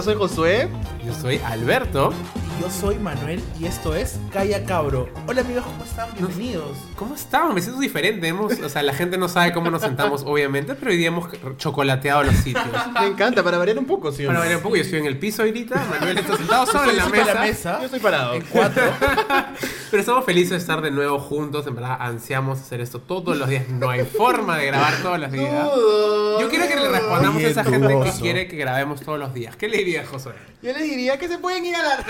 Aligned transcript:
Yo 0.00 0.04
soy 0.04 0.14
Josué. 0.14 0.68
Yo 1.04 1.12
soy 1.12 1.36
Alberto. 1.44 2.10
Yo 2.60 2.68
soy 2.68 2.98
Manuel 2.98 3.42
y 3.58 3.64
esto 3.64 3.94
es 3.94 4.18
Calla 4.30 4.64
Cabro. 4.66 5.08
Hola 5.26 5.40
amigos, 5.40 5.64
¿cómo 5.64 5.82
están? 5.82 6.08
Bienvenidos. 6.14 6.76
¿Cómo 6.94 7.14
estamos? 7.14 7.54
Me 7.54 7.62
siento 7.62 7.80
diferente. 7.80 8.28
Hemos, 8.28 8.52
o 8.60 8.68
sea, 8.68 8.82
la 8.82 8.92
gente 8.92 9.16
no 9.16 9.28
sabe 9.30 9.52
cómo 9.54 9.70
nos 9.70 9.80
sentamos, 9.80 10.24
obviamente, 10.26 10.74
pero 10.74 10.90
hoy 10.90 10.98
día 10.98 11.08
hemos 11.08 11.30
chocolateado 11.56 12.24
los 12.24 12.34
sitios. 12.34 12.62
Me 13.00 13.06
encanta, 13.06 13.42
para 13.42 13.56
variar 13.56 13.78
un 13.78 13.86
poco, 13.86 14.12
¿sí? 14.12 14.26
Para 14.26 14.40
ver 14.40 14.56
un 14.56 14.62
poco, 14.62 14.76
yo 14.76 14.82
estoy 14.82 14.98
en 14.98 15.06
el 15.06 15.18
piso 15.18 15.42
ahorita, 15.42 15.82
Manuel 15.88 16.18
está 16.18 16.36
sentado 16.36 16.66
solo 16.66 16.90
en 16.90 16.96
la 16.98 17.08
Yo 17.08 17.14
estoy 17.14 17.24
mesa. 17.24 17.40
mesa. 17.40 17.78
Yo 17.78 17.84
estoy 17.86 18.00
parado. 18.00 18.34
En 18.34 18.42
cuatro. 18.42 18.82
Pero 19.90 20.00
estamos 20.02 20.24
felices 20.24 20.50
de 20.50 20.56
estar 20.58 20.82
de 20.82 20.90
nuevo 20.90 21.18
juntos. 21.18 21.66
En 21.66 21.74
verdad, 21.74 21.96
ansiamos 21.98 22.60
hacer 22.60 22.80
esto 22.80 23.00
todos 23.00 23.36
los 23.36 23.48
días. 23.48 23.68
No 23.68 23.90
hay 23.90 24.04
forma 24.04 24.56
de 24.58 24.66
grabar 24.66 24.94
todos 25.02 25.18
los 25.18 25.32
días. 25.32 25.52
Yo 26.40 26.48
quiero 26.48 26.68
que 26.68 26.76
le 26.76 26.88
respondamos 26.90 27.42
a 27.42 27.48
esa 27.48 27.64
gente 27.64 27.98
que 28.04 28.12
quiere 28.20 28.46
que 28.46 28.56
grabemos 28.56 29.00
todos 29.00 29.18
los 29.18 29.34
días. 29.34 29.56
¿Qué 29.56 29.68
le 29.68 29.78
dirías, 29.78 30.06
Josué? 30.06 30.34
Yo 30.62 30.72
les 30.72 30.82
diría 30.82 31.18
que 31.18 31.26
se 31.26 31.38
pueden 31.38 31.64
ir 31.64 31.74
a 31.74 31.82
la... 31.82 32.04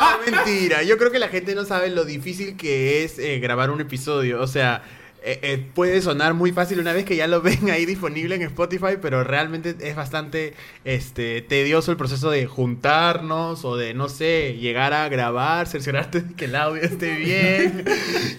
no, 0.00 0.32
mentira. 0.32 0.82
Yo 0.82 0.98
creo 0.98 1.10
que 1.10 1.18
la 1.18 1.28
gente 1.28 1.54
no 1.54 1.64
sabe 1.64 1.90
lo 1.90 2.04
difícil 2.04 2.56
que 2.56 3.04
es 3.04 3.18
eh, 3.18 3.38
grabar 3.38 3.70
un 3.70 3.80
episodio. 3.80 4.40
O 4.40 4.46
sea, 4.46 4.82
eh, 5.22 5.38
eh, 5.42 5.66
puede 5.74 6.00
sonar 6.02 6.34
muy 6.34 6.50
fácil 6.52 6.80
una 6.80 6.92
vez 6.92 7.04
que 7.04 7.16
ya 7.16 7.26
lo 7.26 7.42
ven 7.42 7.70
ahí 7.70 7.84
disponible 7.86 8.34
en 8.34 8.42
Spotify, 8.42 8.96
pero 9.00 9.22
realmente 9.24 9.76
es 9.80 9.94
bastante 9.96 10.54
este, 10.84 11.42
tedioso 11.42 11.90
el 11.90 11.96
proceso 11.96 12.30
de 12.30 12.46
juntarnos 12.46 13.64
o 13.64 13.76
de, 13.76 13.92
no 13.94 14.08
sé, 14.08 14.56
llegar 14.58 14.92
a 14.94 15.08
grabar, 15.08 15.66
cerciorarte 15.66 16.22
de 16.22 16.34
que 16.34 16.46
el 16.46 16.56
audio 16.56 16.82
esté 16.82 17.14
bien. 17.16 17.84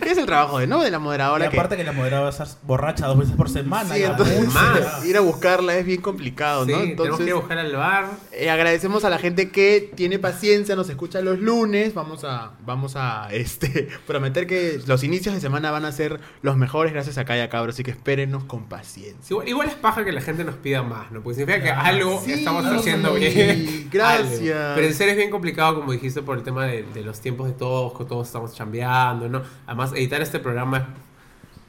que 0.02 0.10
es 0.10 0.18
el 0.18 0.26
trabajo 0.26 0.58
de, 0.60 0.68
¿no? 0.68 0.82
De 0.82 0.90
la 0.92 0.98
Y 0.98 1.00
moderadora. 1.00 1.50
que- 1.50 1.58
aparte 1.58 1.78
que 1.78 1.84
la 1.84 1.92
moderadora 1.92 2.22
va 2.22 2.28
a 2.28 2.32
estar 2.32 2.48
borracha 2.64 3.06
dos 3.08 3.20
veces 3.20 3.36
por 3.36 3.50
semana. 3.50 3.94
Sí, 3.96 4.04
entonces 4.04 4.48
más. 4.54 5.06
ir 5.06 5.18
a 5.18 5.22
buscarla 5.22 5.76
es 5.78 5.86
bien 5.86 6.02
complicado, 6.02 6.66
Sí, 6.66 6.72
¿no? 6.72 6.78
tenemos 6.80 6.92
Entonces, 7.02 7.18
que 7.18 7.24
ir 7.26 7.32
a 7.32 7.36
buscar 7.36 7.58
al 7.60 7.76
bar. 7.76 8.06
eh, 8.32 8.50
agradecemos 8.50 9.06
a 9.06 9.10
la 9.12 9.20
gente 9.20 9.52
que 9.52 9.92
tiene 9.96 10.18
paciencia, 10.18 10.76
nos 10.76 10.90
escucha 10.90 11.22
los 11.22 11.40
lunes. 11.40 11.94
Vamos 11.94 12.24
a, 12.24 12.54
vamos 12.66 12.96
a 12.96 13.28
este, 13.32 13.88
prometer 14.08 14.48
que 14.48 14.80
los 14.88 15.04
inicios 15.04 15.36
de 15.36 15.42
semana 15.42 15.70
van 15.70 15.86
a 15.86 15.92
ser 15.92 16.20
los 16.42 16.58
mejores 16.58 16.71
gracias 16.92 17.18
a 17.18 17.26
Calla 17.26 17.50
Cabro, 17.50 17.72
así 17.72 17.84
que 17.84 17.92
espérenos 17.92 18.44
con 18.46 18.66
paciencia. 18.66 19.34
Igual, 19.34 19.48
igual 19.50 19.68
es 19.68 19.76
paja 19.76 20.04
que 20.06 20.12
la 20.12 20.22
gente 20.22 20.44
nos 20.44 20.56
pida 20.56 20.82
más, 20.84 21.12
¿no? 21.12 21.22
Porque 21.22 21.40
significa 21.40 21.64
que 21.64 21.70
Ah, 21.72 21.82
algo 21.86 22.22
sí, 22.24 22.34
estamos 22.34 22.66
haciendo 22.66 23.14
bien. 23.14 23.90
gracias. 23.92 24.56
Algo. 24.56 24.76
Pero 24.76 24.88
en 24.88 24.94
serio 24.94 25.12
es 25.12 25.18
bien 25.18 25.30
complicado, 25.32 25.76
como 25.76 25.92
dijiste, 25.92 26.22
por 26.22 26.38
el 26.38 26.44
tema 26.44 26.66
de, 26.66 26.84
de 26.84 27.02
los 27.02 27.20
tiempos 27.20 27.48
de 27.48 27.54
todos, 27.54 27.98
que 27.98 28.06
todos 28.06 28.28
estamos 28.28 28.54
chambeando, 28.56 29.28
¿no? 29.30 29.42
Además, 29.68 29.92
editar 29.94 30.22
este 30.22 30.40
programa 30.40 30.90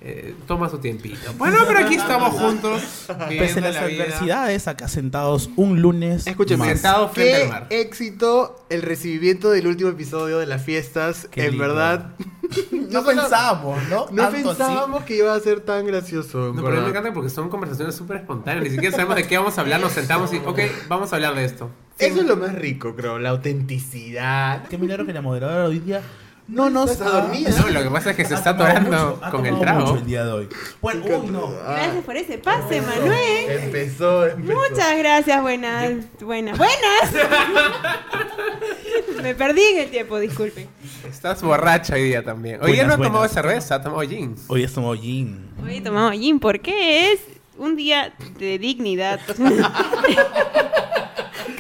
eh, 0.05 0.35
toma 0.49 0.69
su 0.69 0.79
tiempito. 0.79 1.33
Bueno, 1.39 1.59
pero 1.67 1.79
aquí 1.81 1.95
estamos 1.95 2.35
juntos. 2.35 2.83
Pese 3.29 3.61
a 3.61 3.63
las 3.63 3.75
la 3.77 3.87
vida. 3.87 4.05
adversidades, 4.05 4.67
acá 4.69 4.89
sentados 4.89 5.49
un 5.57 5.81
lunes. 5.81 6.27
Escúcheme, 6.27 6.59
más. 6.65 6.69
Sentado 6.75 7.09
frente 7.09 7.37
qué 7.37 7.43
al 7.45 7.49
mar. 7.49 7.67
éxito 7.71 8.65
el 8.69 8.83
recibimiento 8.83 9.51
del 9.51 9.67
último 9.69 9.91
episodio 9.91 10.39
de 10.39 10.47
las 10.47 10.63
fiestas. 10.65 11.29
Qué 11.31 11.45
en 11.45 11.51
lindo. 11.53 11.67
verdad, 11.69 12.15
No 12.91 13.05
pensábamos, 13.07 13.83
¿no? 13.89 14.07
no 14.11 14.23
Tanto 14.31 14.51
así. 14.51 14.59
pensábamos 14.59 15.05
que 15.05 15.17
iba 15.17 15.35
a 15.35 15.41
ser 15.41 15.61
tan 15.61 15.87
gracioso. 15.87 16.53
No, 16.53 16.63
pero 16.63 16.77
a 16.77 16.77
mí 16.79 16.83
me 16.83 16.89
encanta 16.91 17.13
porque 17.13 17.31
son 17.31 17.49
conversaciones 17.49 17.95
súper 17.95 18.19
espontáneas. 18.19 18.65
Ni 18.65 18.71
siquiera 18.71 18.91
sabemos 18.95 19.17
de 19.17 19.27
qué 19.27 19.39
vamos 19.39 19.57
a 19.57 19.61
hablar. 19.63 19.81
Nos 19.81 19.93
sentamos 19.93 20.33
y, 20.35 20.39
ok, 20.39 20.59
vamos 20.89 21.13
a 21.13 21.17
hablar 21.17 21.35
de 21.35 21.45
esto. 21.45 21.71
Eso 21.99 22.21
es 22.21 22.27
lo 22.27 22.37
más 22.37 22.55
rico, 22.55 22.97
creo, 22.97 23.19
la 23.19 23.31
autenticidad. 23.31 24.67
Qué 24.69 24.77
milagro 24.79 25.07
que 25.07 25.13
la 25.13 25.23
moderadora 25.23 25.67
hoy 25.67 25.79
día 25.79 26.03
no 26.49 26.69
nos 26.71 26.91
Está 26.91 27.09
dormida. 27.09 27.51
No, 27.51 27.69
lo 27.69 27.83
que 27.83 27.91
pasa 27.91 28.11
es 28.11 28.17
que 28.17 28.25
se 28.25 28.35
ha 28.35 28.37
está 28.37 28.51
atorando 28.51 29.17
mucho, 29.17 29.31
con 29.31 29.47
el 29.47 29.59
trago. 29.59 29.95
el 29.97 30.05
día 30.05 30.25
de 30.25 30.33
hoy. 30.33 30.49
Bueno, 30.81 31.05
uy, 31.07 31.31
no. 31.31 31.53
Ah, 31.65 31.75
Gracias 31.77 32.05
por 32.05 32.17
ese 32.17 32.39
pase, 32.39 32.83
Manuel. 32.83 33.51
Empezó, 33.51 34.27
empezó. 34.27 34.59
Muchas 34.59 34.99
gracias, 34.99 35.41
buenas, 35.41 35.93
buenas, 36.21 36.59
buenas. 36.59 37.13
Me 39.23 39.35
perdí 39.35 39.63
en 39.63 39.79
el 39.79 39.91
tiempo, 39.91 40.19
disculpen. 40.19 40.69
Estás 41.09 41.43
borracha 41.43 41.95
hoy 41.95 42.05
día 42.05 42.25
también. 42.25 42.59
Hoy 42.63 42.73
día 42.73 42.85
no 42.85 42.95
ha 42.95 42.97
tomado 42.97 43.19
buenas. 43.19 43.33
cerveza, 43.33 43.77
ha 43.77 43.83
tomado 43.83 44.03
gin. 44.03 44.35
Hoy 44.49 44.65
es 44.65 44.73
tomado 44.73 44.95
gin. 44.95 45.49
Hoy 45.63 45.77
he 45.77 45.81
tomado 45.81 46.11
gin 46.11 46.41
porque 46.41 47.13
es 47.13 47.21
un 47.57 47.77
día 47.77 48.13
de 48.39 48.59
dignidad. 48.59 49.21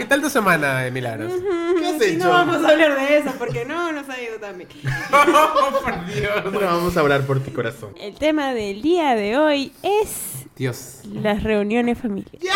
¿Qué 0.02 0.08
tal 0.08 0.20
tu 0.20 0.28
semana, 0.28 0.90
Milagros? 0.92 1.32
¿Qué 1.78 1.86
has 1.86 2.02
hecho? 2.02 2.24
no 2.24 2.30
vamos 2.30 2.56
a 2.64 2.68
hablar 2.70 2.96
de 2.98 3.18
eso 3.18 3.30
porque 3.38 3.64
no 3.64 3.92
nos 3.92 4.08
ha 4.08 4.20
ido 4.20 4.34
tan 4.40 4.58
bien. 4.58 4.68
Oh, 5.12 5.80
por 5.80 6.06
Dios. 6.06 6.60
Vamos 6.60 6.96
a 6.96 7.00
hablar 7.00 7.22
por 7.24 7.38
ti, 7.38 7.52
corazón. 7.52 7.90
El 8.00 8.16
tema 8.16 8.52
del 8.52 8.82
día 8.82 9.14
de 9.14 9.36
hoy 9.36 9.72
es 9.84 10.44
Dios. 10.56 11.02
las 11.12 11.44
reuniones 11.44 11.98
familiares. 11.98 12.40
¡Ya! 12.42 12.52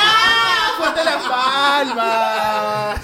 ¡Fuerte 0.76 1.04
las 1.04 1.22
palmas! 1.22 3.00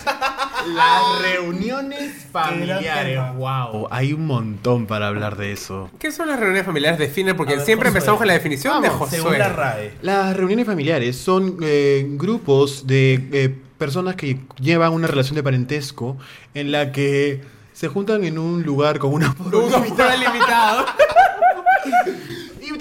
Las 0.74 1.22
reuniones 1.22 2.26
familiares. 2.32 3.20
Wow, 3.36 3.86
hay 3.92 4.12
un 4.12 4.26
montón 4.26 4.86
para 4.86 5.06
hablar 5.06 5.36
de 5.36 5.52
eso. 5.52 5.88
¿Qué 6.00 6.10
son 6.10 6.26
las 6.26 6.40
reuniones 6.40 6.66
familiares? 6.66 6.98
Define, 6.98 7.34
porque 7.36 7.54
ver, 7.54 7.64
siempre 7.64 7.90
Josué. 7.90 7.98
empezamos 7.98 8.18
con 8.18 8.26
la 8.26 8.32
definición 8.34 8.82
de 8.82 8.88
Vamos, 8.88 9.04
Josué. 9.08 9.18
Según 9.22 9.38
la 9.38 9.50
RAE. 9.50 9.92
Las 10.02 10.36
reuniones 10.36 10.66
familiares 10.66 11.16
son 11.16 11.58
eh, 11.62 12.04
grupos 12.10 12.88
de 12.88 13.28
eh, 13.32 13.54
personas 13.82 14.14
que 14.14 14.38
llevan 14.60 14.92
una 14.92 15.08
relación 15.08 15.34
de 15.34 15.42
parentesco 15.42 16.16
en 16.54 16.70
la 16.70 16.92
que 16.92 17.40
se 17.72 17.88
juntan 17.88 18.22
en 18.22 18.38
un 18.38 18.62
lugar 18.62 19.00
con 19.00 19.12
una 19.12 19.34
Uno 19.44 19.82
fuera 19.82 20.16
limitado. 20.16 20.86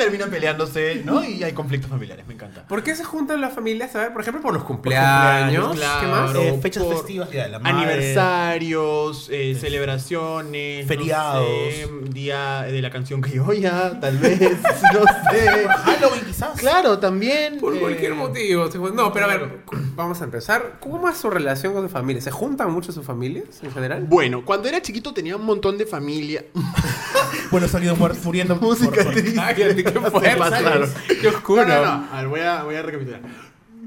Terminan 0.02 0.30
peleándose, 0.30 1.02
¿no? 1.06 1.24
Y 1.24 1.44
hay 1.44 1.54
conflictos 1.54 1.90
familiares, 1.90 2.26
me 2.28 2.34
encanta. 2.34 2.66
¿Por 2.68 2.84
qué 2.84 2.96
se 2.96 3.04
juntan 3.04 3.40
las 3.42 3.54
familias? 3.54 3.96
A 3.96 4.00
ver, 4.00 4.14
por 4.14 4.22
ejemplo, 4.22 4.42
por 4.42 4.54
los 4.54 4.64
cumpleaños. 4.64 5.68
cumpleaños, 5.68 6.00
¿Qué 6.02 6.08
más? 6.08 6.32
claro. 6.32 6.42
Eh, 6.42 6.60
fechas 6.62 6.84
por 6.84 6.96
festivas, 6.98 7.30
Día 7.32 7.44
de 7.44 7.50
la 7.50 7.60
Madre. 7.60 7.78
Aniversarios, 7.78 9.28
eh, 9.32 9.56
celebraciones, 9.60 10.84
no 10.84 10.88
Feriados. 10.88 11.46
sé, 11.46 11.88
día 12.10 12.62
de 12.64 12.82
la 12.82 12.90
canción 12.90 13.22
criolla, 13.22 14.00
tal 14.00 14.18
vez, 14.18 14.40
no 14.94 15.04
sé. 15.32 15.68
Halloween 15.68 16.26
quizás. 16.26 16.60
Claro, 16.60 17.00
también. 17.00 17.60
Por 17.60 17.76
eh, 17.76 17.80
cualquier 17.80 18.16
motivo. 18.16 18.68
No, 18.94 19.14
pero 19.14 19.26
a 19.26 19.30
ver, 19.30 19.60
vamos 19.96 20.22
a 20.22 20.24
empezar. 20.24 20.78
¿Cómo 20.80 21.08
es 21.10 21.18
su 21.18 21.30
relación 21.30 21.74
con 21.74 21.84
su 21.84 21.90
familia? 21.90 22.22
¿Se 22.22 22.32
juntan 22.32 22.72
mucho 22.72 22.92
sus 22.92 23.06
familias 23.06 23.62
en 23.64 23.72
general? 23.72 24.06
Bueno, 24.08 24.44
cuando 24.46 24.68
era 24.68 24.82
chiquito 24.82 25.14
tenía 25.14 25.36
un 25.36 25.46
montón 25.46 25.78
de 25.78 25.86
familia. 25.86 26.44
Bueno, 27.52 27.68
se 27.68 27.78
han 27.78 27.84
ido 27.84 27.96
muer- 27.98 28.16
muriendo 28.24 28.56
Música 28.56 29.04
triste. 29.06 29.36
Cállate, 29.36 29.84
qué 29.84 29.92
fuerte. 30.12 30.88
Qué 31.22 31.28
oscuro. 31.28 31.66
No, 31.66 31.76
no, 31.76 31.98
no. 31.98 32.08
A 32.14 32.18
ver, 32.18 32.28
voy 32.28 32.40
a, 32.42 32.64
voy 32.64 32.76
a 32.76 32.82
recapitular. 32.82 33.22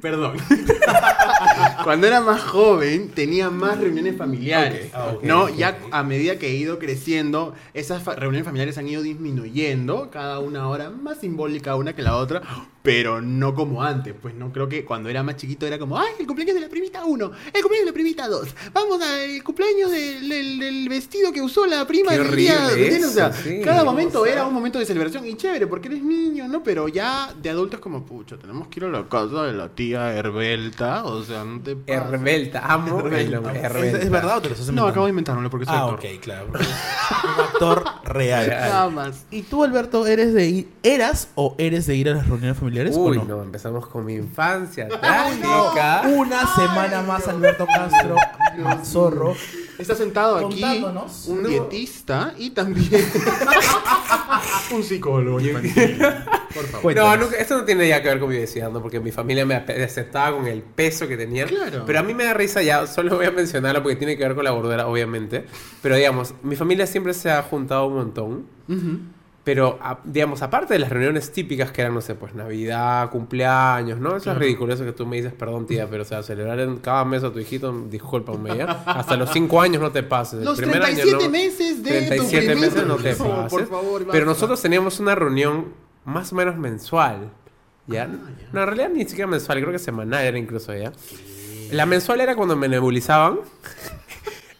Perdón. 0.05 0.37
Cuando 1.83 2.07
era 2.07 2.21
más 2.21 2.43
joven 2.43 3.09
tenía 3.09 3.49
más 3.49 3.79
reuniones 3.79 4.17
familiares. 4.19 4.91
Ah, 4.93 5.15
¿no? 5.23 5.49
ya 5.49 5.79
a 5.91 6.03
medida 6.03 6.39
que 6.39 6.49
he 6.49 6.55
ido 6.57 6.79
creciendo, 6.79 7.55
esas 7.73 8.03
fa- 8.03 8.15
reuniones 8.15 8.45
familiares 8.45 8.77
han 8.77 8.87
ido 8.87 9.01
disminuyendo, 9.03 10.11
cada 10.11 10.41
una 10.41 10.69
hora 10.69 10.91
más 10.91 11.19
simbólica 11.21 11.75
una 11.77 11.95
que 11.95 12.03
la 12.03 12.17
otra, 12.17 12.43
pero 12.83 13.23
no 13.23 13.55
como 13.55 13.83
antes. 13.83 14.15
Pues 14.21 14.35
no 14.35 14.53
creo 14.53 14.69
que 14.69 14.85
cuando 14.85 15.09
era 15.09 15.23
más 15.23 15.37
chiquito 15.37 15.67
era 15.67 15.79
como, 15.79 15.99
ay, 15.99 16.13
el 16.19 16.27
cumpleaños 16.27 16.55
de 16.57 16.61
la 16.61 16.69
primita 16.69 17.05
1, 17.05 17.25
el 17.53 17.63
cumpleaños 17.63 17.85
de 17.87 17.91
la 17.91 17.95
primita 17.95 18.29
2, 18.29 18.55
vamos 18.75 19.01
al 19.03 19.43
cumpleaños 19.43 19.91
del, 19.91 20.29
del- 20.29 20.59
del 20.59 20.89
vestido 20.91 21.33
que 21.33 21.41
usó 21.41 21.67
la 21.67 21.87
prima 21.87 22.13
Qué 22.13 22.19
del 22.19 22.37
día. 22.37 22.69
¿entiendes? 22.71 23.07
O 23.07 23.11
sea, 23.11 23.29
eso, 23.29 23.39
sí. 23.43 23.61
cada 23.65 23.85
momento 23.85 24.27
era 24.27 24.45
un 24.47 24.53
momento 24.53 24.79
de 24.79 24.85
celebración 24.87 25.27
y 25.27 25.35
chévere 25.35 25.67
porque 25.67 25.89
eres 25.89 26.03
niño, 26.03 26.47
¿no? 26.49 26.63
Pero 26.63 26.89
ya 26.89 27.33
de 27.41 27.49
adultos 27.51 27.81
como, 27.81 28.05
pucha, 28.05 28.37
tenemos 28.37 28.69
que 28.69 28.81
ir 28.81 28.85
a 28.85 28.89
la 28.91 29.09
casa 29.09 29.45
de 29.45 29.53
la 29.55 29.69
tía 29.69 29.94
Herbelta, 29.95 31.05
o 31.05 31.23
sea, 31.23 31.45
no 31.45 31.61
te 31.61 31.77
pases. 31.77 32.03
Herbelta, 32.03 32.61
amo 32.67 33.01
el 33.01 33.31
nombre, 33.31 33.59
¿Es, 33.59 33.65
Herbelta. 33.65 33.99
es 33.99 34.11
verdad 34.11 34.37
o 34.39 34.41
te 34.43 34.49
lo 34.49 34.55
estás 34.55 34.67
No, 34.67 34.73
inventando? 34.73 34.89
acabo 34.91 35.07
de 35.07 35.11
inventármelo 35.11 35.51
porque 35.51 35.67
soy 35.67 35.75
Ah, 35.77 35.81
actor. 35.85 35.99
ok, 35.99 36.21
claro. 36.21 36.47
Un 36.55 37.41
actor 37.45 37.85
real. 38.05 38.49
Nada 38.49 38.89
más. 38.91 39.25
¿Y 39.31 39.43
tú, 39.43 39.65
Alberto, 39.65 40.07
eres 40.07 40.35
de 40.35 40.47
ir, 40.47 40.69
eras 40.83 41.29
o 41.35 41.55
eres 41.59 41.87
de 41.87 41.97
ir 41.97 42.09
a 42.09 42.15
las 42.15 42.27
reuniones 42.29 42.57
familiares 42.59 42.97
Uy, 42.97 43.17
o 43.19 43.25
no? 43.25 43.37
no, 43.37 43.43
empezamos 43.43 43.87
con 43.87 44.05
mi 44.05 44.15
infancia 44.15 44.89
trágica. 45.01 46.03
Una 46.15 46.47
semana 46.55 47.03
más, 47.03 47.27
Alberto 47.29 47.67
Castro, 47.67 48.17
Zorro. 48.85 49.35
Está 49.79 49.95
sentado 49.97 50.37
aquí 50.47 50.63
un 51.27 51.43
No. 51.43 51.49
dietista 51.49 52.33
y 52.39 52.51
también 52.51 52.89
un 54.73 54.83
psicólogo 54.85 55.41
infantil. 55.41 55.99
Por 56.55 56.65
favor. 56.67 56.83
Cuéntanos. 56.83 57.19
No, 57.19 57.25
nunca- 57.25 57.37
esto 57.39 57.59
no 57.59 57.65
tiene 57.65 57.89
ya 57.89 58.01
que 58.03 58.09
ver 58.09 58.21
con 58.21 58.29
mi 58.31 58.37
obesidad, 58.37 58.71
¿no? 58.71 58.81
Porque 58.81 59.01
mi 59.01 59.11
familia 59.11 59.45
me 59.45 59.55
aceptaba 59.57 60.37
con 60.37 60.47
el 60.47 60.63
peso 60.63 61.09
que 61.09 61.17
tenía. 61.17 61.47
Claro. 61.47 61.83
Pero 61.87 61.99
a 61.99 62.03
mí 62.03 62.15
me 62.15 62.25
da 62.25 62.35
risa 62.35 62.63
ya, 62.63 62.87
solo 62.87 63.17
voy 63.17 63.27
a 63.27 63.31
mencionarlo 63.31 63.83
porque 63.83 63.97
tiene 63.97 64.17
que 64.17 64.25
ver 64.25 64.35
con 64.35 64.45
la 64.45 64.51
gordura, 64.53 64.87
obviamente. 64.87 65.45
Pero 65.83 65.97
digamos, 65.97 66.35
mi 66.43 66.57
familia 66.57 66.87
siempre 66.87 67.13
se 67.15 67.31
ha 67.31 67.43
juntado 67.43 67.87
un 67.87 67.95
montón. 67.97 68.47
Ujú. 68.69 68.99
Pero, 69.45 69.79
a- 69.83 69.99
digamos, 70.05 70.41
aparte 70.41 70.73
de 70.73 70.79
las 70.81 70.89
reuniones 70.89 71.31
típicas 71.31 71.71
que 71.71 71.83
eran, 71.83 71.93
no 71.93 72.01
sé, 72.01 72.15
pues 72.15 72.35
Navidad, 72.35 73.11
cumpleaños, 73.11 74.01
¿no? 74.01 74.17
Eso 74.17 74.33
es 74.33 74.39
ridículo, 74.39 74.73
eso 74.73 74.87
que 74.87 74.93
tú 74.93 75.05
me 75.05 75.17
dices, 75.17 75.35
perdón 75.35 75.67
tía, 75.67 75.87
pero 75.91 76.01
o 76.03 76.07
sea, 76.07 76.23
celebrar 76.23 76.61
en 76.61 76.79
cada 76.79 77.05
mes 77.05 77.23
a 77.25 77.31
tu 77.31 77.39
hijito, 77.41 77.71
discúlpame, 77.91 78.57
¿ya? 78.57 78.65
Hasta 78.87 79.17
los 79.19 79.29
5 79.31 79.61
años 79.61 79.83
no 79.83 79.93
te 79.93 80.03
pases. 80.03 80.39
El 80.39 80.47
Los 80.47 80.57
primer 80.57 80.81
37 80.81 81.15
año 81.17 81.25
no. 81.27 81.31
meses 81.31 81.83
de 81.83 81.91
37 82.07 82.55
tu 82.55 82.59
meses 82.61 82.87
no 82.87 82.97
te 82.97 83.03
primito. 83.03 83.25
No, 83.25 83.35
pases. 83.43 83.51
por 83.51 83.69
favor, 83.69 84.07
pero 84.11 84.25
nosotros 84.25 84.63
teníamos 84.63 84.99
una 85.01 85.15
reunión 85.15 85.67
más 86.05 86.33
o 86.33 86.37
menos 86.37 86.57
mensual, 86.57 87.31
¿ya? 87.87 88.07
No, 88.07 88.61
en 88.61 88.67
realidad 88.67 88.91
ni 88.91 89.05
siquiera 89.05 89.27
mensual, 89.27 89.61
creo 89.61 89.73
que 89.73 89.79
semanal 89.79 90.25
era 90.25 90.39
incluso, 90.39 90.75
¿ya? 90.75 90.93
La 91.71 91.87
mensual 91.87 92.21
era 92.21 92.37
cuando 92.37 92.57
me 92.57 92.69
nebulizaban. 92.69 93.41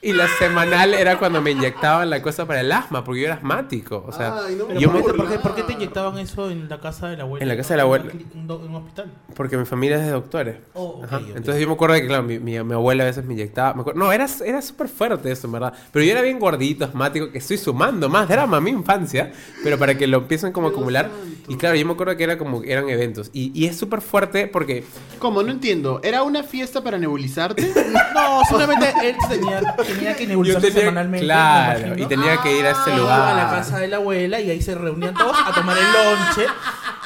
Y 0.05 0.13
la 0.13 0.29
semanal 0.39 0.93
era 0.95 1.19
cuando 1.19 1.41
me 1.41 1.51
inyectaban 1.53 2.11
la 2.11 2.21
cosa 2.23 2.47
para 2.47 2.61
el 2.61 2.71
asma, 2.71 3.03
porque 3.03 3.23
yo 3.23 3.27
era 3.27 3.37
asmático. 3.37 4.05
O 4.07 4.13
sea, 4.13 4.37
Ay, 4.47 4.55
no 4.57 4.67
me 4.67 4.79
yo 4.79 4.93
¿por, 4.93 5.01
me- 5.01 5.07
qué, 5.07 5.13
por 5.15 5.29
qué- 5.31 5.39
por 5.39 5.55
qué 5.55 5.63
te 5.63 5.73
inyectaban 5.73 6.19
eso 6.19 6.51
en 6.51 6.69
la 6.69 6.79
casa 6.81 7.09
de 7.09 7.17
la 7.17 7.23
abuela? 7.23 7.43
En 7.43 7.49
la 7.49 7.57
casa 7.57 7.75
de 7.75 7.79
la 7.79 7.83
abuela. 7.85 8.05
¿En 8.13 8.51
un, 8.51 8.75
hospital? 8.77 9.11
porque 9.35 9.57
mi 9.57 9.65
familia 9.65 9.97
es 9.97 10.05
de 10.05 10.13
doctores. 10.13 10.57
Oh, 10.75 10.85
ok, 10.99 11.05
Ajá. 11.05 11.17
ok. 11.17 11.23
Entonces 11.37 11.61
yo 11.61 11.67
me 11.67 11.73
acuerdo 11.75 11.95
de 11.95 12.03
que, 12.03 12.07
claro, 12.09 12.23
mi, 12.23 12.39
mi- 12.39 12.63
mi 12.63 12.75
abuela 12.75 13.03
a 13.05 13.07
veces 13.07 13.25
me 13.25 13.33
inyectaba. 13.35 13.75
me 13.75 13.81
acuerdo- 13.81 13.99
no, 13.99 14.13
era, 14.13 14.27
era 14.45 14.61
súper 14.63 14.89
fuerte 14.89 15.33
eso, 15.33 15.47
en 15.47 15.53
verdad. 15.55 15.73
Pero 15.91 16.05
yo 16.05 16.13
era 16.13 16.21
bien 16.23 16.39
gordito, 16.39 16.85
asmático, 16.85 17.31
que 17.33 17.39
estoy 17.39 17.57
sumando 17.57 18.09
más 18.09 18.29
drama 18.29 18.59
a 18.59 18.61
mi 18.61 18.71
infancia, 18.71 19.33
pero 19.63 19.79
para 19.79 19.97
que 19.97 20.07
lo 20.07 20.19
empiecen 20.19 20.53
como 20.53 20.69
a 20.69 20.71
acumular. 20.71 21.11
Y 21.49 21.57
claro, 21.57 21.77
yo 21.77 21.85
me 21.87 21.93
acuerdo 21.93 22.17
que 22.17 22.25
era 22.25 22.37
como, 22.39 22.63
eran 22.63 22.89
eventos. 22.91 23.31
Y, 23.33 23.51
y 23.59 23.67
es 23.67 23.77
súper 23.79 24.01
fuerte 24.03 24.47
porque 24.49 24.85
¿Cómo? 25.19 25.43
No 25.43 25.51
entiendo. 25.53 26.01
¿Era 26.03 26.23
una 26.23 26.43
fiesta 26.43 26.83
para 26.85 26.99
nebulizarte? 26.99 27.73
No, 28.15 28.43
simplemente 28.49 28.93
él 29.03 29.17
tenía, 29.29 29.61
tenía 29.95 30.17
que 30.17 30.27
nebulizarse 30.29 30.67
tenía- 30.69 30.81
semanalmente. 30.81 31.27
claro, 31.27 31.95
y 31.97 32.07
tenía 32.07 32.37
que 32.43 32.59
ir 32.59 32.67
a 32.67 32.71
ese 32.71 32.91
Iba 32.91 32.99
lugar. 32.99 33.21
a 33.21 33.35
la 33.35 33.51
casa 33.51 33.79
de 33.79 33.89
la 33.89 33.97
abuela 33.97 34.41
y 34.41 34.51
ahí 34.51 34.61
se 34.63 34.75
reunían 34.75 35.15
todos 35.15 35.37
a 35.45 35.53
tomar 35.53 35.77
el 35.79 35.85
lonche. 35.85 36.47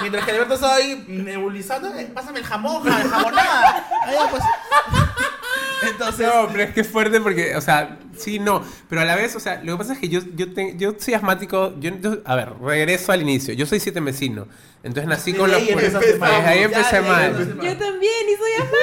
Mientras 0.01 0.25
que 0.25 0.31
Alberto 0.31 0.55
estaba 0.55 0.75
ahí 0.77 1.05
nebulizando, 1.09 1.93
eh, 1.95 2.11
pásame 2.15 2.39
el 2.41 2.45
jamón, 2.45 2.83
ja- 2.85 3.03
el 3.03 3.09
jamonada. 3.09 3.87
Ahí 4.07 4.17
pues. 4.31 4.43
Entonces, 5.91 6.27
No, 6.27 6.49
pero 6.49 6.65
es 6.65 6.75
que 6.75 6.81
es 6.81 6.89
fuerte 6.89 7.21
porque, 7.21 7.55
o 7.55 7.61
sea, 7.61 7.99
sí, 8.17 8.39
no. 8.41 8.65
Pero 8.89 9.01
a 9.01 9.05
la 9.05 9.15
vez, 9.15 9.37
o 9.37 9.41
sea, 9.41 9.61
lo 9.63 9.73
que 9.75 9.79
pasa 9.79 9.93
es 9.93 9.99
que 10.01 10.09
yo, 10.09 10.21
yo, 10.35 10.53
te- 10.53 10.77
yo 10.77 10.95
soy 10.99 11.15
asmático. 11.15 11.75
Yo, 11.79 11.91
yo- 12.01 12.19
a 12.25 12.35
ver, 12.35 12.53
regreso 12.61 13.13
al 13.13 13.23
inicio. 13.23 13.55
Yo 13.55 13.65
soy 13.65 13.79
siete 13.79 14.01
mesino. 14.01 14.49
Entonces 14.83 15.09
nací 15.09 15.33
con 15.35 15.51
los. 15.51 15.61
Ahí 15.61 15.69
empecé 15.69 16.93
ya, 16.93 17.03
mal. 17.03 17.33
ya, 17.33 17.63
ya. 17.63 17.71
Yo 17.73 17.77
también, 17.79 18.29
y 18.29 18.37
soy 18.37 18.53
asmática. 18.55 18.79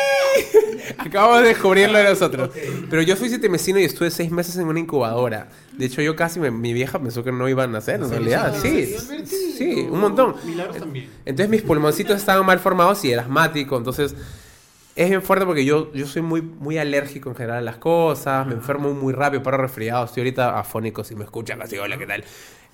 Acabamos 0.98 1.42
de 1.42 1.48
descubrirlo 1.48 1.98
de 1.98 2.04
nosotros. 2.04 2.50
Pero 2.88 3.02
yo 3.02 3.16
fui 3.16 3.28
siete 3.28 3.48
mesino 3.48 3.78
y 3.78 3.84
estuve 3.84 4.10
seis 4.10 4.30
meses 4.30 4.56
en 4.56 4.66
una 4.66 4.80
incubadora. 4.80 5.48
De 5.76 5.86
hecho, 5.86 6.02
yo 6.02 6.16
casi, 6.16 6.40
me- 6.40 6.50
mi 6.50 6.72
vieja 6.72 6.98
pensó 6.98 7.22
que 7.24 7.32
no 7.32 7.48
iban 7.48 7.70
a 7.70 7.72
nacer, 7.74 7.96
en 7.96 8.10
realidad. 8.10 8.54
Sí, 8.60 8.94
sí, 9.56 9.86
un 9.90 10.00
montón. 10.00 10.34
Milagros 10.44 10.76
también. 10.78 11.08
Entonces 11.24 11.48
mis 11.50 11.62
pulmoncitos 11.62 12.16
estaban 12.16 12.44
mal 12.44 12.58
formados 12.58 13.04
y 13.04 13.12
era 13.12 13.22
asmático, 13.22 13.76
entonces 13.76 14.14
es 14.96 15.08
bien 15.08 15.22
fuerte 15.22 15.46
porque 15.46 15.64
yo, 15.64 15.92
yo 15.94 16.06
soy 16.06 16.20
muy, 16.22 16.42
muy 16.42 16.76
alérgico 16.76 17.30
en 17.30 17.36
general 17.36 17.58
a 17.58 17.62
las 17.62 17.76
cosas, 17.76 18.46
me 18.46 18.54
enfermo 18.54 18.92
muy 18.92 19.12
rápido, 19.14 19.42
paro 19.42 19.56
resfriado, 19.58 20.04
estoy 20.04 20.22
ahorita 20.22 20.58
afónico 20.58 21.04
si 21.04 21.14
me 21.14 21.24
escuchan, 21.24 21.58
casi 21.60 21.78
hola, 21.78 21.96
¿qué 21.96 22.06
tal? 22.06 22.24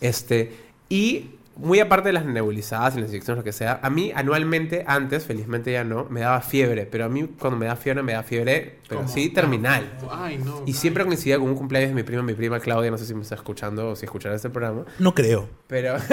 Este, 0.01 0.53
y 0.89 1.27
muy 1.57 1.81
aparte 1.81 2.11
de 2.11 2.13
las 2.13 2.25
nebulizadas 2.25 2.97
y 2.97 3.01
las 3.01 3.11
inyecciones, 3.11 3.39
lo 3.39 3.45
que 3.45 3.53
sea, 3.53 3.81
a 3.83 3.91
mí 3.91 4.13
anualmente, 4.15 4.85
antes, 4.87 5.25
felizmente 5.25 5.73
ya 5.73 5.85
no, 5.85 6.07
me 6.11 6.21
daba 6.21 6.41
fiebre, 6.41 6.87
pero 6.87 7.05
a 7.07 7.09
mí 7.09 7.29
cuando 7.39 7.59
me 7.59 7.67
da 7.67 7.77
fiebre, 7.77 8.03
me 8.03 8.13
da 8.13 8.23
fiebre, 8.23 8.79
pero 8.89 9.01
¿Cómo? 9.01 9.13
sí, 9.13 9.31
terminal. 9.31 9.91
Ay, 10.11 10.39
no. 10.39 10.63
Y 10.67 10.75
siempre 10.75 11.05
coincidía 11.05 11.39
con 11.39 11.49
un 11.49 11.57
cumpleaños 11.57 11.91
de 11.91 11.95
mi 11.95 12.03
prima, 12.03 12.23
mi 12.23 12.35
prima 12.35 12.61
Claudia, 12.61 12.91
no 12.91 12.99
sé 12.99 13.07
si 13.07 13.15
me 13.15 13.23
está 13.23 13.35
escuchando 13.37 13.91
o 13.91 13.97
si 13.97 14.05
escuchará 14.05 14.35
este 14.35 14.51
programa. 14.51 14.85
no 14.99 15.15
creo. 15.15 15.49
Pero. 15.67 15.97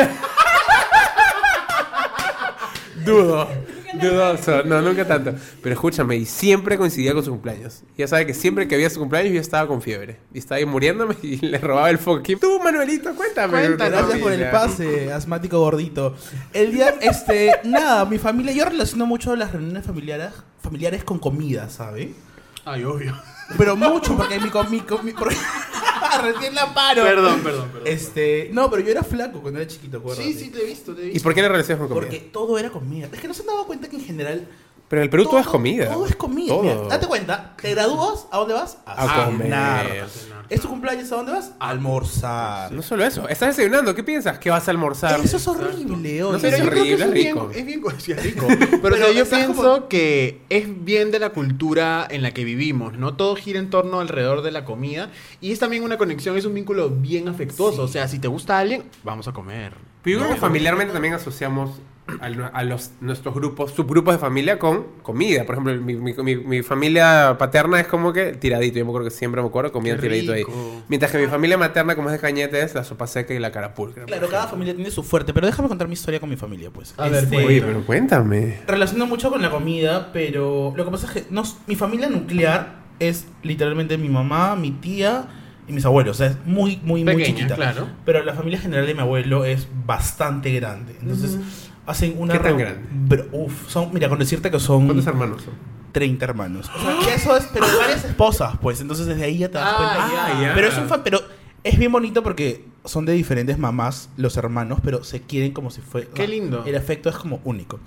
Dudo. 3.05 3.49
Dudoso. 4.01 4.63
No, 4.63 4.81
nunca 4.81 5.05
tanto. 5.07 5.33
Pero 5.61 5.73
escúchame, 5.73 6.15
y 6.17 6.25
siempre 6.25 6.77
coincidía 6.77 7.13
con 7.13 7.23
su 7.23 7.31
cumpleaños. 7.31 7.83
Ya 7.97 8.07
sabe 8.07 8.25
que 8.25 8.33
siempre 8.33 8.67
que 8.67 8.75
había 8.75 8.89
su 8.89 8.99
cumpleaños 8.99 9.33
yo 9.33 9.39
estaba 9.41 9.67
con 9.67 9.81
fiebre. 9.81 10.17
Y 10.33 10.39
estaba 10.39 10.57
ahí 10.59 10.65
muriéndome 10.65 11.15
y 11.21 11.37
le 11.45 11.57
robaba 11.59 11.89
el 11.89 11.97
foco. 11.97 12.23
Tú, 12.39 12.59
Manuelito, 12.63 13.13
cuéntame. 13.15 13.51
Cuéntanos. 13.59 13.99
Gracias 13.99 14.19
por 14.19 14.31
el 14.31 14.49
pase, 14.49 15.11
asmático 15.13 15.59
gordito. 15.59 16.15
El 16.53 16.71
día, 16.71 16.95
este, 17.01 17.51
nada, 17.63 18.05
mi 18.05 18.17
familia, 18.17 18.53
yo 18.53 18.65
relaciono 18.65 19.05
mucho 19.05 19.35
las 19.35 19.51
reuniones 19.51 19.85
familiares, 19.85 20.31
familiares 20.61 21.03
con 21.03 21.19
comida, 21.19 21.69
¿sabe? 21.69 22.13
Ay, 22.65 22.83
obvio. 22.85 23.13
Pero 23.57 23.75
mucho, 23.75 24.15
porque 24.15 24.39
mi, 24.39 24.49
com- 24.49 24.69
mi, 24.69 24.81
mi- 25.03 25.11
porque- 25.13 25.35
recién 26.21 26.53
la 26.55 26.73
paro. 26.73 27.03
Perdón, 27.03 27.41
perdón, 27.41 27.69
perdón. 27.69 27.87
Este, 27.87 28.49
no, 28.51 28.69
pero 28.69 28.83
yo 28.83 28.91
era 28.91 29.03
flaco 29.03 29.41
cuando 29.41 29.59
era 29.59 29.67
chiquito, 29.69 29.97
acuérdate. 29.97 30.23
Sí, 30.31 30.33
sí, 30.37 30.49
te 30.49 30.61
he 30.61 30.65
visto, 30.65 30.93
te 30.95 31.01
he 31.03 31.05
¿Y 31.05 31.09
visto. 31.11 31.23
por 31.23 31.33
qué 31.33 31.41
le 31.41 31.49
relacionas 31.49 31.79
con 31.79 31.87
comida? 31.89 32.09
Porque 32.09 32.19
todo 32.31 32.57
era 32.57 32.69
comida. 32.69 33.09
Es 33.11 33.19
que 33.19 33.27
no 33.27 33.33
se 33.33 33.41
han 33.41 33.47
dado 33.47 33.65
cuenta 33.65 33.89
que 33.89 33.95
en 33.97 34.03
general. 34.05 34.47
Pero 34.93 35.01
en 35.01 35.05
el 35.05 35.09
Perú 35.09 35.23
todo, 35.23 35.39
es 35.39 35.47
comida. 35.47 35.91
Todo 35.91 36.05
es 36.05 36.15
comida. 36.15 36.49
Todo. 36.53 36.61
Mira, 36.61 36.75
date 36.87 37.07
cuenta, 37.07 37.55
te 37.59 37.71
gradúas, 37.71 38.27
¿a 38.31 38.37
dónde 38.37 38.53
vas? 38.53 38.77
A 38.85 39.25
comer. 39.25 39.47
cenar. 40.07 40.45
¿Es 40.51 40.61
tu 40.61 40.67
cumpleaños? 40.69 41.11
¿A 41.11 41.15
dónde 41.15 41.31
vas? 41.31 41.51
A 41.59 41.69
almorzar. 41.71 42.71
No 42.71 42.83
solo 42.83 43.03
eso. 43.03 43.27
Estás 43.27 43.57
desayunando. 43.57 43.95
¿Qué 43.95 44.03
piensas? 44.03 44.37
¿Que 44.37 44.51
vas 44.51 44.67
a 44.67 44.69
almorzar? 44.69 45.19
Eso 45.19 45.37
es 45.37 45.47
horrible. 45.47 46.19
No 46.19 46.37
Pero 46.39 46.57
si 46.57 46.63
yo 46.63 46.69
creo 46.69 46.83
que 46.83 46.93
horrible, 46.93 46.93
es 46.93 47.01
es 47.01 47.11
bien, 47.11 47.37
es 47.55 47.65
bien, 47.65 47.81
sí, 47.97 48.11
es 48.11 48.23
rico. 48.23 48.45
Pero, 48.47 48.81
Pero 48.83 48.93
o 48.93 48.97
sea, 48.99 49.11
yo 49.11 49.25
pienso 49.25 49.55
como- 49.55 49.87
que 49.87 50.43
es 50.49 50.85
bien 50.85 51.09
de 51.09 51.17
la 51.17 51.31
cultura 51.31 52.07
en 52.07 52.21
la 52.21 52.29
que 52.29 52.43
vivimos, 52.43 52.93
¿no? 52.93 53.15
Todo 53.15 53.35
gira 53.35 53.57
en 53.57 53.71
torno 53.71 53.99
alrededor 53.99 54.43
de 54.43 54.51
la 54.51 54.63
comida 54.63 55.09
y 55.41 55.53
es 55.53 55.57
también 55.57 55.81
una 55.81 55.97
conexión, 55.97 56.37
es 56.37 56.45
un 56.45 56.53
vínculo 56.53 56.91
bien 56.91 57.27
afectuoso. 57.29 57.81
O 57.81 57.87
sea, 57.87 58.07
si 58.07 58.19
te 58.19 58.27
gusta 58.27 58.59
alguien, 58.59 58.83
vamos 59.03 59.27
a 59.27 59.31
comer. 59.31 59.73
Pero 60.03 60.17
yo 60.19 60.23
creo 60.25 60.35
que 60.35 60.39
familiarmente 60.41 60.93
también 60.93 61.13
asociamos 61.13 61.79
a, 62.19 62.27
lo- 62.27 62.49
a 62.53 62.63
los, 62.63 62.91
nuestros 62.99 63.33
grupos, 63.33 63.71
subgrupos 63.71 64.13
de 64.15 64.19
familia 64.19 64.59
con 64.59 64.83
comida. 65.01 65.45
Por 65.45 65.55
ejemplo, 65.55 65.73
mi, 65.81 65.95
mi- 65.95 66.13
mi- 66.13 66.35
mi 66.35 66.61
familia 66.61 67.37
paterna 67.39 67.79
es 67.79 67.87
como 67.87 68.11
que 68.11 68.33
tiradito. 68.33 68.77
Yo 68.79 68.83
me 68.83 68.91
acuerdo 68.91 69.07
que 69.07 69.15
siempre 69.15 69.41
me 69.41 69.47
acuerdo 69.47 69.71
comía 69.71 69.97
tiradito 69.97 70.33
ahí. 70.33 70.43
Mientras 70.89 71.11
que 71.13 71.17
mi 71.19 71.27
familia 71.27 71.57
materna, 71.57 71.95
como 71.95 72.09
es 72.09 72.13
de 72.13 72.19
cañete, 72.19 72.61
es 72.61 72.75
la 72.75 72.83
sopa 72.83 73.07
seca 73.07 73.33
y 73.33 73.39
la 73.39 73.51
carapulcra. 73.53 74.03
Claro, 74.05 74.27
cada 74.27 74.47
familia 74.47 74.75
tiene 74.75 74.91
su 74.91 75.01
fuerte, 75.03 75.33
pero 75.33 75.47
déjame 75.47 75.69
contar 75.69 75.87
mi 75.87 75.93
historia 75.93 76.19
con 76.19 76.29
mi 76.29 76.35
familia, 76.35 76.69
pues. 76.71 76.93
A 76.97 77.07
ver, 77.07 77.25
pues. 77.29 77.45
Oye, 77.45 77.61
pero 77.61 77.85
cuéntame. 77.85 78.59
Relaciono 78.67 79.05
mucho 79.07 79.31
con 79.31 79.41
la 79.41 79.49
comida, 79.49 80.11
pero 80.11 80.73
lo 80.75 80.83
que 80.83 80.91
pasa 80.91 81.07
es 81.07 81.13
que 81.13 81.25
no- 81.29 81.43
mi 81.67 81.75
familia 81.77 82.09
nuclear 82.09 82.83
es 82.99 83.25
literalmente 83.43 83.97
mi 83.97 84.09
mamá, 84.09 84.57
mi 84.57 84.71
tía 84.71 85.27
y 85.67 85.73
mis 85.73 85.85
abuelos. 85.85 86.17
O 86.17 86.19
sea, 86.19 86.27
es 86.27 86.37
muy, 86.45 86.77
muy, 86.83 87.03
muy 87.03 87.15
Pequeña, 87.15 87.25
chiquita. 87.37 87.55
claro. 87.55 87.87
Pero 88.05 88.23
la 88.23 88.33
familia 88.33 88.59
general 88.59 88.85
de 88.85 88.93
mi 88.93 88.99
abuelo 89.01 89.45
es 89.45 89.67
bastante 89.85 90.51
grande. 90.53 90.95
Entonces, 91.01 91.37
hacen 91.85 92.15
una... 92.17 92.33
¿Qué 92.33 92.39
tan 92.39 92.57
grande? 92.57 92.81
Pero, 93.09 93.25
uf, 93.31 93.67
son, 93.69 93.89
mira, 93.93 94.09
con 94.09 94.19
decirte 94.19 94.49
que 94.51 94.59
son 94.59 94.85
¿Cuántos 94.85 95.07
hermanos 95.07 95.41
son? 95.43 95.53
30 95.91 96.25
hermanos. 96.25 96.71
O 96.75 96.79
sea, 96.81 96.95
y 97.05 97.15
eso 97.15 97.37
es, 97.37 97.47
pero 97.53 97.65
varias 97.79 98.03
esposas, 98.05 98.57
pues. 98.61 98.81
Entonces, 98.81 99.05
desde 99.05 99.23
ahí 99.23 99.37
ya 99.37 99.47
te 99.49 99.57
das 99.57 99.67
Ah, 99.77 99.77
cuenta. 99.77 100.41
ya. 100.41 100.53
Pero 100.55 100.67
es 100.67 100.77
un 100.77 100.87
fa- 100.87 101.03
pero 101.03 101.21
es 101.63 101.77
bien 101.79 101.91
bonito 101.91 102.23
porque 102.23 102.65
son 102.85 103.05
de 103.05 103.13
diferentes 103.13 103.57
mamás 103.57 104.09
los 104.17 104.35
hermanos, 104.35 104.79
pero 104.83 105.05
se 105.05 105.21
quieren 105.21 105.53
como 105.53 105.71
si 105.71 105.79
fuera... 105.79 106.09
Qué 106.13 106.27
lindo. 106.27 106.65
El 106.65 106.75
afecto 106.75 107.07
es 107.09 107.15
como 107.15 107.39
único. 107.45 107.79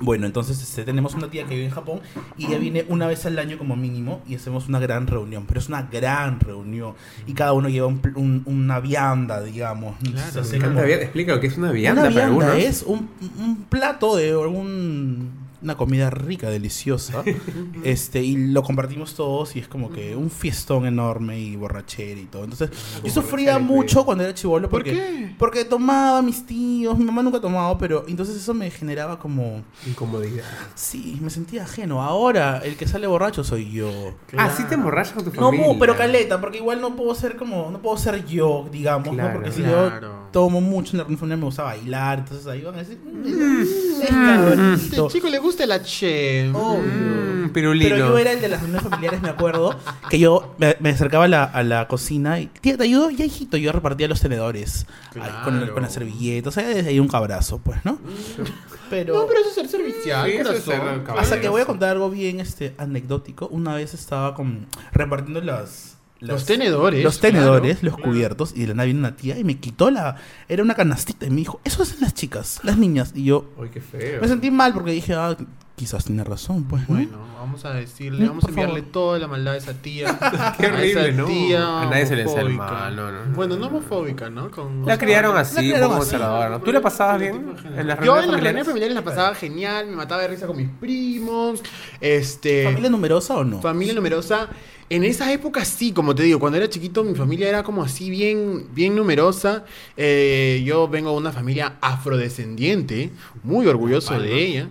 Bueno, 0.00 0.24
entonces 0.26 0.62
este, 0.62 0.84
tenemos 0.84 1.12
una 1.14 1.28
tía 1.28 1.44
que 1.44 1.54
vive 1.54 1.66
en 1.66 1.70
Japón 1.70 2.00
y 2.38 2.46
ella 2.46 2.56
viene 2.58 2.86
una 2.88 3.06
vez 3.06 3.26
al 3.26 3.38
año 3.38 3.58
como 3.58 3.76
mínimo 3.76 4.22
y 4.26 4.34
hacemos 4.36 4.68
una 4.68 4.78
gran 4.78 5.06
reunión, 5.06 5.44
pero 5.46 5.60
es 5.60 5.68
una 5.68 5.82
gran 5.82 6.40
reunión 6.40 6.94
y 7.26 7.34
cada 7.34 7.52
uno 7.52 7.68
lleva 7.68 7.86
un 7.88 7.98
pl- 7.98 8.14
un- 8.16 8.42
una 8.46 8.80
vianda, 8.80 9.42
digamos. 9.42 9.96
Claro, 9.98 10.42
como- 10.70 10.82
vianda. 10.82 11.04
Explica 11.04 11.34
lo 11.34 11.40
que 11.40 11.48
es 11.48 11.58
una 11.58 11.70
vianda 11.72 12.02
una 12.02 12.10
para 12.10 12.26
vianda 12.28 12.46
algunos. 12.52 12.64
es 12.66 12.82
un, 12.84 13.10
un 13.38 13.56
plato 13.68 14.16
de 14.16 14.30
algún 14.30 15.30
una 15.62 15.76
comida 15.76 16.10
rica, 16.10 16.50
deliciosa, 16.50 17.22
este 17.84 18.22
y 18.22 18.36
lo 18.36 18.62
compartimos 18.62 19.14
todos 19.14 19.54
y 19.56 19.60
es 19.60 19.68
como 19.68 19.90
que 19.90 20.16
un 20.16 20.30
fiestón 20.30 20.86
enorme 20.86 21.38
y 21.38 21.56
borrachera 21.56 22.20
y 22.20 22.24
todo. 22.26 22.44
Entonces, 22.44 22.70
yo 23.04 23.10
sufría 23.10 23.58
mucho 23.58 24.04
cuando 24.04 24.24
era 24.24 24.34
chivolo 24.34 24.68
¿Por 24.68 24.80
porque 24.80 24.92
qué? 24.92 25.34
porque 25.38 25.64
tomaba 25.64 26.22
mis 26.22 26.44
tíos, 26.46 26.98
mi 26.98 27.04
mamá 27.04 27.22
nunca 27.22 27.38
ha 27.38 27.40
tomado, 27.40 27.78
pero 27.78 28.04
entonces 28.08 28.36
eso 28.36 28.54
me 28.54 28.70
generaba 28.70 29.18
como 29.18 29.62
Incomodidad. 29.86 30.44
Sí, 30.74 31.18
me 31.20 31.30
sentía 31.30 31.62
ajeno. 31.64 32.02
Ahora, 32.02 32.58
el 32.64 32.76
que 32.76 32.86
sale 32.86 33.06
borracho 33.06 33.44
soy 33.44 33.70
yo. 33.70 34.14
Ah, 34.36 34.50
sí 34.56 34.64
te 34.64 34.74
emborrachas 34.74 35.14
con 35.14 35.24
tu 35.24 35.30
No, 35.32 35.46
familia. 35.46 35.66
mu, 35.68 35.78
pero 35.78 35.96
caleta, 35.96 36.40
porque 36.40 36.58
igual 36.58 36.80
no 36.80 36.96
puedo 36.96 37.14
ser 37.14 37.36
como, 37.36 37.70
no 37.70 37.80
puedo 37.80 37.96
ser 37.96 38.24
yo, 38.26 38.68
digamos, 38.72 39.08
Claro, 39.14 39.28
¿no? 39.28 39.34
Porque 39.34 39.52
si 39.52 39.62
claro. 39.62 40.00
yo 40.00 40.28
tomo 40.32 40.60
mucho 40.60 40.96
en 40.96 40.98
la 40.98 41.36
me 41.36 41.44
gusta 41.44 41.62
bailar, 41.62 42.20
entonces 42.20 42.46
ahí 42.46 42.62
van 42.62 42.74
a 42.74 42.78
decir, 42.78 42.98
"Mm, 43.04 43.62
es 44.02 44.08
cabrito". 44.08 45.06
Este 45.06 45.08
chico 45.18 45.28
le 45.28 45.38
gusta 45.38 45.51
la 45.66 45.82
che. 45.82 46.50
Obvio. 46.52 46.82
Mm, 46.82 47.50
pirulino. 47.52 47.88
Pero 47.94 48.08
yo 48.08 48.18
era 48.18 48.32
el 48.32 48.40
de 48.40 48.48
las 48.48 48.60
reuniones 48.60 48.88
familiares, 48.88 49.22
me 49.22 49.28
acuerdo, 49.28 49.78
que 50.10 50.18
yo 50.18 50.54
me, 50.58 50.76
me 50.80 50.90
acercaba 50.90 51.24
a 51.24 51.28
la, 51.28 51.44
a 51.44 51.62
la 51.62 51.86
cocina 51.88 52.40
y, 52.40 52.46
tía, 52.46 52.76
¿te 52.76 52.84
ayudo? 52.84 53.10
Ya, 53.10 53.24
hijito, 53.24 53.56
yo 53.56 53.72
repartía 53.72 54.08
los 54.08 54.20
tenedores 54.20 54.86
ahí, 55.14 55.30
con, 55.44 55.58
Claro. 55.58 55.74
con 55.74 55.82
las 55.82 55.92
servilletas, 55.92 56.56
o 56.56 56.60
sea, 56.60 56.68
desde 56.68 56.90
ahí 56.90 56.98
un 57.00 57.08
cabrazo, 57.08 57.58
pues, 57.58 57.84
¿no? 57.84 57.98
Pero... 58.90 59.14
No, 59.14 59.26
pero 59.26 59.40
eso 59.40 59.48
es 59.48 59.54
ser 59.54 59.68
servicial, 59.68 60.26
Sí, 60.30 60.36
eso 60.36 60.52
es 60.52 60.60
corazón. 60.64 60.84
ser 60.86 61.02
caballero. 61.04 61.18
Hasta 61.20 61.40
que 61.40 61.48
voy 61.48 61.62
a 61.62 61.64
contar 61.64 61.90
algo 61.90 62.10
bien 62.10 62.40
este 62.40 62.74
anecdótico. 62.76 63.48
Una 63.48 63.74
vez 63.74 63.94
estaba 63.94 64.34
con 64.34 64.66
repartiendo 64.92 65.40
las 65.40 65.96
Los 66.22 66.46
tenedores, 66.46 67.02
Los 67.02 67.18
tenedores, 67.20 67.82
los 67.82 67.96
cubiertos, 67.96 68.52
y 68.54 68.60
de 68.60 68.68
la 68.68 68.74
nada 68.74 68.86
vino 68.86 69.00
una 69.00 69.16
tía 69.16 69.38
y 69.38 69.44
me 69.44 69.58
quitó 69.58 69.90
la. 69.90 70.16
Era 70.48 70.62
una 70.62 70.74
canastita 70.74 71.26
y 71.26 71.30
me 71.30 71.36
dijo, 71.36 71.60
eso 71.64 71.82
hacen 71.82 71.98
las 72.00 72.14
chicas, 72.14 72.60
las 72.62 72.78
niñas. 72.78 73.12
Y 73.14 73.24
yo 73.24 73.50
Uy, 73.56 73.68
qué 73.70 73.80
feo. 73.80 74.20
me 74.20 74.28
sentí 74.28 74.50
mal 74.50 74.72
porque 74.72 74.92
dije, 74.92 75.14
ah, 75.14 75.36
quizás 75.74 76.04
tiene 76.04 76.22
razón, 76.22 76.64
pues. 76.64 76.88
¿no? 76.88 76.94
Bueno, 76.94 77.18
vamos 77.38 77.64
a 77.64 77.72
decirle, 77.74 78.28
vamos 78.28 78.44
a 78.44 78.48
enviarle 78.48 78.80
favor. 78.80 78.92
toda 78.92 79.18
la 79.18 79.26
maldad 79.26 79.54
a 79.54 79.56
esa 79.56 79.74
tía. 79.74 80.16
Qué 80.58 80.66
a 80.66 80.72
horrible, 80.72 81.08
esa 81.08 81.10
¿no? 81.10 81.24
tía 81.26 81.80
A 81.82 81.86
nadie 81.86 82.06
se 82.06 82.16
le 82.16 82.22
hace 82.22 82.40
el 82.40 82.50
mal, 82.50 82.94
no, 82.94 83.10
no, 83.10 83.26
no. 83.26 83.34
Bueno, 83.34 83.56
no 83.56 83.66
homofóbica, 83.66 84.30
¿no? 84.30 84.50
Con, 84.50 84.86
La 84.86 84.96
criaron 84.98 85.36
así, 85.36 85.56
un 85.56 85.62
criaron 85.72 85.92
así. 85.94 86.16
¿no? 86.16 86.60
¿Tú 86.60 86.70
la 86.72 86.80
pasabas 86.80 87.20
bien 87.20 87.54
en 87.76 87.86
las 87.86 87.98
Yo 88.00 88.20
en 88.20 88.30
las 88.30 88.40
reuniones 88.40 88.66
familiares 88.66 88.94
la 88.94 89.02
pasaba 89.02 89.34
genial, 89.34 89.88
me 89.88 89.96
mataba 89.96 90.22
de 90.22 90.28
risa 90.28 90.46
con 90.46 90.56
mis 90.56 90.68
primos. 90.68 91.62
Este. 92.00 92.64
¿Familia 92.64 92.90
numerosa 92.90 93.34
o 93.34 93.44
no? 93.44 93.60
Familia 93.60 93.94
numerosa. 93.94 94.48
En 94.94 95.04
esa 95.04 95.32
época 95.32 95.64
sí, 95.64 95.92
como 95.92 96.14
te 96.14 96.22
digo, 96.22 96.38
cuando 96.38 96.58
era 96.58 96.68
chiquito 96.68 97.02
mi 97.02 97.14
familia 97.14 97.48
era 97.48 97.62
como 97.62 97.82
así 97.82 98.10
bien, 98.10 98.66
bien 98.74 98.94
numerosa. 98.94 99.64
Eh, 99.96 100.62
yo 100.66 100.86
vengo 100.86 101.10
de 101.12 101.16
una 101.16 101.32
familia 101.32 101.76
afrodescendiente, 101.80 103.10
muy 103.42 103.66
orgulloso 103.66 104.18
de 104.20 104.34
ella. 104.44 104.68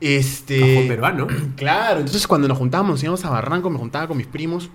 Este, 0.00 0.58
Cajón 0.60 0.88
peruano. 0.88 1.26
Claro, 1.56 2.00
entonces 2.00 2.26
cuando 2.26 2.48
nos 2.48 2.56
juntábamos, 2.56 3.02
íbamos 3.02 3.24
a 3.24 3.30
Barranco, 3.30 3.68
me 3.68 3.78
juntaba 3.78 4.08
con 4.08 4.16
mis 4.16 4.26
primos 4.26 4.70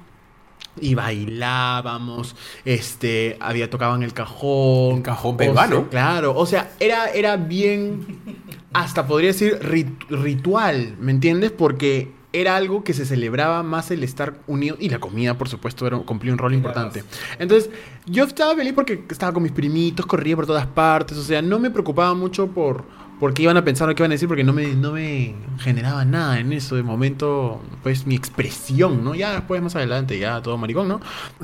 y 0.80 0.96
bailábamos, 0.96 2.36
este, 2.66 3.38
había 3.40 3.70
tocaban 3.70 4.04
el 4.04 4.14
cajón. 4.14 4.98
El 4.98 5.02
cajón 5.04 5.34
O 5.36 5.38
peruano. 5.38 5.76
sea, 5.78 5.90
claro, 5.90 6.36
o 6.38 6.46
sea, 6.46 6.72
era, 6.80 7.08
era 7.10 7.36
bien, 7.38 8.06
hasta 8.74 9.08
podría 9.08 9.30
decir 9.30 9.60
rit- 9.60 10.08
ritual, 10.10 10.98
¿me 11.00 11.12
entiendes? 11.12 11.52
Porque 11.52 12.12
era 12.34 12.56
algo 12.56 12.84
que 12.84 12.94
se 12.94 13.06
celebraba 13.06 13.62
más 13.62 13.92
el 13.92 14.04
estar 14.04 14.34
unido 14.48 14.76
y 14.80 14.90
la 14.90 15.00
comida, 15.00 15.38
por 15.38 15.48
supuesto, 15.48 15.86
era, 15.86 15.98
cumplía 16.00 16.34
un 16.34 16.40
rol 16.40 16.56
importante. 16.56 17.04
Entonces, 17.38 17.70
yo 18.08 18.26
estaba 18.26 18.56
feliz 18.56 18.74
porque 18.74 19.06
estaba 19.10 19.32
con 19.32 19.44
mis 19.44 19.52
primitos, 19.52 20.06
corría 20.06 20.36
por 20.36 20.48
todas 20.48 20.66
partes, 20.66 21.18
o 21.18 21.24
sea, 21.24 21.42
no 21.44 21.60
me 21.60 21.70
preocupaba 21.70 22.14
mucho 22.16 22.48
por 22.48 22.84
por 23.20 23.34
qué 23.34 23.44
iban 23.44 23.56
a 23.56 23.64
pensar 23.64 23.90
o 23.90 23.96
qué 23.96 24.02
iban 24.02 24.12
a 24.12 24.16
decir 24.16 24.28
porque 24.28 24.44
no 24.44 24.52
me, 24.52 24.74
no 24.74 24.92
me 24.92 25.34
generaba 25.60 26.04
nada 26.04 26.40
en 26.40 26.52
eso 26.52 26.76
de 26.76 26.84
momento, 26.84 27.62
pues 27.82 28.06
mi 28.06 28.16
expresión, 28.16 29.04
¿no? 29.04 29.16
Ya 29.16 29.34
después 29.34 29.62
más 29.62 29.76
adelante, 29.78 30.20
ya 30.20 30.42
todo 30.42 30.58
maricón, 30.58 30.90
¿no? 30.90 31.00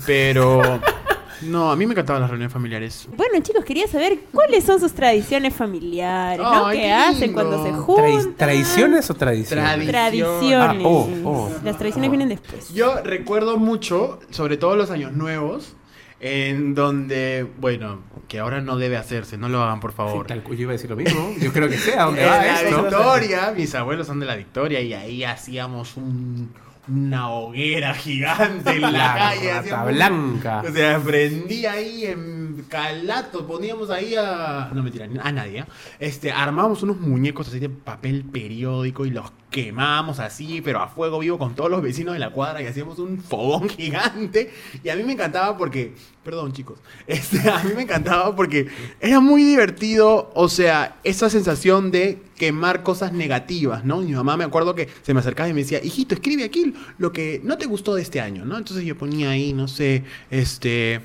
Pero 0.06 0.82
no, 1.42 1.72
a 1.72 1.76
mí 1.76 1.86
me 1.86 1.94
encantaban 1.94 2.22
las 2.22 2.30
reuniones 2.30 2.54
familiares. 2.54 3.08
Bueno, 3.16 3.40
chicos, 3.42 3.64
quería 3.66 3.88
saber 3.88 4.20
cuáles 4.32 4.64
son 4.64 4.80
sus 4.80 4.94
tradiciones 4.94 5.54
familiares, 5.54 6.40
¿no? 6.44 6.66
Ay, 6.68 6.78
¿Qué 6.78 6.84
qué 6.84 6.92
hacen 6.94 7.22
lindo. 7.22 7.34
cuando 7.34 7.64
se 7.66 7.72
juntan? 7.74 8.36
¿Tradiciones 8.36 9.10
o 9.10 9.14
tradiciones? 9.14 9.66
Tradi- 9.66 9.88
Tradiciones. 9.88 10.84
Ah, 10.86 10.88
oh, 10.88 11.10
oh. 11.26 11.52
Las 11.64 11.78
tradiciones 11.78 12.10
vienen 12.12 12.30
después. 12.30 12.74
Yo 12.74 13.02
recuerdo 13.04 13.58
mucho, 13.58 14.20
sobre 14.32 14.58
todo 14.58 14.76
los 14.76 14.92
años 14.92 15.14
nuevos, 15.14 15.76
en 16.22 16.76
donde, 16.76 17.48
bueno, 17.60 18.00
que 18.28 18.40
ahora 18.40 18.60
no 18.62 18.78
debe 18.78 18.98
hacerse, 18.98 19.38
no 19.38 19.48
lo 19.50 19.64
hagan 19.64 19.80
por 19.80 19.92
Sí, 19.92 19.98
favor. 19.98 20.28
tal 20.28 20.44
cual, 20.44 20.58
yo 20.58 20.64
iba 20.64 20.72
a 20.72 20.74
decir 20.74 20.90
lo 20.90 20.96
mismo. 20.98 21.32
Yo 21.40 21.54
creo 21.54 21.70
que 21.70 21.78
sé 21.78 21.98
a 21.98 22.04
dónde 22.04 22.24
En 22.24 22.30
va 22.30 22.38
la 22.38 22.62
esto. 22.62 22.82
Victoria, 22.84 23.54
mis 23.56 23.74
abuelos 23.74 24.06
son 24.08 24.20
de 24.20 24.26
la 24.26 24.36
Victoria 24.36 24.82
y 24.82 24.94
ahí 24.94 25.24
hacíamos 25.24 25.96
un- 25.98 26.52
una 26.88 27.30
hoguera 27.32 27.94
gigante 27.94 28.72
en 28.72 28.82
la, 28.82 28.92
La 28.92 29.16
calle. 29.16 29.54
rata 29.54 29.86
blanca. 29.86 30.64
O 30.68 30.72
sea, 30.74 31.00
prendí 31.00 31.66
ahí 31.66 32.06
en 32.06 32.66
calato, 32.68 33.46
poníamos 33.46 33.90
ahí 33.90 34.16
a. 34.16 34.70
No 34.74 34.82
mentira, 34.84 35.08
a 35.22 35.32
nadie. 35.32 35.60
¿eh? 35.60 35.66
Este, 36.00 36.32
armábamos 36.32 36.82
unos 36.84 37.00
muñecos 37.00 37.48
así 37.48 37.60
de 37.60 37.70
papel 37.70 38.24
periódico 38.24 39.06
y 39.06 39.12
los 39.12 39.32
quemábamos 39.50 40.20
así, 40.20 40.62
pero 40.62 40.80
a 40.80 40.88
fuego 40.88 41.20
vivo 41.20 41.38
con 41.40 41.56
todos 41.56 41.72
los 41.72 41.82
vecinos 41.82 42.14
de 42.14 42.20
la 42.20 42.30
cuadra 42.30 42.62
y 42.62 42.68
hacíamos 42.68 43.00
un 43.00 43.20
fogón 43.20 43.70
gigante. 43.78 44.52
Y 44.84 44.90
a 44.90 44.96
mí 44.96 45.04
me 45.04 45.14
encantaba 45.14 45.58
porque. 45.58 45.94
Perdón, 46.24 46.54
chicos. 46.54 46.80
Este, 47.08 47.50
a 47.50 47.64
mí 47.64 47.72
me 47.76 47.84
encantaba 47.84 48.36
porque 48.36 48.68
era 49.00 49.20
muy 49.20 49.44
divertido. 49.44 50.32
O 50.34 50.50
sea, 50.50 50.98
esa 51.04 51.30
sensación 51.30 51.92
de 51.92 52.22
quemar 52.40 52.82
cosas 52.82 53.12
negativas, 53.14 53.86
¿no? 53.86 53.98
Mi 53.98 54.14
mamá 54.14 54.38
me 54.38 54.46
acuerdo 54.46 54.74
que 54.74 54.88
se 55.04 55.14
me 55.14 55.20
acercaba 55.20 55.50
y 55.50 55.54
me 55.54 55.60
decía, 55.60 55.84
hijito, 55.84 56.16
escribe 56.16 56.46
aquí 56.46 56.74
lo 56.98 57.12
que 57.12 57.42
no 57.44 57.58
te 57.58 57.68
gustó 57.68 57.94
de 57.94 58.02
este 58.02 58.22
año, 58.22 58.46
¿no? 58.46 58.58
Entonces 58.58 58.86
yo 58.86 58.98
ponía 58.98 59.30
ahí, 59.30 59.54
no 59.54 59.68
sé, 59.68 60.04
este, 60.32 61.02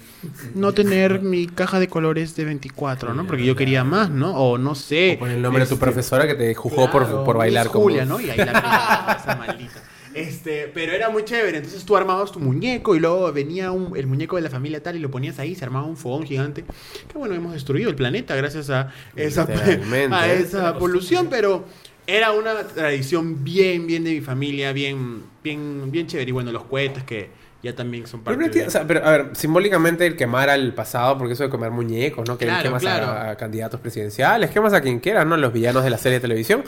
no 0.54 0.72
tener 0.72 1.20
mi 1.20 1.46
caja 1.46 1.80
de 1.80 1.88
colores 1.88 2.36
de 2.36 2.44
24, 2.46 3.12
¿no? 3.12 3.26
Porque 3.26 3.44
yo 3.44 3.56
quería 3.56 3.84
más, 3.84 4.08
¿no? 4.08 4.34
O 4.34 4.56
no 4.56 4.74
sé. 4.74 5.16
O 5.16 5.18
pon 5.18 5.30
el 5.30 5.42
nombre 5.42 5.64
de 5.64 5.68
tu 5.68 5.74
este, 5.74 5.84
profesora 5.84 6.26
que 6.26 6.34
te 6.34 6.54
juzgó 6.54 6.90
por, 6.90 7.04
Claro, 7.04 7.24
por 7.24 7.36
bailar 7.36 7.66
como 7.66 7.84
Julia, 7.84 8.04
¿no? 8.04 8.20
Y 8.20 8.30
ahí 8.30 8.38
la 8.38 9.18
esa 9.20 9.36
maldita. 9.36 9.82
Este, 10.14 10.70
pero 10.72 10.92
era 10.92 11.10
muy 11.10 11.24
chévere. 11.24 11.58
Entonces 11.58 11.84
tú 11.84 11.96
armabas 11.96 12.30
tu 12.32 12.40
muñeco 12.40 12.94
y 12.94 13.00
luego 13.00 13.32
venía 13.32 13.72
un- 13.72 13.96
el 13.96 14.06
muñeco 14.06 14.36
de 14.36 14.42
la 14.42 14.50
familia 14.50 14.82
tal 14.82 14.96
y 14.96 15.00
lo 15.00 15.10
ponías 15.10 15.38
ahí, 15.38 15.54
se 15.54 15.64
armaba 15.64 15.86
un 15.86 15.96
fogón 15.96 16.24
gigante. 16.24 16.64
Que 17.10 17.18
bueno, 17.18 17.34
hemos 17.34 17.52
destruido 17.52 17.90
el 17.90 17.96
planeta 17.96 18.34
gracias 18.36 18.70
a 18.70 18.92
esa, 19.16 19.46
a 20.12 20.32
esa 20.32 20.78
polución, 20.78 21.28
pero 21.28 21.64
era 22.06 22.32
una 22.32 22.54
tradición 22.64 23.42
bien, 23.42 23.86
bien 23.86 24.04
de 24.04 24.12
mi 24.12 24.20
familia, 24.20 24.72
bien, 24.72 25.22
bien, 25.42 25.90
bien 25.90 26.06
chévere. 26.06 26.28
Y 26.28 26.32
bueno, 26.32 26.52
los 26.52 26.64
cohetes 26.64 27.02
que 27.04 27.30
ya 27.62 27.74
también 27.74 28.06
son 28.06 28.22
parte 28.22 28.38
no 28.38 28.44
entiendo, 28.44 28.64
de... 28.70 28.76
o 28.76 28.78
sea, 28.78 28.86
pero, 28.86 29.02
a 29.06 29.10
ver, 29.10 29.30
simbólicamente 29.32 30.06
el 30.06 30.16
quemar 30.16 30.50
al 30.50 30.74
pasado, 30.74 31.16
porque 31.16 31.32
eso 31.32 31.44
de 31.44 31.48
comer 31.48 31.70
muñecos, 31.70 32.28
¿no? 32.28 32.36
Que 32.36 32.44
Claro, 32.44 32.62
quemas 32.62 32.82
claro. 32.82 33.06
A, 33.06 33.30
a 33.30 33.36
candidatos 33.38 33.80
presidenciales, 33.80 34.50
quemas 34.50 34.74
a 34.74 34.82
quien 34.82 35.00
quieras, 35.00 35.26
¿no? 35.26 35.34
Los 35.38 35.50
villanos 35.50 35.82
de 35.82 35.88
la 35.88 35.96
serie 35.96 36.18
de 36.18 36.20
televisión. 36.20 36.62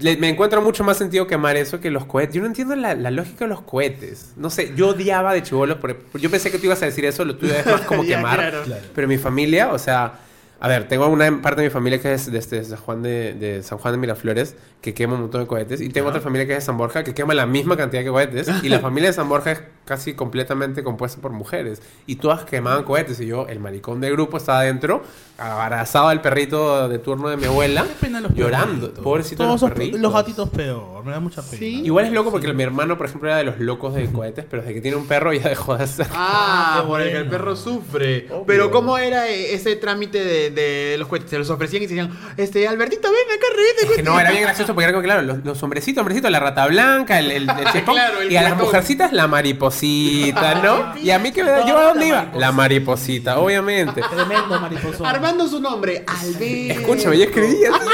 Le- 0.00 0.16
me 0.16 0.28
encuentro 0.28 0.62
mucho 0.62 0.84
más 0.84 0.96
sentido 0.96 1.26
quemar 1.26 1.56
eso 1.56 1.80
que 1.80 1.90
los 1.90 2.04
cohetes. 2.06 2.34
Yo 2.34 2.40
no 2.40 2.46
entiendo 2.46 2.74
la, 2.76 2.94
la 2.94 3.10
lógica 3.10 3.44
de 3.44 3.48
los 3.48 3.62
cohetes. 3.62 4.32
No 4.36 4.48
sé, 4.50 4.72
yo 4.76 4.88
odiaba 4.88 5.32
de 5.34 5.42
chivolo. 5.42 5.78
Yo 6.14 6.30
pensé 6.30 6.50
que 6.50 6.58
tú 6.58 6.66
ibas 6.66 6.82
a 6.82 6.86
decir 6.86 7.04
eso, 7.04 7.24
lo 7.24 7.36
tuyo 7.36 7.54
es 7.54 7.66
más 7.66 7.80
como 7.86 8.04
Ya, 8.04 8.16
quemar. 8.16 8.62
claro. 8.64 8.82
Pero 8.94 9.08
mi 9.08 9.18
familia, 9.18 9.72
o 9.72 9.78
sea, 9.78 10.20
a 10.62 10.68
ver, 10.68 10.86
tengo 10.86 11.08
una 11.08 11.42
parte 11.42 11.60
de 11.60 11.66
mi 11.66 11.72
familia 11.72 12.00
que 12.00 12.12
es 12.12 12.30
de, 12.30 12.38
este, 12.38 12.62
San, 12.62 12.78
Juan 12.78 13.02
de, 13.02 13.34
de 13.34 13.64
San 13.64 13.78
Juan 13.78 13.94
de 13.94 13.98
Miraflores, 13.98 14.54
que 14.80 14.94
quema 14.94 15.14
un 15.14 15.22
montón 15.22 15.40
de 15.40 15.48
cohetes. 15.48 15.80
Y 15.80 15.88
tengo 15.88 16.08
otra 16.08 16.20
familia 16.20 16.46
que 16.46 16.52
es 16.52 16.58
de 16.58 16.64
San 16.64 16.78
Borja, 16.78 17.02
que 17.02 17.14
quema 17.14 17.34
la 17.34 17.46
misma 17.46 17.76
cantidad 17.76 18.00
de 18.04 18.08
cohetes. 18.08 18.48
Y 18.62 18.68
la 18.68 18.78
familia 18.80 19.08
de 19.08 19.12
San 19.12 19.28
Borja 19.28 19.50
es 19.50 19.62
casi 19.84 20.14
completamente 20.14 20.84
compuesta 20.84 21.20
por 21.20 21.32
mujeres. 21.32 21.82
Y 22.06 22.14
todas 22.14 22.44
quemaban 22.44 22.84
cohetes. 22.84 23.18
Y 23.18 23.26
yo, 23.26 23.48
el 23.48 23.58
maricón 23.58 24.00
del 24.00 24.12
grupo, 24.12 24.36
estaba 24.36 24.60
adentro, 24.60 25.02
abrazado 25.36 26.06
al 26.06 26.20
perrito 26.20 26.88
de 26.88 27.00
turno 27.00 27.28
de 27.28 27.36
mi 27.36 27.46
abuela, 27.46 27.82
Qué 27.82 28.06
pena 28.06 28.20
los 28.20 28.32
llorando. 28.32 28.82
perritos. 28.82 29.02
Pobrecito 29.02 29.44
Todos 29.44 29.62
los 29.62 29.70
perritos. 29.72 30.00
Los 30.00 30.12
gatitos 30.12 30.48
peor, 30.48 31.04
me 31.04 31.10
da 31.10 31.18
mucha 31.18 31.42
pena. 31.42 31.58
Sí. 31.58 31.82
Igual 31.84 32.04
es 32.04 32.12
loco 32.12 32.30
porque 32.30 32.52
mi 32.52 32.62
hermano, 32.62 32.96
por 32.96 33.06
ejemplo, 33.06 33.28
era 33.28 33.38
de 33.38 33.44
los 33.44 33.58
locos 33.58 33.94
de 33.94 34.06
cohetes, 34.12 34.44
pero 34.48 34.62
desde 34.62 34.74
que 34.74 34.80
tiene 34.80 34.96
un 34.96 35.06
perro 35.08 35.32
ya 35.32 35.48
dejó 35.48 35.76
de 35.76 35.84
hacer. 35.84 36.06
Ah, 36.12 36.78
qué 36.80 36.86
por 36.86 37.00
el 37.00 37.10
que 37.10 37.16
el 37.16 37.24
bueno. 37.24 37.30
perro 37.38 37.56
sufre. 37.56 38.26
Obvio. 38.30 38.44
Pero 38.46 38.70
¿cómo 38.70 38.98
era 38.98 39.28
eh, 39.28 39.54
ese 39.54 39.74
trámite 39.76 40.24
de, 40.24 40.51
de 40.52 40.96
los 40.98 41.08
cohetes? 41.08 41.30
Se 41.30 41.38
los 41.38 41.50
ofrecían 41.50 41.82
y 41.82 41.88
se 41.88 41.94
decían, 41.94 42.18
este, 42.36 42.68
Albertito, 42.68 43.08
ven 43.10 43.36
acá, 43.36 43.46
rebete, 43.54 43.86
Es 43.86 43.96
que 43.96 44.02
no, 44.02 44.18
era 44.18 44.30
bien 44.30 44.42
gracioso 44.42 44.74
porque 44.74 44.84
era 44.84 44.92
como, 44.92 45.02
claro, 45.02 45.22
los, 45.22 45.44
los 45.44 45.62
hombrecitos, 45.62 46.00
hombrecitos, 46.00 46.30
la 46.30 46.40
rata 46.40 46.66
blanca, 46.66 47.18
el, 47.18 47.30
el, 47.30 47.50
el 47.50 47.84
Claro, 47.84 48.20
el 48.20 48.32
y 48.32 48.36
a 48.36 48.42
las 48.42 48.56
mujercitas 48.56 49.12
la 49.12 49.26
mariposita, 49.26 50.56
¿no? 50.62 50.98
Y 50.98 51.10
a 51.10 51.18
mí 51.18 51.32
que 51.32 51.42
me 51.42 51.50
da, 51.50 51.66
¿yo 51.66 51.76
a 51.76 51.84
dónde 51.84 52.08
iba? 52.08 52.30
La 52.36 52.52
mariposita, 52.52 53.38
obviamente. 53.38 54.02
Tremendo 54.10 54.60
mariposo. 54.60 55.04
Armando 55.04 55.48
su 55.48 55.60
nombre, 55.60 56.04
Alberto. 56.06 56.80
Escúchame, 56.80 57.18
yo 57.18 57.24
escribí 57.24 57.64
así, 57.64 57.86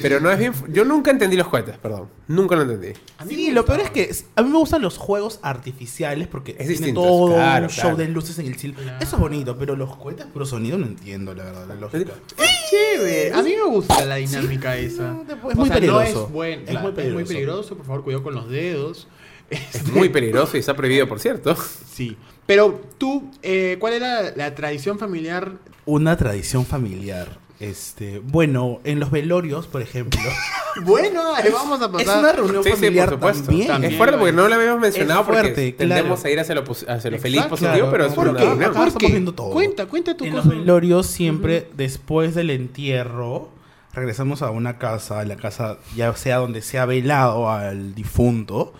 Pero 0.00 0.20
no 0.20 0.30
es 0.30 0.38
bien. 0.38 0.52
Yo 0.68 0.84
nunca 0.84 1.10
entendí 1.10 1.36
los 1.36 1.48
cohetes, 1.48 1.76
perdón. 1.78 2.08
Nunca 2.28 2.56
lo 2.56 2.62
entendí. 2.62 2.92
A 3.18 3.24
mí 3.24 3.34
Sí, 3.34 3.50
lo 3.50 3.64
peor 3.64 3.80
es 3.80 3.90
que 3.90 4.14
a 4.36 4.42
mí 4.42 4.50
me 4.50 4.58
gustan 4.58 4.82
los 4.82 4.98
juegos 4.98 5.40
artificiales 5.42 6.28
porque 6.28 6.52
tiene 6.52 6.68
distinto, 6.68 7.02
todo 7.02 7.34
claro, 7.34 7.64
un 7.64 7.70
show 7.70 7.96
de 7.96 8.06
luces 8.06 8.38
en 8.38 8.46
el 8.46 8.56
cielo. 8.56 8.76
Eso 9.00 9.16
es 9.16 9.20
bonito, 9.20 9.58
pero 9.58 9.74
los 9.74 9.96
cohetes 9.96 10.26
puro 10.26 10.46
sonido 10.46 10.78
no 10.78 10.86
entiendo, 10.92 11.34
la 11.34 11.44
verdad, 11.44 11.66
la 11.68 11.74
lógica. 11.74 12.12
Es 12.38 12.70
chévere. 12.70 13.32
A 13.32 13.42
mí 13.42 13.54
me 13.56 13.64
gusta 13.68 14.04
la 14.04 14.16
dinámica 14.16 14.76
esa. 14.76 15.12
no, 15.12 15.22
es 15.22 15.28
O 15.42 15.56
muy 15.56 15.68
sea, 15.68 15.74
no 15.76 15.80
peligroso. 15.80 16.26
es, 16.26 16.32
buen- 16.32 16.60
Es 16.60 16.70
claro, 16.70 16.92
muy 16.92 17.02
es 17.04 17.12
muy 17.12 17.24
peligroso. 17.24 17.76
Por 17.76 17.86
favor, 17.86 18.04
cuidado 18.04 18.22
con 18.22 18.34
los 18.34 18.48
dedos. 18.48 19.08
Es 19.50 19.86
muy 19.92 20.08
peligroso 20.08 20.56
y 20.56 20.60
está 20.60 20.74
prohibido, 20.74 21.06
por 21.08 21.20
cierto. 21.20 21.54
Sí. 21.92 22.16
Pero 22.46 22.80
tú, 22.98 23.30
eh, 23.42 23.76
¿cuál 23.78 23.92
era 23.94 24.34
la 24.34 24.54
tradición 24.54 24.98
familiar? 24.98 25.52
Una 25.84 26.16
tradición 26.16 26.64
familiar. 26.64 27.38
Este, 27.62 28.18
bueno, 28.18 28.80
en 28.84 28.98
los 28.98 29.10
velorios, 29.12 29.66
por 29.68 29.82
ejemplo, 29.82 30.20
Bueno, 30.82 31.34
ahí 31.34 31.50
vamos 31.52 31.80
a 31.80 31.84
es 31.84 31.90
pasar. 31.92 32.18
una 32.18 32.32
reunión 32.32 32.64
Sí, 32.64 32.70
sí, 32.70 32.76
por 32.76 32.80
familiar 32.84 33.08
supuesto. 33.10 33.44
también. 33.44 33.68
También. 33.68 33.92
Es 33.92 33.98
fuerte 33.98 34.18
porque 34.18 34.32
no 34.32 34.48
lo 34.48 34.54
habíamos 34.54 34.80
mencionado 34.80 35.20
Es 35.20 35.26
fuerte, 35.26 35.48
porque 35.50 35.76
claro. 35.76 35.94
tendemos 35.94 36.24
a 36.24 36.30
ir 36.30 36.40
hacia 36.40 36.54
lo, 36.56 36.62
hacia 36.62 37.10
lo 37.10 37.18
feliz 37.18 37.36
Exacto, 37.42 37.48
positivo, 37.50 37.72
claro. 37.74 37.90
pero 37.92 38.06
es 38.06 38.14
¿Por 38.14 38.28
una 38.28 38.38
qué? 38.40 38.64
estamos 38.64 38.94
viendo 38.98 39.32
todo. 39.34 39.50
Cuenta, 39.50 39.86
cuenta 39.86 40.16
tu 40.16 40.24
En 40.24 40.32
cosa. 40.32 40.44
los 40.48 40.56
velorios 40.58 41.06
siempre 41.06 41.68
después 41.74 42.34
del 42.34 42.50
entierro 42.50 43.50
regresamos 43.92 44.40
a 44.42 44.50
una 44.50 44.78
casa, 44.78 45.20
a 45.20 45.24
la 45.24 45.36
casa 45.36 45.76
ya 45.94 46.14
sea 46.16 46.38
donde 46.38 46.62
se 46.62 46.78
ha 46.78 46.86
velado 46.86 47.50
al 47.50 47.94
difunto 47.94 48.72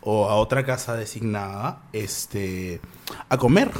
o 0.00 0.28
a 0.28 0.36
otra 0.36 0.64
casa 0.64 0.94
designada, 0.94 1.80
este, 1.92 2.80
a 3.30 3.36
comer. 3.36 3.70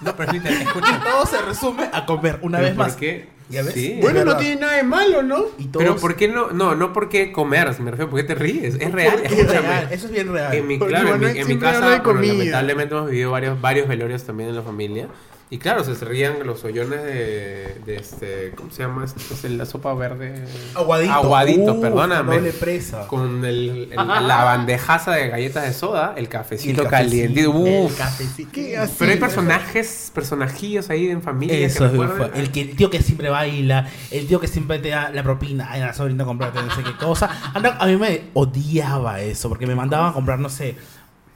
No, 0.00 0.14
pero 0.16 0.30
escucha, 0.32 1.02
todo 1.04 1.26
se 1.26 1.42
resume 1.42 1.90
a 1.92 2.06
comer 2.06 2.38
una 2.42 2.58
¿Pero 2.58 2.68
vez 2.68 2.76
por 2.76 2.86
más. 2.86 2.96
qué? 2.96 3.35
¿Ya 3.48 3.62
ves? 3.62 3.74
Sí. 3.74 3.98
Bueno, 4.02 4.24
no 4.24 4.36
tiene 4.36 4.60
nada 4.60 4.74
de 4.76 4.82
malo, 4.82 5.22
¿no? 5.22 5.44
Y 5.58 5.66
todos- 5.66 5.84
Pero 5.84 5.96
¿por 5.96 6.16
qué 6.16 6.26
no? 6.28 6.50
No, 6.50 6.74
no 6.74 6.92
por 6.92 7.08
qué 7.08 7.30
comer, 7.30 7.68
me 7.80 7.90
refiero, 7.92 8.10
¿por 8.10 8.20
qué 8.20 8.24
te 8.26 8.34
ríes? 8.34 8.74
Es 8.80 8.90
real, 8.90 9.20
Es 9.24 9.46
real, 9.48 9.88
eso 9.90 10.06
es 10.06 10.12
bien 10.12 10.32
real. 10.32 10.52
En 10.54 10.66
mi, 10.66 10.78
Porque 10.78 10.94
claro, 10.94 11.14
en 11.14 11.20
mi, 11.20 11.26
en 11.40 11.46
mi 11.48 11.58
casa, 11.58 12.00
bueno, 12.02 12.20
lamentablemente 12.22 12.94
hemos 12.94 13.08
vivido 13.10 13.30
varios, 13.30 13.60
varios 13.60 13.86
velorios 13.86 14.24
también 14.24 14.48
en 14.50 14.56
la 14.56 14.62
familia. 14.62 15.08
Y 15.48 15.58
claro, 15.58 15.84
se 15.84 16.04
rían 16.04 16.44
los 16.44 16.64
hoyones 16.64 17.04
de, 17.04 17.80
de 17.86 17.94
este, 17.96 18.50
¿cómo 18.56 18.72
se 18.72 18.82
llama? 18.82 19.04
esto? 19.04 19.20
Es 19.32 19.44
la 19.48 19.64
sopa 19.64 19.94
verde. 19.94 20.44
Aguadito. 20.74 21.12
Aguadito, 21.12 21.74
Uf, 21.74 21.80
perdóname. 21.80 22.34
doble 22.34 22.50
presa. 22.50 23.06
Con 23.06 23.44
el, 23.44 23.88
el- 23.92 23.96
la 23.96 24.42
bandejaza 24.42 25.12
de 25.12 25.28
galletas 25.28 25.62
de 25.64 25.72
soda, 25.72 26.14
el 26.16 26.28
cafecito. 26.28 26.82
Uf. 26.82 27.92
El 27.92 27.96
cafecito. 27.96 28.50
¿Qué 28.52 28.76
así? 28.76 28.96
Pero 28.98 29.12
hay 29.12 29.18
personajes, 29.18 30.10
personajillos 30.12 30.90
ahí 30.90 31.06
en 31.10 31.22
familia 31.22 31.64
Eso 31.64 31.92
que 31.92 31.96
es 31.96 32.10
el, 32.34 32.50
que, 32.50 32.60
el 32.62 32.76
tío 32.76 32.90
que 32.90 33.00
siempre 33.00 33.30
baila, 33.30 33.88
el 34.10 34.26
tío 34.26 34.40
que 34.40 34.48
siempre 34.48 34.80
te 34.80 34.88
da 34.88 35.10
la 35.10 35.22
propina, 35.22 35.68
ay, 35.70 35.80
la 35.80 35.94
sobrina 35.94 36.24
comprarte 36.24 36.60
no 36.60 36.74
sé 36.74 36.82
qué 36.82 36.96
cosa. 36.96 37.52
Anda, 37.54 37.76
a 37.78 37.86
mí 37.86 37.96
me 37.96 38.24
odiaba 38.34 39.20
eso, 39.20 39.48
porque 39.48 39.68
me 39.68 39.76
mandaban 39.76 40.10
a 40.10 40.12
comprar, 40.12 40.40
no 40.40 40.48
sé, 40.48 40.74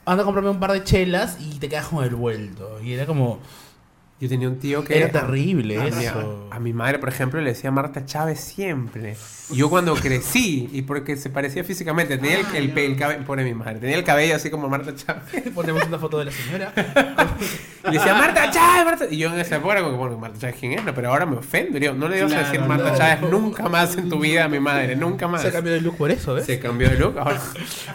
anda 0.04 0.22
a 0.22 0.24
comprarme 0.24 0.50
un 0.50 0.58
par 0.58 0.72
de 0.72 0.82
chelas 0.82 1.36
y 1.40 1.60
te 1.60 1.68
quedas 1.68 1.86
con 1.86 2.02
el 2.02 2.16
vuelto. 2.16 2.80
Y 2.82 2.94
era 2.94 3.06
como, 3.06 3.38
Yo 4.20 4.28
tenía 4.28 4.48
un 4.48 4.58
tío 4.58 4.84
que... 4.84 4.98
era 4.98 5.08
terrible 5.08 5.78
A 5.80 5.86
eso. 5.86 6.46
a 6.50 6.60
mi 6.60 6.74
madre, 6.74 6.98
por 6.98 7.08
ejemplo, 7.08 7.40
le 7.40 7.50
decía 7.54 7.70
Marta 7.70 8.04
Chávez 8.04 8.38
siempre. 8.38 9.16
Y 9.50 9.56
yo 9.56 9.70
cuando 9.70 9.94
crecí, 9.94 10.68
y 10.72 10.82
porque 10.82 11.16
se 11.16 11.30
parecía 11.30 11.64
físicamente, 11.64 12.18
tenía 12.18 12.38
el, 12.40 12.46
el, 12.54 12.70
pe- 12.72 12.84
el 12.84 12.96
cabello, 12.98 13.24
pobre 13.24 13.44
mi 13.44 13.54
madre, 13.54 13.80
tenía 13.80 13.96
el 13.96 14.04
cabello 14.04 14.36
así 14.36 14.50
como 14.50 14.68
Marta 14.68 14.94
Chávez. 14.94 15.24
Ponemos 15.54 15.84
una 15.86 15.98
foto 15.98 16.18
de 16.18 16.26
la 16.26 16.32
señora. 16.32 16.72
Y 17.84 17.86
le 17.86 17.92
decía, 17.92 18.12
Marta 18.14 18.50
Chávez, 18.50 18.84
Marta. 18.84 19.06
Y 19.10 19.16
yo 19.16 19.32
en 19.32 19.40
esa 19.40 19.56
época 19.56 19.72
era 19.78 19.82
como, 19.84 19.96
bueno, 19.96 20.18
Marta 20.18 20.38
Chávez, 20.38 20.56
¿quién 20.60 20.72
es? 20.72 20.84
No, 20.84 20.94
pero 20.94 21.08
ahora 21.10 21.24
me 21.24 21.36
ofendo. 21.38 21.78
Y 21.78 21.80
digo, 21.80 21.94
no 21.94 22.06
le 22.06 22.18
ibas 22.18 22.32
a 22.34 22.38
decir 22.40 22.60
Marta 22.60 22.90
no. 22.92 22.98
Chávez 22.98 23.22
nunca 23.30 23.68
más 23.70 23.96
en 23.96 24.10
tu 24.10 24.20
vida 24.20 24.44
a 24.44 24.48
mi 24.48 24.60
madre, 24.60 24.96
nunca 24.96 25.28
más. 25.28 25.40
Se 25.40 25.50
cambió 25.50 25.72
de 25.72 25.80
look 25.80 25.96
por 25.96 26.10
eso, 26.10 26.34
¿ves? 26.34 26.44
Se 26.44 26.58
cambió 26.60 26.90
de 26.90 26.98
look. 26.98 27.18
Ahora, 27.18 27.40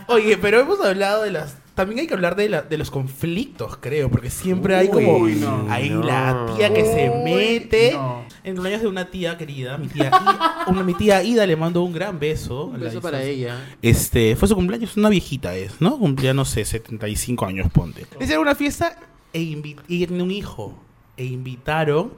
Oye, 0.07 0.37
pero 0.37 0.59
hemos 0.59 0.83
hablado 0.83 1.21
de 1.23 1.31
las. 1.31 1.55
También 1.75 1.99
hay 1.99 2.07
que 2.07 2.13
hablar 2.13 2.35
de, 2.37 2.47
la- 2.49 2.61
de 2.61 2.77
los 2.77 2.89
conflictos, 2.89 3.77
creo, 3.81 4.09
porque 4.09 4.29
siempre 4.29 4.75
hay 4.75 4.87
como. 4.87 5.17
Uy, 5.17 5.35
no. 5.35 5.67
Ahí 5.69 5.89
No. 5.89 6.01
la 6.03 6.53
tía 6.55 6.73
que 6.73 6.85
se 6.85 7.09
Uy, 7.09 7.23
mete. 7.33 7.91
no. 7.93 8.23
En 8.43 8.55
los 8.55 8.65
años 8.65 8.81
de 8.81 8.87
una 8.87 9.09
tía 9.11 9.37
querida, 9.37 9.77
mi 9.77 9.87
tía, 9.87 10.09
I- 10.09 10.69
una, 10.71 10.83
mi 10.83 10.93
tía 10.93 11.21
Ida 11.21 11.45
le 11.45 11.55
mando 11.55 11.81
un 11.83 11.91
gran 11.93 12.17
beso. 12.17 12.65
Un 12.67 12.79
beso 12.79 13.01
para 13.01 13.21
ella. 13.23 13.75
Este, 13.81 14.35
fue 14.37 14.47
su 14.47 14.55
cumpleaños, 14.55 14.95
una 14.97 15.09
viejita 15.09 15.55
es, 15.55 15.81
¿no? 15.81 15.97
Cumplía, 15.99 16.33
no 16.33 16.45
sé, 16.45 16.63
75 16.63 17.45
años, 17.45 17.69
ponte. 17.71 18.05
Le 18.17 18.23
hicieron 18.23 18.43
una 18.43 18.55
fiesta 18.55 18.97
e 19.33 19.41
y 19.41 20.05
un 20.09 20.31
hijo. 20.31 20.77
E 21.17 21.25
invitaron 21.25 22.13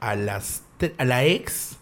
a 0.00 0.14
las 0.16 0.62
a 0.98 1.04
la 1.04 1.24
ex, 1.24 1.76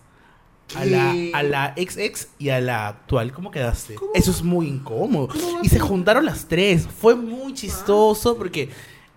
a 0.74 0.84
la, 0.84 1.14
a 1.34 1.42
la 1.42 1.72
ex 1.76 1.96
ex 1.96 2.28
y 2.38 2.48
a 2.50 2.60
la 2.60 2.88
actual. 2.88 3.32
¿Cómo 3.32 3.50
quedaste? 3.50 3.96
Eso 4.14 4.30
es 4.30 4.42
muy 4.42 4.66
incómodo. 4.66 5.28
Y 5.62 5.68
se 5.68 5.78
juntaron 5.78 6.24
las 6.24 6.46
tres. 6.46 6.86
Fue 6.86 7.14
muy 7.14 7.54
chistoso 7.54 8.36
porque 8.36 8.70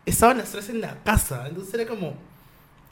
estaban 0.06 0.38
las 0.38 0.52
tres 0.52 0.70
en 0.70 0.82
la 0.82 0.96
casa. 1.04 1.46
Entonces 1.48 1.74
era 1.74 1.86
como 1.88 2.14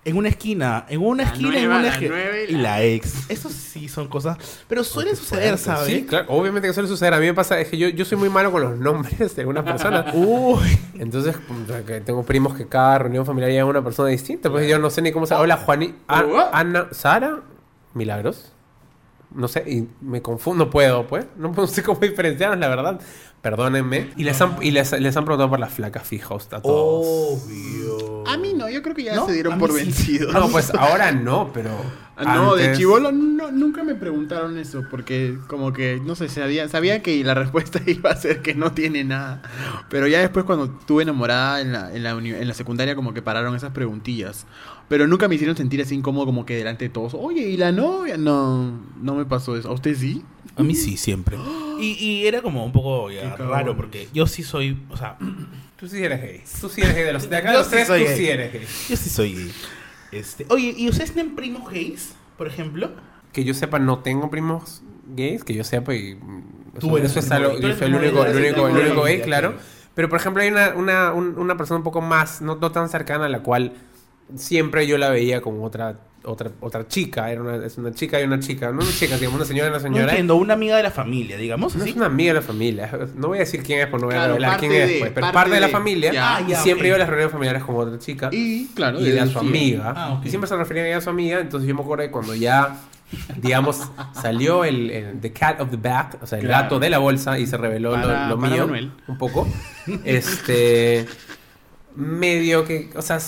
en 0.05 0.15
una 0.15 0.29
esquina, 0.29 0.85
en 0.87 1.01
una 1.05 1.23
La 1.23 1.29
esquina, 1.29 1.49
nueva, 1.51 1.63
en 1.63 1.69
una 1.69 1.81
la 1.81 1.93
esquina. 1.93 2.15
y 2.47 2.51
la- 2.53 2.61
la 2.61 2.83
ex. 2.83 3.29
Eso 3.29 3.49
sí 3.49 3.89
son 3.89 4.07
cosas. 4.07 4.37
Pero 4.69 4.83
suele 4.85 5.15
suceder, 5.15 5.57
¿sabes? 5.57 5.85
Sí, 5.93 6.05
claro, 6.05 6.25
obviamente 6.29 6.67
que 6.69 6.73
suele 6.73 6.87
suceder. 6.87 7.13
A 7.13 7.19
mí 7.19 7.25
me 7.25 7.33
pasa, 7.33 7.59
es 7.59 7.67
que 7.67 7.77
yo, 7.77 7.89
yo 7.89 8.05
soy 8.05 8.17
muy 8.17 8.29
malo 8.29 8.49
con 8.51 8.61
los 8.61 8.77
nombres 8.77 9.35
de 9.35 9.41
algunas 9.41 9.65
personas. 9.65 10.05
Uy. 10.15 10.79
Entonces, 10.97 11.35
tengo 12.05 12.23
primos 12.23 12.55
que 12.55 12.65
cada 12.65 12.99
reunión 12.99 13.25
familiar 13.25 13.51
llega 13.51 13.65
una 13.65 13.83
persona 13.83 14.07
distinta. 14.09 14.49
Pues 14.49 14.67
yo 14.69 14.79
no 14.79 14.89
sé 14.89 15.01
ni 15.01 15.11
cómo 15.11 15.25
se 15.27 15.35
Hola, 15.35 15.57
Juani. 15.57 15.93
A- 16.07 16.49
Ana. 16.53 16.87
Sara. 16.91 17.41
Milagros. 17.97 18.53
No 19.35 19.49
sé, 19.49 19.63
y 19.67 19.87
me 20.01 20.21
confundo, 20.21 20.65
no 20.65 20.71
puedo, 20.71 21.05
pues. 21.07 21.25
No, 21.37 21.51
no 21.57 21.67
sé 21.67 21.83
cómo 21.83 21.99
diferenciarlos, 21.99 22.59
la 22.59 22.69
verdad. 22.69 23.01
Perdónenme. 23.41 24.11
Y 24.17 24.23
les 24.23 24.41
han, 24.41 24.57
y 24.61 24.71
les, 24.71 24.91
les 24.99 25.15
han 25.15 25.25
preguntado 25.25 25.49
por 25.49 25.59
la 25.59 25.67
flaca 25.67 25.99
fija 25.99 26.35
a 26.35 26.61
todos. 26.61 27.43
Obvio. 27.45 28.27
A 28.27 28.35
mí 28.37 28.53
no, 28.53 28.67
yo 28.67 28.81
creo 28.81 28.95
que 28.95 29.03
ya 29.03 29.15
¿No? 29.15 29.25
se 29.25 29.33
dieron 29.33 29.59
por 29.59 29.71
sí. 29.71 29.77
vencidos. 29.77 30.33
No, 30.33 30.49
pues 30.49 30.73
ahora 30.73 31.11
no, 31.11 31.51
pero. 31.53 31.69
Ah, 32.17 32.35
No, 32.35 32.55
de 32.55 32.75
chivolo 32.75 33.11
no, 33.11 33.51
nunca 33.51 33.83
me 33.83 33.93
preguntaron 33.93 34.57
eso, 34.57 34.83
porque 34.89 35.37
como 35.47 35.71
que, 35.71 36.01
no 36.03 36.15
sé, 36.15 36.29
sabía, 36.29 36.67
sabía 36.67 37.03
que 37.03 37.23
la 37.23 37.35
respuesta 37.35 37.79
iba 37.85 38.09
a 38.09 38.15
ser 38.15 38.41
que 38.41 38.55
no 38.55 38.71
tiene 38.71 39.03
nada. 39.03 39.41
Pero 39.87 40.07
ya 40.07 40.19
después 40.19 40.43
cuando 40.45 40.65
estuve 40.65 41.03
enamorada 41.03 41.61
en 41.61 41.71
la, 41.71 41.93
en 41.93 42.03
la, 42.03 42.11
en 42.11 42.47
la 42.47 42.53
secundaria 42.55 42.95
como 42.95 43.13
que 43.13 43.21
pararon 43.21 43.55
esas 43.55 43.71
preguntillas. 43.71 44.47
Pero 44.89 45.05
nunca 45.07 45.27
me 45.27 45.35
hicieron 45.35 45.57
sentir 45.57 45.81
así 45.81 45.95
incómodo 45.95 46.25
como 46.25 46.45
que 46.45 46.55
delante 46.55 46.85
de 46.85 46.89
todos. 46.89 47.13
Oye, 47.13 47.41
¿y 47.49 47.57
la 47.57 47.71
novia? 47.71 48.17
No, 48.17 48.79
no 49.01 49.15
me 49.15 49.25
pasó 49.25 49.57
eso. 49.57 49.69
¿A 49.69 49.73
usted 49.73 49.95
sí? 49.95 50.23
A 50.55 50.63
mí 50.63 50.75
sí, 50.75 50.97
siempre. 50.97 51.37
Y, 51.79 51.91
y 52.03 52.25
era 52.25 52.41
como 52.41 52.65
un 52.65 52.71
poco 52.71 53.11
ya, 53.11 53.35
raro 53.35 53.77
porque 53.77 54.07
yo 54.11 54.25
sí 54.25 54.41
soy, 54.41 54.79
o 54.89 54.97
sea, 54.97 55.15
Tú 55.79 55.87
sí 55.87 56.01
eres 56.03 56.19
gay. 56.23 56.41
Tú 56.59 56.69
sí 56.69 56.81
eres 56.81 56.95
gay. 56.95 57.03
De, 57.03 57.13
los, 57.13 57.29
de 57.29 57.37
acá 57.37 57.49
de 57.49 57.53
Yo 57.53 57.59
los 57.59 57.67
sí 57.67 57.73
tres, 57.73 57.87
tú 57.87 57.93
gay. 57.93 58.17
sí 58.17 58.27
eres 58.27 58.51
gay. 58.51 58.61
yo 58.89 58.97
sí 58.97 59.09
soy 59.11 59.35
gay. 59.35 59.51
Este, 60.11 60.47
oye, 60.49 60.73
¿y 60.75 60.89
ustedes 60.89 61.11
tienen 61.13 61.35
primos 61.35 61.69
gays, 61.71 62.15
por 62.35 62.47
ejemplo? 62.47 62.89
Que 63.31 63.43
yo 63.43 63.53
sepa, 63.53 63.77
no 63.77 63.99
tengo 63.99 64.31
primos 64.31 64.81
gays, 65.15 65.43
que 65.43 65.53
yo 65.53 65.63
sepa 65.63 65.93
y... 65.93 66.15
mm, 66.15 66.79
Tú 66.79 66.87
eso- 66.87 66.97
eres 66.97 67.11
eso 67.15 67.35
el 67.35 67.43
es 67.43 67.61
yo 67.61 67.75
soy 67.75 67.87
el 67.89 67.93
único, 67.95 68.25
el 68.25 68.33
gay, 68.33 68.43
único, 68.51 68.67
el 68.69 68.77
único 68.87 69.03
gay, 69.03 69.21
claro. 69.21 69.49
claro. 69.51 69.63
Pero 69.93 70.09
por 70.09 70.19
ejemplo 70.19 70.41
hay 70.41 70.49
una, 70.49 70.73
una, 70.73 71.13
un- 71.13 71.37
una 71.37 71.57
persona 71.57 71.77
un 71.77 71.83
poco 71.83 72.01
más, 72.01 72.41
no, 72.41 72.55
no 72.55 72.71
tan 72.71 72.89
cercana 72.89 73.25
a 73.25 73.29
la 73.29 73.43
cual 73.43 73.73
siempre 74.35 74.85
yo 74.87 74.97
la 74.97 75.09
veía 75.09 75.41
como 75.41 75.63
otra 75.63 75.99
otra 76.23 76.51
otra 76.59 76.85
chica, 76.89 77.31
era 77.31 77.41
una, 77.41 77.65
es 77.65 77.77
una 77.77 77.93
chica 77.93 78.19
y 78.19 78.25
una 78.25 78.39
chica, 78.39 78.69
no 78.73 78.81
una 78.81 78.91
chica, 78.91 79.15
digamos 79.15 79.37
una 79.37 79.45
señora 79.45 79.67
y 79.67 79.69
una 79.69 79.77
No 79.77 79.83
señora. 79.83 80.09
entiendo, 80.09 80.35
una 80.35 80.55
amiga 80.55 80.75
de 80.75 80.83
la 80.83 80.91
familia, 80.91 81.37
digamos 81.37 81.73
No 81.75 81.81
así. 81.83 81.91
es 81.91 81.95
una 81.95 82.07
amiga 82.07 82.33
de 82.33 82.39
la 82.41 82.45
familia. 82.45 82.91
No 83.15 83.29
voy 83.29 83.37
a 83.37 83.41
decir 83.41 83.63
quién 83.63 83.79
es, 83.79 83.87
porque 83.87 84.01
no 84.01 84.07
voy 84.07 84.15
a 84.17 84.27
revelar 84.27 84.59
quién 84.59 84.73
es, 84.73 84.89
de- 84.89 84.99
pues, 84.99 85.11
pero 85.13 85.21
parte 85.27 85.33
parte 85.35 85.51
de 85.55 85.61
la 85.61 85.69
familia. 85.69 86.11
ya. 86.11 86.35
Ah, 86.35 86.41
y 86.41 86.49
ya, 86.51 86.59
siempre 86.61 86.87
iba 86.87 86.97
a 86.97 86.99
las 86.99 87.07
reuniones 87.07 87.31
familiares 87.31 87.63
como 87.63 87.77
otra 87.77 87.97
chica. 87.97 88.29
Y 88.33 88.65
claro, 88.75 88.99
y 88.99 89.07
era 89.09 89.25
su 89.27 89.39
amiga. 89.39 89.93
Ah. 89.95 90.21
Y 90.25 90.27
siempre 90.29 90.49
se 90.49 90.57
refería 90.57 90.83
a 90.83 90.87
ella 90.87 90.97
a 90.97 91.01
su 91.01 91.09
amiga. 91.09 91.39
Entonces 91.39 91.65
yo 91.69 91.73
me 91.75 91.81
acuerdo 91.81 92.03
que 92.03 92.11
cuando 92.11 92.35
ya, 92.35 92.75
digamos, 93.37 93.83
salió 94.21 94.65
el, 94.65 94.89
el- 94.91 95.21
The 95.21 95.31
Cat 95.31 95.61
of 95.61 95.69
the 95.71 95.77
Bag, 95.77 96.17
o 96.21 96.27
sea, 96.27 96.39
el 96.39 96.45
Claro. 96.47 96.63
gato 96.63 96.79
de 96.79 96.89
la 96.89 96.97
bolsa 96.97 97.39
y 97.39 97.47
se 97.47 97.55
reveló 97.55 97.91
lo- 97.95 97.99
lo, 98.27 98.37
para 98.37 98.51
mío 98.53 98.65
Manuel. 98.65 98.91
un 99.07 99.17
poco. 99.17 99.47
Este. 100.03 101.05
Medio 101.95 102.65
que. 102.65 102.89
O 102.95 103.01
sea, 103.01 103.19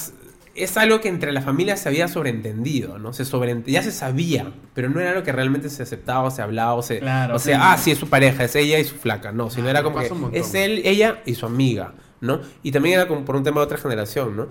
es- 0.64 0.78
algo 0.78 1.02
que 1.02 1.10
entre 1.10 1.32
la 1.32 1.42
familia 1.42 1.76
se 1.78 1.90
había 1.90 2.08
sobreentendido, 2.08 2.98
¿no? 3.00 3.14
Se 3.14 3.24
sobreent- 3.24 3.66
ya 3.66 3.84
se 3.84 3.92
sabía, 3.92 4.52
pero 4.74 4.90
no 4.90 5.00
era 5.00 5.12
algo 5.12 5.24
que 5.24 5.32
realmente 5.32 5.70
se 5.70 5.84
aceptaba 5.84 6.24
o 6.24 6.32
se 6.32 6.42
hablaba 6.42 6.74
o 6.76 6.82
se... 6.82 7.00
Claro, 7.00 7.36
o 7.36 7.40
sea, 7.40 7.58
sí. 7.58 7.64
ah, 7.66 7.78
sí, 7.78 7.92
es 7.92 7.98
su 7.98 8.10
pareja, 8.10 8.44
es 8.44 8.56
ella 8.56 8.80
y 8.80 8.84
su 8.86 8.96
flaca. 8.96 9.32
No, 9.32 9.50
sino 9.50 9.68
Ah, 9.68 9.72
era 9.72 9.84
como 9.84 9.98
que 10.00 10.08
es 10.40 10.54
él, 10.54 10.82
ella 10.86 11.22
y 11.26 11.36
su 11.36 11.46
amiga, 11.46 11.94
¿no? 12.22 12.42
Y 12.64 12.72
también 12.72 12.96
era 12.96 13.08
como 13.08 13.26
por 13.26 13.36
un 13.36 13.44
tema 13.44 13.62
de 13.62 13.66
otra 13.66 13.78
generación, 13.78 14.36
¿no? 14.38 14.48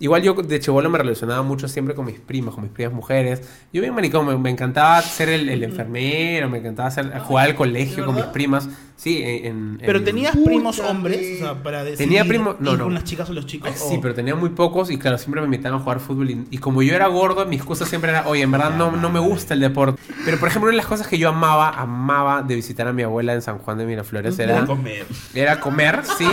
Igual 0.00 0.22
yo 0.22 0.32
de 0.34 0.58
chivolo 0.60 0.88
me 0.90 0.98
relacionaba 0.98 1.42
mucho 1.42 1.68
siempre 1.68 1.94
con 1.94 2.06
mis 2.06 2.18
primas, 2.18 2.54
con 2.54 2.64
mis 2.64 2.72
primas 2.72 2.92
mujeres. 2.94 3.42
Yo 3.72 3.80
bien 3.82 3.94
maricón, 3.94 4.26
me, 4.26 4.36
me 4.36 4.50
encantaba 4.50 5.00
ser 5.02 5.28
el, 5.28 5.48
el 5.48 5.62
enfermero, 5.62 6.48
me 6.48 6.58
encantaba 6.58 6.88
hacer, 6.88 7.16
jugar 7.20 7.50
al 7.50 7.54
colegio 7.54 8.04
con 8.06 8.14
mis 8.16 8.24
primas. 8.24 8.68
Sí, 8.96 9.22
en... 9.22 9.44
en- 9.46 9.78
Pero 9.84 9.98
en- 9.98 10.04
tenías 10.04 10.32
Puta 10.36 10.44
primos 10.50 10.78
hombres, 10.80 11.36
o 11.42 11.44
sea, 11.44 11.62
para 11.62 11.84
decir 11.84 11.98
Tenía 12.06 12.24
primo- 12.24 12.56
no, 12.60 12.76
no. 12.76 12.84
con 12.84 12.94
las 12.94 13.04
chicas 13.04 13.30
o 13.30 13.32
los 13.34 13.46
chicos. 13.46 13.70
Sí, 13.74 13.96
o- 13.96 14.00
pero 14.00 14.14
tenía 14.14 14.34
muy 14.34 14.50
pocos 14.50 14.90
y 14.90 14.98
claro, 14.98 15.16
siempre 15.18 15.40
me 15.42 15.46
invitaban 15.46 15.78
a 15.80 15.82
jugar 15.82 16.00
fútbol 16.00 16.30
y, 16.30 16.46
y 16.50 16.58
como 16.58 16.82
yo 16.82 16.94
era 16.94 17.06
gordo, 17.06 17.44
mis 17.46 17.62
cosas 17.62 17.88
siempre 17.88 18.10
eran, 18.10 18.26
oye, 18.26 18.42
en 18.42 18.50
verdad 18.50 18.76
no, 18.76 18.90
no 18.92 19.10
me 19.10 19.20
gusta 19.20 19.54
el 19.54 19.60
deporte. 19.60 20.00
Pero 20.24 20.38
por 20.38 20.48
ejemplo, 20.48 20.68
una 20.68 20.72
de 20.72 20.76
las 20.78 20.86
cosas 20.86 21.06
que 21.06 21.16
yo 21.18 21.28
amaba, 21.30 21.70
amaba 21.70 22.42
de 22.42 22.54
visitar 22.54 22.86
a 22.88 22.92
mi 22.92 23.02
abuela 23.02 23.32
en 23.34 23.40
San 23.42 23.58
Juan 23.58 23.78
de 23.78 23.86
Miraflores 23.86 24.38
era, 24.38 24.56
Era 24.58 24.66
comer. 24.66 25.06
era 25.34 25.60
comer, 25.60 26.00
sí. 26.18 26.26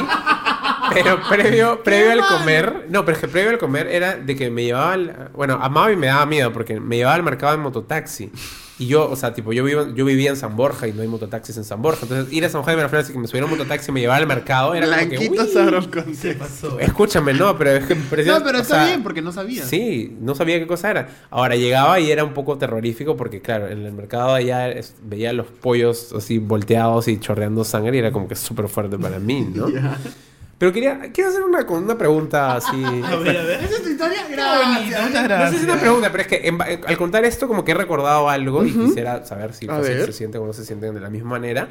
Pero 0.93 1.19
previo, 1.29 1.83
previo 1.83 2.11
al 2.11 2.25
comer, 2.25 2.85
no, 2.89 3.03
pero 3.05 3.15
es 3.15 3.21
que 3.21 3.27
previo 3.27 3.49
al 3.51 3.57
comer 3.57 3.87
era 3.87 4.15
de 4.17 4.35
que 4.35 4.49
me 4.49 4.63
llevaba, 4.63 4.93
al- 4.93 5.29
bueno, 5.33 5.59
amaba 5.61 5.91
y 5.91 5.95
me 5.95 6.07
daba 6.07 6.25
miedo 6.25 6.51
porque 6.53 6.79
me 6.79 6.97
llevaba 6.97 7.15
al 7.15 7.23
mercado 7.23 7.53
en 7.55 7.61
mototaxi. 7.61 8.31
Y 8.79 8.85
yo, 8.85 9.09
o 9.09 9.15
sea, 9.15 9.33
tipo, 9.33 9.51
yo, 9.53 9.63
vivo, 9.63 9.87
yo 9.95 10.05
vivía 10.05 10.29
en 10.29 10.35
San 10.35 10.55
Borja 10.55 10.87
y 10.87 10.93
no 10.93 11.01
hay 11.01 11.07
mototaxis 11.07 11.57
en 11.57 11.63
San 11.63 11.81
Borja. 11.81 12.01
Entonces, 12.03 12.31
ir 12.31 12.45
a 12.45 12.49
San 12.49 12.61
Juan 12.61 12.75
de 12.75 12.77
Miraflores 12.77 13.09
y 13.09 13.13
que 13.13 13.17
me 13.17 13.25
subiera 13.25 13.45
un 13.45 13.51
mototaxi 13.51 13.89
y 13.89 13.91
me 13.91 14.01
llevara 14.01 14.19
al 14.21 14.27
mercado 14.27 14.75
era 14.75 14.85
como 14.85 14.99
que, 15.09 15.17
Blanquito. 15.17 15.47
Sabros 15.47 15.87
¿Qué 15.87 16.03
concepto. 16.03 16.43
pasó? 16.43 16.79
Escúchame, 16.79 17.33
no, 17.33 17.57
pero 17.57 17.71
es 17.71 17.85
que 17.85 17.95
parecía- 17.95 18.37
No, 18.37 18.45
pero 18.45 18.59
está 18.59 18.75
sea, 18.75 18.85
bien 18.85 19.01
porque 19.01 19.23
no 19.23 19.31
sabía. 19.31 19.63
Sí, 19.65 20.15
no 20.21 20.35
sabía 20.35 20.59
qué 20.59 20.67
cosa 20.67 20.91
era. 20.91 21.09
Ahora 21.31 21.55
llegaba 21.55 21.99
y 21.99 22.11
era 22.11 22.23
un 22.23 22.33
poco 22.35 22.59
terrorífico 22.59 23.17
porque, 23.17 23.41
claro, 23.41 23.67
en 23.67 23.83
el 23.83 23.93
mercado 23.93 24.35
allá 24.35 24.69
es- 24.69 24.93
veía 25.01 25.33
los 25.33 25.47
pollos 25.47 26.13
así 26.15 26.37
volteados 26.37 27.07
y 27.07 27.19
chorreando 27.19 27.63
sangre 27.63 27.95
y 27.95 27.99
era 27.99 28.11
como 28.11 28.27
que 28.27 28.35
súper 28.35 28.67
fuerte 28.67 28.99
para 28.99 29.17
mí, 29.17 29.41
¿no? 29.55 29.65
Pero 30.57 30.73
quería, 30.73 30.99
quiero 31.13 31.29
hacer 31.29 31.43
una, 31.43 31.61
una 31.69 31.97
pregunta 31.97 32.55
así. 32.55 32.83
A 33.03 33.15
ver, 33.17 33.37
a 33.37 33.43
ver. 33.43 33.63
Esa 33.63 33.75
es 33.75 33.83
tu 33.83 33.89
historia. 33.89 34.25
Gracias. 34.29 35.03
muchas 35.05 35.29
No 35.29 35.45
sé 35.45 35.49
si 35.51 35.55
es 35.57 35.63
una 35.63 35.79
pregunta, 35.79 36.11
pero 36.11 36.21
es 36.23 36.27
que 36.27 36.47
en- 36.47 36.61
al 36.61 36.97
contar 36.97 37.23
esto 37.25 37.47
como 37.47 37.63
que 37.63 37.71
he 37.71 37.75
recordado 37.75 38.27
algo 38.29 38.65
y 38.65 38.71
quisiera 38.71 39.23
saber 39.25 39.53
si 39.53 39.67
se 39.67 40.11
sienten 40.13 40.41
o 40.41 40.45
no 40.47 40.53
se 40.53 40.65
sienten 40.65 40.93
de 40.95 40.99
la 41.01 41.09
misma 41.09 41.31
manera. 41.31 41.67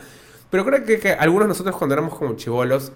Pero 0.50 0.64
creo 0.64 0.84
que, 0.84 1.00
que 1.00 1.12
algunos 1.12 1.46
de 1.46 1.48
nosotros 1.48 1.74
cuando 1.76 1.94
éramos 1.94 2.14
como 2.16 2.34
chivolos 2.36 2.92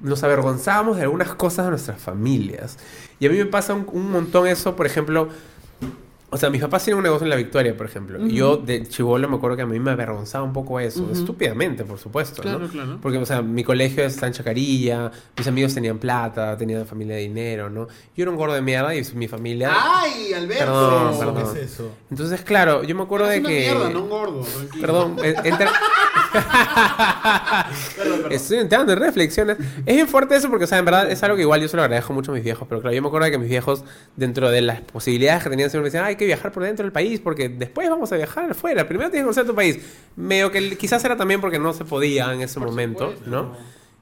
nos 0.00 0.24
avergonzábamos 0.24 0.96
de 0.96 1.02
algunas 1.02 1.34
cosas 1.34 1.66
de 1.66 1.70
nuestras 1.72 2.00
familias. 2.00 2.78
Y 3.20 3.26
a 3.26 3.30
mí 3.30 3.36
me 3.36 3.46
pasa 3.46 3.74
un, 3.74 3.86
un 3.92 4.10
montón 4.10 4.46
eso, 4.46 4.74
por 4.74 4.86
ejemplo, 4.86 5.28
O 6.34 6.36
sea, 6.36 6.50
mis 6.50 6.60
papás 6.60 6.82
tienen 6.82 6.98
un 6.98 7.04
negocio 7.04 7.24
en 7.26 7.30
La 7.30 7.36
Victoria, 7.36 7.76
por 7.76 7.86
ejemplo. 7.86 8.26
Y 8.26 8.34
yo 8.34 8.56
de 8.56 8.88
chivolo 8.88 9.28
me 9.28 9.36
acuerdo 9.36 9.56
que 9.56 9.62
a 9.62 9.66
mí 9.66 9.78
me 9.78 9.92
avergonzaba 9.92 10.42
un 10.42 10.52
poco 10.52 10.80
eso. 10.80 11.08
Estúpidamente, 11.12 11.84
por 11.84 11.96
supuesto, 11.96 12.42
Claro, 12.42 12.58
¿no? 12.58 12.68
claro. 12.68 12.98
Porque, 13.00 13.18
o 13.18 13.24
sea, 13.24 13.40
mi 13.40 13.62
colegio 13.62 14.02
está 14.04 14.26
en 14.26 14.32
Chacarilla, 14.32 15.12
mis 15.38 15.46
amigos 15.46 15.72
tenían 15.74 15.98
plata, 15.98 16.56
tenían 16.56 16.84
familia 16.86 17.14
de 17.14 17.22
dinero, 17.22 17.70
¿no? 17.70 17.86
Yo 18.16 18.22
era 18.24 18.32
un 18.32 18.36
gordo 18.36 18.54
de 18.54 18.62
mierda 18.62 18.92
y 18.96 19.04
mi 19.14 19.28
familia... 19.28 19.70
¡Ay, 19.72 20.32
Alberto! 20.32 21.14
Perdón, 21.20 21.36
¿Qué 21.54 21.60
es 21.60 21.72
eso? 21.72 21.92
Entonces, 22.10 22.40
claro, 22.42 22.82
yo 22.82 22.96
me 22.96 23.04
acuerdo 23.04 23.26
Es 23.30 23.34
de 23.34 23.38
una 23.38 23.48
que... 23.50 23.60
mierda, 23.60 23.90
no 23.90 24.02
un 24.02 24.10
gordo, 24.10 24.40
tranquilo. 24.40 24.80
Perdón, 24.80 25.16
Estoy 28.30 28.58
entrando 28.58 28.92
en 28.92 28.98
reflexiones. 28.98 29.56
Es 29.86 29.94
bien 29.94 30.08
fuerte 30.08 30.36
eso 30.36 30.48
porque, 30.48 30.64
o 30.64 30.66
sea, 30.66 30.78
en 30.78 30.84
verdad 30.84 31.10
es 31.10 31.22
algo 31.22 31.36
que 31.36 31.42
igual 31.42 31.60
yo 31.60 31.68
se 31.68 31.76
lo 31.76 31.82
agradezco 31.82 32.12
mucho 32.12 32.32
a 32.32 32.34
mis 32.34 32.44
viejos. 32.44 32.66
Pero 32.68 32.80
claro, 32.80 32.94
yo 32.94 33.02
me 33.02 33.08
acuerdo 33.08 33.26
de 33.26 33.30
que 33.32 33.38
mis 33.38 33.48
viejos, 33.48 33.84
dentro 34.16 34.50
de 34.50 34.60
las 34.60 34.80
posibilidades 34.80 35.42
que 35.44 35.50
tenían, 35.50 35.70
siempre 35.70 35.84
me 35.84 35.90
decían, 35.90 36.04
"Ah, 36.04 36.08
hay 36.08 36.16
que 36.16 36.26
viajar 36.26 36.52
por 36.52 36.62
dentro 36.64 36.84
del 36.84 36.92
país 36.92 37.20
porque 37.20 37.48
después 37.48 37.88
vamos 37.88 38.12
a 38.12 38.16
viajar 38.16 38.50
afuera. 38.50 38.86
Primero 38.86 39.10
tienes 39.10 39.22
que 39.22 39.26
conocer 39.26 39.46
tu 39.46 39.54
país. 39.54 39.78
Medio 40.16 40.50
que 40.50 40.76
quizás 40.76 41.04
era 41.04 41.16
también 41.16 41.40
porque 41.40 41.58
no 41.58 41.72
se 41.72 41.84
podía 41.84 42.32
en 42.32 42.40
ese 42.40 42.60
momento, 42.60 43.14
¿no? 43.26 43.56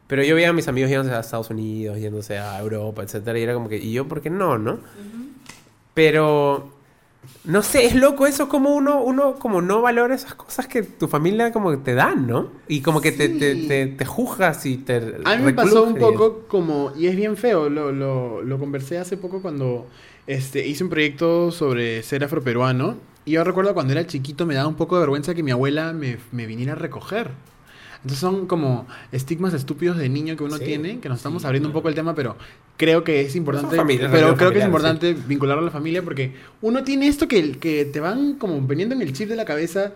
Pero 0.06 0.22
yo 0.24 0.34
veía 0.34 0.50
a 0.50 0.52
mis 0.52 0.68
amigos 0.68 0.90
yéndose 0.90 1.14
a 1.14 1.20
Estados 1.20 1.48
Unidos, 1.50 1.98
yéndose 1.98 2.36
a 2.38 2.58
Europa, 2.60 3.02
etcétera, 3.02 3.38
y 3.38 3.42
era 3.42 3.54
como 3.54 3.68
que, 3.68 3.78
¿y 3.78 3.92
yo 3.92 4.06
por 4.06 4.20
qué 4.20 4.28
no, 4.30 4.58
no? 4.58 4.80
Pero 5.94 6.72
no 7.44 7.62
sé, 7.62 7.86
es 7.86 7.94
loco 7.94 8.26
eso 8.26 8.48
como 8.48 8.74
uno, 8.74 9.02
uno 9.02 9.34
como 9.34 9.62
no 9.62 9.82
valora 9.82 10.14
esas 10.14 10.34
cosas 10.34 10.66
que 10.68 10.82
tu 10.82 11.08
familia 11.08 11.52
como 11.52 11.70
que 11.70 11.76
te 11.78 11.94
dan, 11.94 12.26
¿no? 12.26 12.50
Y 12.68 12.82
como 12.82 13.00
que 13.00 13.12
te, 13.12 13.28
te, 13.28 13.54
te, 13.56 13.86
te 13.86 14.04
juzgas 14.04 14.64
y 14.66 14.76
te 14.78 15.16
A 15.24 15.36
mí 15.36 15.42
me 15.42 15.52
pasó 15.52 15.82
un 15.84 15.98
poco 15.98 16.46
como, 16.46 16.92
y 16.96 17.06
es 17.06 17.16
bien 17.16 17.36
feo, 17.36 17.68
lo, 17.68 17.92
lo, 17.92 18.42
lo 18.42 18.58
conversé 18.58 18.98
hace 18.98 19.16
poco 19.16 19.42
cuando 19.42 19.86
este, 20.26 20.66
hice 20.66 20.84
un 20.84 20.90
proyecto 20.90 21.50
sobre 21.50 22.02
ser 22.02 22.24
afroperuano. 22.24 22.96
Y 23.24 23.32
yo 23.32 23.44
recuerdo 23.44 23.74
cuando 23.74 23.92
era 23.92 24.06
chiquito 24.06 24.46
me 24.46 24.54
daba 24.54 24.68
un 24.68 24.74
poco 24.76 24.96
de 24.96 25.00
vergüenza 25.00 25.34
que 25.34 25.42
mi 25.42 25.50
abuela 25.50 25.92
me, 25.92 26.18
me 26.32 26.46
viniera 26.46 26.72
a 26.72 26.76
recoger. 26.76 27.30
Entonces 27.96 28.18
son 28.18 28.46
como 28.46 28.86
estigmas 29.12 29.54
estúpidos 29.54 29.96
de 29.96 30.08
niño 30.08 30.36
que 30.36 30.42
uno 30.42 30.58
Sí, 30.58 30.64
tiene, 30.64 30.98
que 30.98 31.08
nos 31.08 31.18
estamos 31.18 31.42
sí, 31.42 31.46
abriendo 31.46 31.68
un 31.68 31.72
poco 31.72 31.88
el 31.88 31.94
tema, 31.94 32.14
pero 32.16 32.36
creo 32.76 33.04
que 33.04 33.20
es 33.22 33.36
importante, 33.36 33.76
pero 34.10 34.36
creo 34.36 34.52
que 34.52 34.58
es 34.58 34.64
importante 34.64 35.14
vincularlo 35.14 35.62
a 35.62 35.66
la 35.66 35.70
familia 35.70 36.02
porque 36.02 36.34
uno 36.60 36.82
tiene 36.84 37.06
esto 37.06 37.28
que, 37.28 37.58
que 37.58 37.84
te 37.84 38.00
van 38.00 38.34
como 38.34 38.66
poniendo 38.66 38.94
en 38.94 39.02
el 39.02 39.12
chip 39.12 39.28
de 39.28 39.36
la 39.36 39.44
cabeza, 39.44 39.92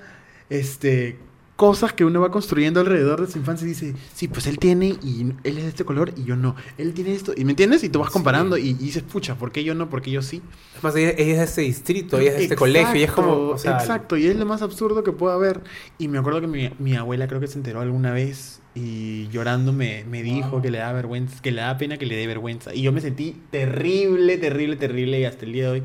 este, 0.51 1.17
cosas 1.57 1.93
que 1.95 2.05
uno 2.05 2.21
va 2.21 2.31
construyendo 2.31 2.81
alrededor 2.81 3.25
de 3.25 3.33
su 3.33 3.39
infancia 3.39 3.65
y 3.65 3.71
dice, 3.71 3.95
sí, 4.15 4.29
pues 4.29 4.47
él 4.47 4.59
tiene 4.59 4.99
y 5.03 5.23
él 5.43 5.57
es 5.59 5.65
de 5.65 5.69
este 5.69 5.85
color 5.85 6.13
y 6.17 6.25
yo 6.25 6.37
no, 6.37 6.55
él 6.77 6.93
tiene 6.93 7.15
esto, 7.15 7.33
y 7.37 7.45
me 7.47 7.53
entiendes, 7.53 7.83
y 7.83 7.89
tú 7.89 7.99
vas 7.99 8.09
Sí. 8.09 8.13
comparando 8.13 8.59
y, 8.59 8.69
y 8.71 8.75
dices, 8.75 9.03
pucha, 9.03 9.37
¿por 9.37 9.53
qué 9.53 9.65
yo 9.65 9.75
no? 9.75 9.89
¿Por 9.89 10.03
qué 10.03 10.11
yo 10.11 10.21
sí? 10.23 10.43
Además, 10.75 10.97
ella, 10.97 11.11
ella 11.17 11.33
es 11.33 11.39
de 11.39 11.45
este 11.45 11.61
distrito, 11.63 12.19
ella 12.19 12.33
es 12.33 12.37
de 12.37 12.43
este 12.45 12.57
colegio, 12.57 12.95
y 13.01 13.03
es 13.05 13.13
como... 13.13 13.49
o 13.49 13.59
sea, 13.59 13.73
exacto, 13.79 14.17
y 14.19 14.27
es 14.27 14.37
lo 14.37 14.45
más 14.47 14.61
absurdo 14.63 15.03
que 15.03 15.13
pueda 15.13 15.35
haber. 15.35 15.63
Y 15.99 16.09
me 16.09 16.19
acuerdo 16.19 16.43
que 16.43 16.47
mi, 16.47 16.71
mi 16.79 16.95
abuela 16.95 17.27
creo 17.27 17.41
que 17.41 17.47
se 17.47 17.57
enteró 17.59 17.81
alguna 17.81 18.13
vez 18.13 18.61
y 18.75 19.29
llorando 19.29 19.73
me, 19.73 20.05
me 20.05 20.23
dijo 20.23 20.61
que 20.61 20.71
le 20.71 20.77
da 20.79 20.93
vergüenza, 20.93 21.41
que 21.41 21.51
le 21.53 21.63
da 21.63 21.79
pena 21.79 21.97
que 21.97 22.05
le 22.05 22.17
dé 22.17 22.27
vergüenza. 22.27 22.75
Y 22.75 22.83
yo 22.83 22.93
me 22.93 23.01
sentí 23.01 23.41
terrible, 23.51 24.37
terrible, 24.37 24.77
terrible 24.77 25.21
y 25.21 25.25
hasta 25.25 25.47
el 25.47 25.53
día 25.55 25.65
de 25.65 25.71
hoy 25.71 25.83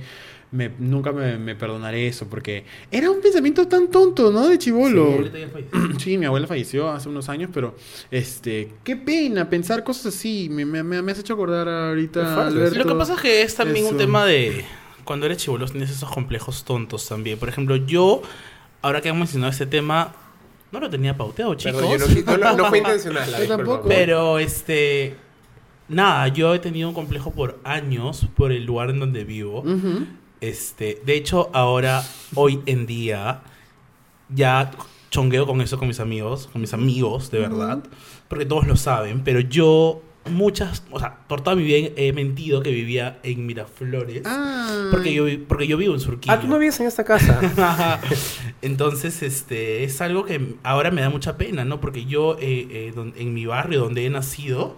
me, 0.51 0.69
nunca 0.79 1.11
me, 1.13 1.37
me 1.37 1.55
perdonaré 1.55 2.07
eso 2.07 2.27
porque 2.27 2.65
era 2.91 3.09
un 3.09 3.21
pensamiento 3.21 3.67
tan 3.67 3.89
tonto, 3.89 4.31
¿no? 4.31 4.47
De 4.49 4.57
chivolo. 4.57 5.23
Sí, 5.97 6.17
mi 6.17 6.25
abuela 6.25 6.47
falleció 6.47 6.89
hace 6.89 7.07
unos 7.09 7.29
años, 7.29 7.49
pero 7.53 7.75
este, 8.09 8.71
qué 8.83 8.95
pena 8.95 9.49
pensar 9.49 9.83
cosas 9.83 10.07
así. 10.07 10.49
Me, 10.51 10.65
me, 10.65 10.83
me- 10.83 11.01
me 11.01 11.11
has 11.11 11.19
hecho 11.19 11.33
acordar 11.35 11.69
ahorita. 11.69 12.47
Alberto. 12.47 12.79
Lo 12.79 12.85
que 12.85 12.95
pasa 12.95 13.13
es 13.15 13.21
que 13.21 13.41
es 13.43 13.55
también 13.55 13.85
Eso. 13.85 13.93
un 13.93 13.97
tema 13.99 14.25
de. 14.25 14.65
Cuando 15.03 15.25
eres 15.25 15.37
chivolo 15.39 15.65
tienes 15.67 15.89
esos 15.91 16.09
complejos 16.09 16.63
tontos 16.63 17.07
también. 17.07 17.37
Por 17.39 17.49
ejemplo, 17.49 17.75
yo, 17.75 18.21
ahora 18.81 18.99
que 19.01 19.09
hemos 19.09 19.19
mencionado 19.19 19.51
este 19.51 19.65
tema, 19.67 20.13
no 20.71 20.79
lo 20.79 20.89
tenía 20.89 21.15
pauteado, 21.17 21.53
chicos. 21.55 21.81
Perdón, 21.81 22.25
no, 22.25 22.37
no- 22.51 22.57
no 22.57 22.65
fue 22.69 22.77
intencional. 22.79 23.31
la 23.31 23.39
Yo 23.41 23.47
tampoco. 23.47 23.87
Pero 23.87 24.39
este. 24.39 25.15
Nada, 25.87 26.27
yo 26.29 26.53
he 26.55 26.59
tenido 26.59 26.87
un 26.89 26.95
complejo 26.95 27.31
por 27.31 27.59
años 27.63 28.25
por 28.35 28.51
el 28.51 28.63
lugar 28.65 28.89
en 28.89 28.99
donde 28.99 29.23
vivo. 29.23 29.59
Ujú. 29.59 30.05
Este, 30.41 31.01
de 31.05 31.15
hecho, 31.15 31.49
ahora, 31.53 32.03
hoy 32.35 32.61
en 32.65 32.85
día, 32.87 33.41
ya 34.29 34.71
chongueo 35.11 35.45
con 35.45 35.61
eso 35.61 35.77
con 35.77 35.87
mis 35.87 35.99
amigos, 35.99 36.49
con 36.51 36.61
mis 36.61 36.73
amigos, 36.73 37.29
de 37.31 37.39
verdad, 37.39 37.83
porque 38.27 38.45
todos 38.45 38.65
lo 38.65 38.75
saben, 38.75 39.23
pero 39.23 39.39
yo 39.39 40.01
muchas, 40.29 40.83
o 40.91 40.99
sea, 40.99 41.17
por 41.27 41.41
toda 41.41 41.55
mi 41.55 41.63
vida 41.63 41.89
he 41.95 42.13
mentido 42.13 42.61
que 42.63 42.71
vivía 42.71 43.19
en 43.23 43.45
Miraflores, 43.45 44.23
Ah. 44.25 44.87
porque 44.91 45.13
yo 45.13 45.25
porque 45.47 45.67
yo 45.67 45.77
vivo 45.77 45.93
en 45.93 45.99
Surquillo. 45.99 46.33
Ah, 46.33 46.39
tú 46.39 46.47
no 46.47 46.57
vives 46.57 46.79
en 46.79 46.87
esta 46.87 47.03
casa. 47.03 47.39
Entonces, 48.61 49.21
este, 49.23 49.83
es 49.83 49.99
algo 50.01 50.25
que 50.25 50.55
ahora 50.63 50.91
me 50.91 51.01
da 51.01 51.09
mucha 51.09 51.37
pena, 51.37 51.65
¿no? 51.65 51.79
Porque 51.81 52.05
yo, 52.05 52.37
eh, 52.39 52.67
eh, 52.69 52.91
don- 52.95 53.13
en 53.17 53.33
mi 53.33 53.45
barrio 53.45 53.79
donde 53.79 54.05
he 54.05 54.09
nacido, 54.09 54.75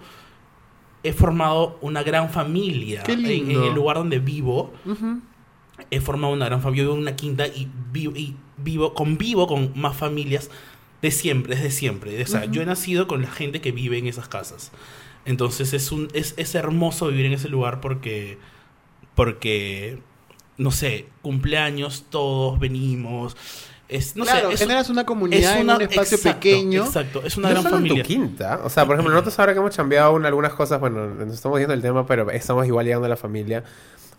he 1.03 1.11
formado 1.13 1.77
una 1.81 2.03
gran 2.03 2.29
familia. 2.29 3.03
Qué 3.03 3.13
En- 3.13 3.19
En, 3.19 3.27
lindo. 3.27 3.67
el 3.67 3.73
lugar 3.73 3.97
donde 3.97 4.19
vivo. 4.19 4.73
He 5.91 6.01
formado 6.01 6.33
una 6.33 6.45
gran 6.45 6.61
familia. 6.61 6.83
Yo 6.83 6.89
vivo 6.89 6.95
en 6.95 7.01
una 7.01 7.15
quinta 7.15 7.47
y 7.47 7.69
vivo, 7.91 8.15
y 8.15 8.35
vivo 8.57 8.93
convivo 8.93 9.47
con 9.47 9.71
más 9.75 9.95
familias 9.95 10.49
de 11.01 11.11
siempre, 11.11 11.55
desde 11.55 11.71
siempre. 11.71 12.21
O 12.21 12.27
sea, 12.27 12.45
yo 12.45 12.61
he 12.61 12.65
nacido 12.65 13.07
con 13.07 13.21
la 13.21 13.29
gente 13.29 13.61
que 13.61 13.71
vive 13.71 13.97
en 13.97 14.07
esas 14.07 14.27
casas. 14.27 14.71
Entonces 15.25 15.73
es 15.73 15.91
un 15.91 16.09
es, 16.13 16.33
es 16.37 16.55
hermoso 16.55 17.07
vivir 17.07 17.25
en 17.27 17.33
ese 17.33 17.49
lugar 17.49 17.79
porque 17.81 18.37
porque 19.15 19.99
no 20.57 20.71
sé, 20.71 21.07
cumpleaños 21.21 22.05
todos 22.09 22.59
venimos. 22.59 23.35
Es 23.89 24.15
no 24.15 24.23
claro, 24.23 24.47
sé, 24.47 24.53
es, 24.55 24.59
generas 24.61 24.89
una 24.89 25.05
comunidad 25.05 25.59
en 25.59 25.69
un 25.69 25.81
espacio 25.81 26.17
exacto, 26.17 26.39
pequeño. 26.39 26.85
Exacto, 26.85 27.21
es 27.23 27.37
una 27.37 27.49
No 27.49 27.55
gran 27.55 27.63
solo 27.63 27.75
en 27.75 27.81
familia. 27.83 28.03
tu 28.03 28.07
quinta. 28.07 28.61
O 28.63 28.69
sea, 28.69 28.85
por 28.85 28.95
ejemplo, 28.95 29.11
nosotros 29.11 29.37
ahora 29.39 29.53
que 29.53 29.59
hemos 29.59 29.75
cambiado 29.75 30.15
algunas 30.15 30.53
cosas, 30.53 30.79
bueno, 30.79 31.07
nos 31.07 31.33
estamos 31.33 31.57
viendo 31.57 31.73
el 31.73 31.81
tema, 31.81 32.05
pero 32.05 32.31
estamos 32.31 32.65
igual 32.65 32.85
llegando 32.85 33.05
a 33.05 33.09
la 33.09 33.17
familia. 33.17 33.63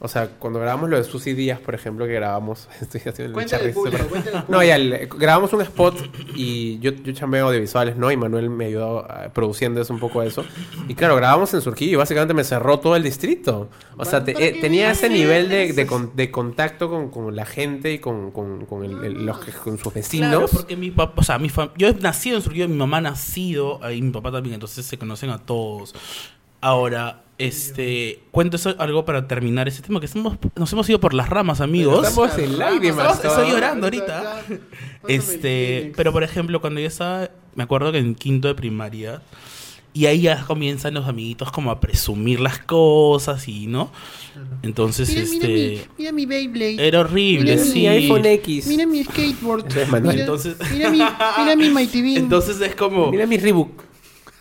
O 0.01 0.09
sea, 0.09 0.29
cuando 0.39 0.59
grabamos 0.61 0.91
lo 0.91 0.97
de 0.97 1.05
Susy 1.05 1.33
Díaz, 1.35 1.61
por 1.61 1.75
ejemplo, 1.75 2.05
que 2.07 2.13
grabamos. 2.13 2.69
Estoy 2.81 3.01
haciendo 3.07 3.39
el 3.39 3.47
charrito, 3.47 3.75
público, 3.75 4.05
pero- 4.25 4.45
No, 4.49 4.63
ya, 4.63 4.77
el- 4.77 5.09
grabamos 5.09 5.53
un 5.53 5.63
spot 5.63 5.97
y 6.35 6.79
yo, 6.81 6.91
yo 6.93 7.13
chambeo 7.13 7.47
audiovisuales, 7.47 7.97
¿no? 7.97 8.11
Y 8.11 8.17
Manuel 8.17 8.51
me 8.51 8.67
ayudó 8.67 9.07
eh, 9.09 9.31
produciendo 9.33 9.81
eso 9.81 9.93
un 9.95 10.01
poco 10.01 10.23
eso. 10.23 10.45
Y 10.89 10.95
claro, 10.95 11.17
grabamos 11.17 11.55
en 11.55 11.61
Surquillo 11.63 11.93
y 11.93 11.97
básicamente 11.97 12.35
me 12.35 12.45
cerró 12.45 12.81
todo 12.81 12.97
el 12.97 13.03
distrito. 13.03 13.69
O 13.97 14.05
sea, 14.05 14.25
te- 14.25 14.33
eh, 14.33 14.61
tenía 14.61 14.91
ese 14.91 15.09
nivel 15.09 15.49
de, 15.49 15.73
de, 15.73 15.87
con- 15.87 16.15
de 16.15 16.31
contacto 16.31 16.91
con, 16.91 17.11
con 17.11 17.35
la 17.35 17.47
gente 17.47 17.93
y 17.93 17.99
con, 17.99 18.31
con, 18.33 18.67
con, 18.67 18.85
el- 18.85 19.05
el- 19.05 19.25
los, 19.27 19.39
con 19.39 19.79
sus 19.79 19.95
vecinos. 19.95 20.29
Claro, 20.31 20.47
porque 20.53 20.77
mi 20.77 20.91
papá, 20.91 21.21
o 21.21 21.25
sea, 21.25 21.39
mi 21.39 21.49
fam- 21.49 21.71
yo 21.77 21.89
he 21.89 21.95
nacido 21.95 22.37
en 22.37 22.43
Surquillo, 22.43 22.69
mi 22.69 22.77
mamá 22.77 22.99
ha 22.99 23.03
nacido, 23.03 23.81
y 23.91 24.03
mi 24.03 24.11
papá 24.11 24.33
también, 24.33 24.55
entonces 24.55 24.85
se 24.85 24.99
conocen 24.99 25.31
a 25.31 25.39
todos. 25.39 25.95
Ahora, 26.65 27.25
este, 27.37 28.21
cuento 28.31 28.57
eso 28.57 28.75
algo 28.79 29.05
para 29.05 29.29
terminar 29.29 29.69
ese 29.69 29.83
tema, 29.83 30.01
que 30.01 30.07
estamos, 30.07 30.39
nos 30.57 30.73
hemos 30.73 30.89
ido 30.89 30.99
por 30.99 31.13
las 31.13 31.29
ramas, 31.29 31.61
amigos. 31.61 32.09
Estamos 32.09 32.39
en 32.39 32.57
lágrimas. 32.59 33.17
Estamos- 33.17 33.37
estoy 33.39 33.51
llorando 33.53 33.85
ahorita. 33.87 34.43
Este, 35.07 35.93
pero 35.95 36.11
por 36.11 36.23
ejemplo, 36.23 36.63
cuando 36.63 36.81
yo 36.81 36.87
estaba, 36.87 37.29
me 37.55 37.65
acuerdo 37.65 37.93
que 37.93 37.99
en 37.99 38.15
quinto 38.15 38.49
de 38.49 38.55
primaria, 38.55 39.21
y 39.93 40.07
ahí 40.07 40.23
ya 40.23 40.43
comienzan 40.47 40.95
los 40.95 41.07
amiguitos 41.07 41.53
como 41.53 41.71
a 41.71 41.81
presumir 41.81 42.41
las 42.41 42.59
cosas 42.61 43.47
y, 43.47 43.67
¿no? 43.67 43.93
Entonces, 44.63 45.09
Mira, 45.11 45.23
mira 45.31 45.47
mi, 45.49 45.63
este, 45.75 45.89
mira 45.99 46.13
mi 46.13 46.27
Beyblade. 46.27 46.89
era 46.89 47.01
horrible, 47.01 47.53
Mira 47.53 47.65
Mi 47.65 47.71
sí. 47.71 47.87
iPhone 47.87 48.25
X. 48.25 48.67
Mira 48.69 48.87
mi 48.87 49.05
skateboard. 49.05 49.67
Ese 49.69 49.83
es 49.83 49.89
Manuel. 49.91 50.15
Mira, 50.17 50.25
Entonces- 50.25 50.57
mira 50.73 50.91
mi, 50.91 50.99
mira 50.99 51.57
mi 51.57 51.69
Bean. 52.03 52.17
Entonces 52.25 52.59
es 52.63 52.75
como... 52.75 53.11
Mira 53.11 53.27
mi 53.27 53.37
Reebok. 53.37 53.83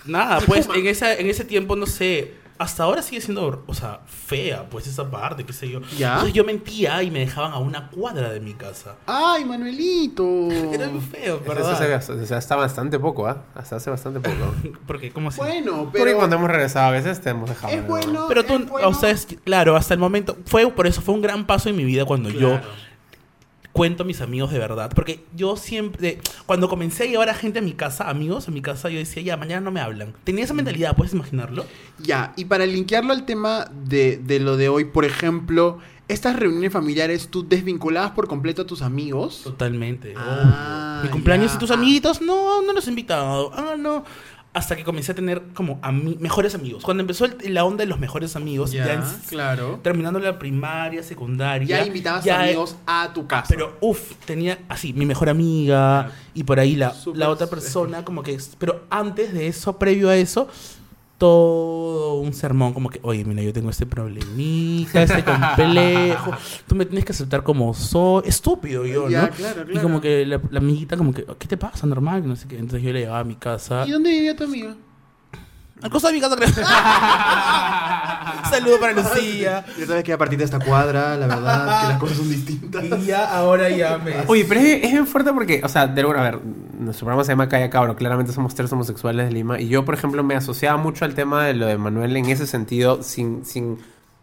Nada, 0.05 0.39
pues 0.41 0.67
en, 0.73 0.87
esa, 0.87 1.13
en 1.13 1.27
ese 1.27 1.45
tiempo, 1.45 1.75
no 1.75 1.85
sé, 1.85 2.33
hasta 2.59 2.83
ahora 2.83 3.01
sigue 3.01 3.19
siendo, 3.19 3.63
o 3.65 3.73
sea, 3.73 4.01
fea, 4.05 4.69
pues 4.69 4.85
esa 4.87 5.09
parte, 5.09 5.43
qué 5.43 5.53
sé 5.53 5.67
yo. 5.69 5.81
¿Ya? 5.97 6.13
Entonces 6.13 6.33
yo 6.33 6.43
mentía 6.45 7.01
y 7.03 7.09
me 7.11 7.19
dejaban 7.19 7.51
a 7.51 7.57
una 7.57 7.89
cuadra 7.89 8.31
de 8.31 8.39
mi 8.39 8.53
casa. 8.53 8.95
Ay, 9.07 9.43
Manuelito. 9.43 10.23
Era 10.71 10.87
muy 10.87 11.01
feo, 11.01 11.37
Eso 11.43 11.49
¿verdad? 11.53 11.71
hace, 11.73 11.89
bast- 12.13 12.21
o 12.21 12.25
sea, 12.25 12.37
hasta 12.37 12.55
bastante 12.55 12.99
poco, 12.99 13.27
¿ah? 13.27 13.43
Hasta 13.55 13.77
hace 13.77 13.89
bastante 13.89 14.19
poco. 14.19 14.53
Porque, 14.87 15.11
¿cómo 15.11 15.29
así? 15.29 15.37
Bueno, 15.39 15.85
Porque 15.85 15.99
pero 16.03 16.17
cuando 16.17 16.35
hemos 16.35 16.49
regresado 16.49 16.87
a 16.87 16.91
veces 16.91 17.19
te 17.21 17.31
hemos 17.31 17.49
dejado. 17.49 17.73
es 17.73 17.81
¿no? 17.81 17.87
bueno. 17.87 18.25
Pero 18.27 18.45
tú, 18.45 18.55
es 18.55 18.69
bueno. 18.69 18.87
o 18.89 18.93
sea, 18.93 19.09
es- 19.09 19.27
claro, 19.43 19.75
hasta 19.75 19.93
el 19.93 19.99
momento, 19.99 20.37
fue 20.45 20.69
por 20.71 20.85
eso, 20.87 21.01
fue 21.01 21.15
un 21.15 21.21
gran 21.21 21.45
paso 21.47 21.69
en 21.69 21.75
mi 21.75 21.83
vida 21.85 22.05
cuando 22.05 22.29
yo. 22.29 22.59
Cuento 23.73 24.03
a 24.03 24.05
mis 24.05 24.21
amigos 24.21 24.51
de 24.51 24.59
verdad. 24.59 24.91
Porque 24.95 25.25
yo 25.35 25.57
siempre, 25.57 26.19
cuando 26.45 26.69
comencé 26.69 27.03
a 27.03 27.07
llevar 27.07 27.29
a 27.29 27.33
gente 27.33 27.59
a 27.59 27.61
mi 27.61 27.73
casa, 27.73 28.09
amigos 28.09 28.47
a 28.47 28.51
mi 28.51 28.61
casa, 28.61 28.89
yo 28.89 28.99
decía, 28.99 29.21
ya, 29.21 29.35
mañana 29.35 29.59
no 29.61 29.71
me 29.71 29.81
hablan. 29.81 30.13
Tenía 30.23 30.45
esa 30.45 30.53
mentalidad, 30.53 30.95
¿puedes 30.95 31.13
imaginarlo? 31.13 31.65
Ya, 31.99 32.33
y 32.37 32.45
para 32.45 32.65
linkearlo 32.65 33.11
al 33.11 33.25
tema 33.25 33.69
de, 33.85 34.17
de 34.17 34.39
lo 34.39 34.55
de 34.55 34.69
hoy, 34.69 34.85
por 34.85 35.03
ejemplo, 35.03 35.79
estas 36.07 36.35
reuniones 36.35 36.71
familiares, 36.71 37.29
¿tú 37.29 37.47
desvinculabas 37.47 38.11
por 38.11 38.27
completo 38.27 38.61
a 38.61 38.65
tus 38.65 38.81
amigos? 38.81 39.41
Totalmente. 39.43 40.13
Ah. 40.17 41.01
Mi 41.03 41.09
cumpleaños 41.09 41.51
ya. 41.51 41.55
y 41.55 41.59
tus 41.59 41.71
amiguitos, 41.71 42.21
no, 42.21 42.61
no 42.61 42.73
los 42.73 42.85
he 42.87 42.89
invitado. 42.89 43.51
Ah, 43.55 43.75
no. 43.77 44.03
Hasta 44.53 44.75
que 44.75 44.83
comencé 44.83 45.11
a 45.13 45.15
tener 45.15 45.41
como 45.55 45.81
ami- 45.81 46.17
mejores 46.19 46.53
amigos. 46.53 46.83
Cuando 46.83 47.01
empezó 47.01 47.25
el- 47.25 47.53
la 47.53 47.65
onda 47.65 47.83
de 47.83 47.87
los 47.89 47.99
mejores 47.99 48.35
amigos, 48.35 48.71
ya, 48.71 48.85
Ya, 48.85 48.93
en- 48.93 49.01
claro. 49.27 49.79
terminando 49.81 50.19
la 50.19 50.37
primaria, 50.37 51.01
secundaria. 51.01 51.79
Ya 51.79 51.85
invitabas 51.85 52.23
ya- 52.23 52.41
amigos 52.43 52.75
a 52.85 53.11
tu 53.13 53.25
casa. 53.25 53.47
Pero, 53.49 53.77
uff, 53.81 54.13
tenía 54.25 54.59
así, 54.69 54.93
mi 54.93 55.05
mejor 55.07 55.29
amiga 55.29 56.11
y 56.35 56.43
por 56.43 56.59
ahí 56.59 56.75
la, 56.75 56.93
la 57.15 57.29
otra 57.29 57.47
persona, 57.49 58.05
como 58.05 58.21
que. 58.21 58.37
Pero 58.59 58.83
antes 58.89 59.33
de 59.33 59.47
eso, 59.47 59.77
previo 59.79 60.09
a 60.09 60.15
eso, 60.15 60.47
todo 61.23 62.15
un 62.15 62.33
sermón, 62.33 62.73
como 62.73 62.89
que, 62.89 62.99
oye, 63.01 63.23
mira, 63.23 63.41
yo 63.41 63.53
tengo 63.53 63.69
este 63.69 63.85
problemita, 63.85 65.03
este 65.03 65.23
complejo, 65.31 66.31
tú 66.67 66.75
me 66.75 66.85
tienes 66.85 67.05
que 67.05 67.13
aceptar 67.13 67.43
como 67.43 67.73
soy. 67.73 68.23
Estúpido 68.25 68.85
yo, 68.85 69.07
Ya, 69.07 69.21
¿no? 69.21 69.29
claro, 69.29 69.63
Y 69.71 69.77
como 69.77 70.01
que 70.01 70.25
la, 70.25 70.41
la 70.51 70.59
amiguita, 70.59 70.97
como 70.97 71.13
que, 71.13 71.25
¿qué 71.39 71.47
te 71.47 71.55
pasa, 71.55 71.87
normal? 71.87 72.27
No 72.27 72.35
sé 72.35 72.45
qué. 72.49 72.57
Entonces 72.57 72.81
yo 72.83 72.91
le 72.91 72.99
llevaba 72.99 73.19
a 73.19 73.23
mi 73.23 73.35
casa. 73.35 73.85
¿Y 73.87 73.91
dónde 73.91 74.09
vivía 74.09 74.35
tu 74.35 74.43
amiga? 74.43 74.75
Al 75.81 75.89
costado 75.89 76.13
de 76.13 76.19
mi 76.19 76.21
casa, 76.21 76.35
creo. 76.35 76.49
Saludo 78.49 78.79
para 78.81 78.91
Lucía. 78.93 79.63
Ya 79.79 79.85
sabes 79.85 80.03
que 80.03 80.11
a 80.11 80.17
partir 80.17 80.37
de 80.37 80.43
esta 80.45 80.59
cuadra, 80.59 81.15
la 81.15 81.27
verdad, 81.27 81.81
que 81.83 81.87
las 81.87 81.97
cosas 81.99 82.17
son 82.17 82.29
distintas. 82.29 82.83
Y 82.83 83.05
ya, 83.05 83.33
ahora 83.33 83.69
ya 83.69 83.97
me. 83.97 84.13
Oye, 84.27 84.45
pero 84.47 84.59
es, 84.59 84.83
es 84.83 84.91
bien 84.91 85.07
fuerte 85.07 85.31
porque, 85.31 85.61
o 85.63 85.69
sea, 85.69 85.87
de 85.87 86.01
alguna, 86.01 86.19
a 86.19 86.23
ver, 86.23 86.39
nuestro 86.77 87.05
programa 87.05 87.23
se 87.23 87.31
llama 87.31 87.49
Calla 87.49 87.69
Cabro, 87.69 87.95
claramente 87.95 88.33
somos 88.33 88.55
tres 88.55 88.71
homosexuales 88.71 89.27
de 89.27 89.31
Lima, 89.31 89.59
y 89.59 89.67
yo, 89.67 89.85
por 89.85 89.93
ejemplo, 89.93 90.23
me 90.23 90.35
asociaba 90.35 90.77
mucho 90.77 91.05
al 91.05 91.15
tema 91.15 91.45
de 91.45 91.53
lo 91.53 91.65
de 91.65 91.77
Manuel 91.77 92.15
en 92.17 92.25
ese 92.25 92.47
sentido, 92.47 93.03
sin, 93.03 93.45
sin, 93.45 93.77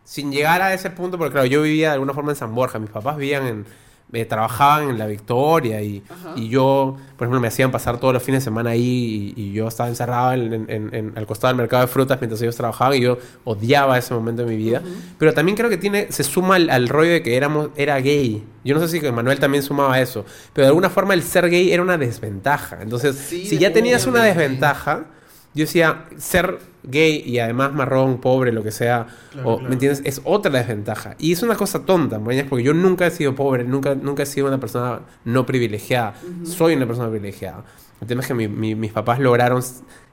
sin 0.04 0.32
llegar 0.32 0.62
a 0.62 0.74
ese 0.74 0.90
punto, 0.90 1.18
porque 1.18 1.32
claro, 1.32 1.46
yo 1.46 1.62
vivía 1.62 1.88
de 1.88 1.94
alguna 1.94 2.14
forma 2.14 2.32
en 2.32 2.36
San 2.36 2.54
Borja, 2.54 2.78
mis 2.78 2.90
papás 2.90 3.16
vivían 3.16 3.46
en, 3.46 3.66
eh, 4.12 4.24
trabajaban 4.24 4.90
en 4.90 4.98
La 4.98 5.06
Victoria, 5.06 5.80
y, 5.82 6.02
y 6.36 6.48
yo, 6.48 6.96
por 7.16 7.26
ejemplo, 7.26 7.40
me 7.40 7.48
hacían 7.48 7.70
pasar 7.70 7.98
todos 8.00 8.14
los 8.14 8.22
fines 8.22 8.42
de 8.42 8.44
semana 8.44 8.70
ahí, 8.70 9.32
y, 9.36 9.40
y 9.42 9.52
yo 9.52 9.68
estaba 9.68 9.88
encerrado 9.88 10.32
en, 10.32 10.66
en- 10.68 11.12
al 11.16 11.26
costado 11.26 11.48
del 11.52 11.56
mercado 11.58 11.82
de 11.82 11.88
frutas 11.88 12.18
mientras 12.20 12.40
ellos 12.42 12.56
trabajaban, 12.56 12.96
y 12.98 13.00
yo 13.02 13.18
odiaba 13.44 13.96
ese 13.98 14.12
momento 14.14 14.42
de 14.44 14.48
mi 14.50 14.56
vida, 14.56 14.82
pero 15.18 15.32
también 15.34 15.56
creo 15.56 15.68
que 15.70 15.76
tiene, 15.78 16.06
se 16.10 16.24
suma 16.24 16.56
al, 16.56 16.70
al 16.70 16.88
rollo 16.88 17.10
de 17.12 17.22
que 17.22 17.36
éramos, 17.36 17.70
era 17.76 17.98
gay. 18.00 18.44
Yo 18.64 18.74
no 18.74 18.86
sé 18.86 18.88
si 19.00 19.12
Manuel 19.12 19.38
también 19.38 19.62
sumaba 19.62 20.00
eso, 20.00 20.24
pero 20.52 20.64
de 20.66 20.68
alguna 20.68 20.90
forma 20.90 21.14
el 21.14 21.22
ser 21.22 21.48
gay 21.48 21.72
era 21.72 21.82
una 21.82 21.96
desventaja. 21.96 22.78
Entonces, 22.82 23.16
Sí, 23.16 23.46
si 23.46 23.58
ya 23.58 23.72
tenías 23.72 24.06
una 24.06 24.22
desventaja, 24.24 25.06
yo 25.54 25.64
decía, 25.64 26.06
ser 26.16 26.58
gay 26.82 27.22
y 27.26 27.38
además 27.40 27.72
marrón, 27.72 28.20
pobre, 28.20 28.52
lo 28.52 28.62
que 28.62 28.70
sea, 28.70 29.06
o, 29.44 29.58
¿me 29.58 29.72
entiendes? 29.72 30.00
Es 30.04 30.20
otra 30.24 30.50
desventaja. 30.50 31.14
Y 31.18 31.32
es 31.32 31.42
una 31.42 31.56
cosa 31.56 31.84
tonta, 31.84 32.18
¿me 32.18 32.44
Porque 32.44 32.62
yo 32.64 32.72
nunca 32.72 33.06
he 33.06 33.10
sido 33.10 33.34
pobre, 33.34 33.64
nunca, 33.64 33.94
nunca 33.94 34.22
he 34.22 34.26
sido 34.26 34.46
una 34.46 34.58
persona 34.58 35.00
no 35.24 35.44
privilegiada. 35.46 36.14
Soy 36.44 36.74
una 36.74 36.86
persona 36.86 37.10
privilegiada. 37.10 37.64
El 38.00 38.06
tema 38.06 38.22
es 38.22 38.28
que 38.28 38.34
mi- 38.34 38.48
mi- 38.48 38.74
mis 38.74 38.92
papás 38.92 39.18
lograron 39.18 39.62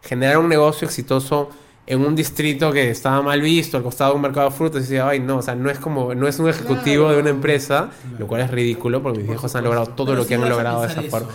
generar 0.02 0.38
un 0.40 0.50
negocio 0.50 0.86
exitoso 0.86 1.50
en 1.90 2.02
un 2.02 2.16
distrito 2.16 2.74
que 2.74 2.90
estaba 2.90 3.22
mal 3.22 3.40
visto, 3.40 3.78
al 3.78 3.84
costado 3.84 4.12
de 4.12 4.16
un 4.18 4.22
mercado 4.22 4.50
de 4.50 4.56
frutas, 4.56 4.82
y 4.82 4.84
decía, 4.84 5.08
ay, 5.08 5.22
no, 5.22 5.38
o 5.38 5.42
sea, 5.42 5.56
no 5.56 5.70
es 5.70 5.80
como, 5.80 6.14
no 6.14 6.28
es 6.28 6.38
un 6.38 6.50
ejecutivo 6.50 7.10
de 7.10 7.18
una 7.18 7.30
empresa, 7.30 7.92
lo 8.20 8.28
cual 8.28 8.42
es 8.42 8.52
ridículo, 8.52 9.02
porque 9.02 9.20
mis 9.20 9.28
viejos 9.30 9.56
han 9.56 9.64
logrado 9.64 9.88
todo 9.88 10.08
Pero 10.08 10.20
lo 10.20 10.28
que 10.28 10.36
han 10.36 10.50
logrado 10.50 10.82
de 10.82 10.88
esa 10.88 11.00
eso, 11.00 11.10
forma. 11.10 11.30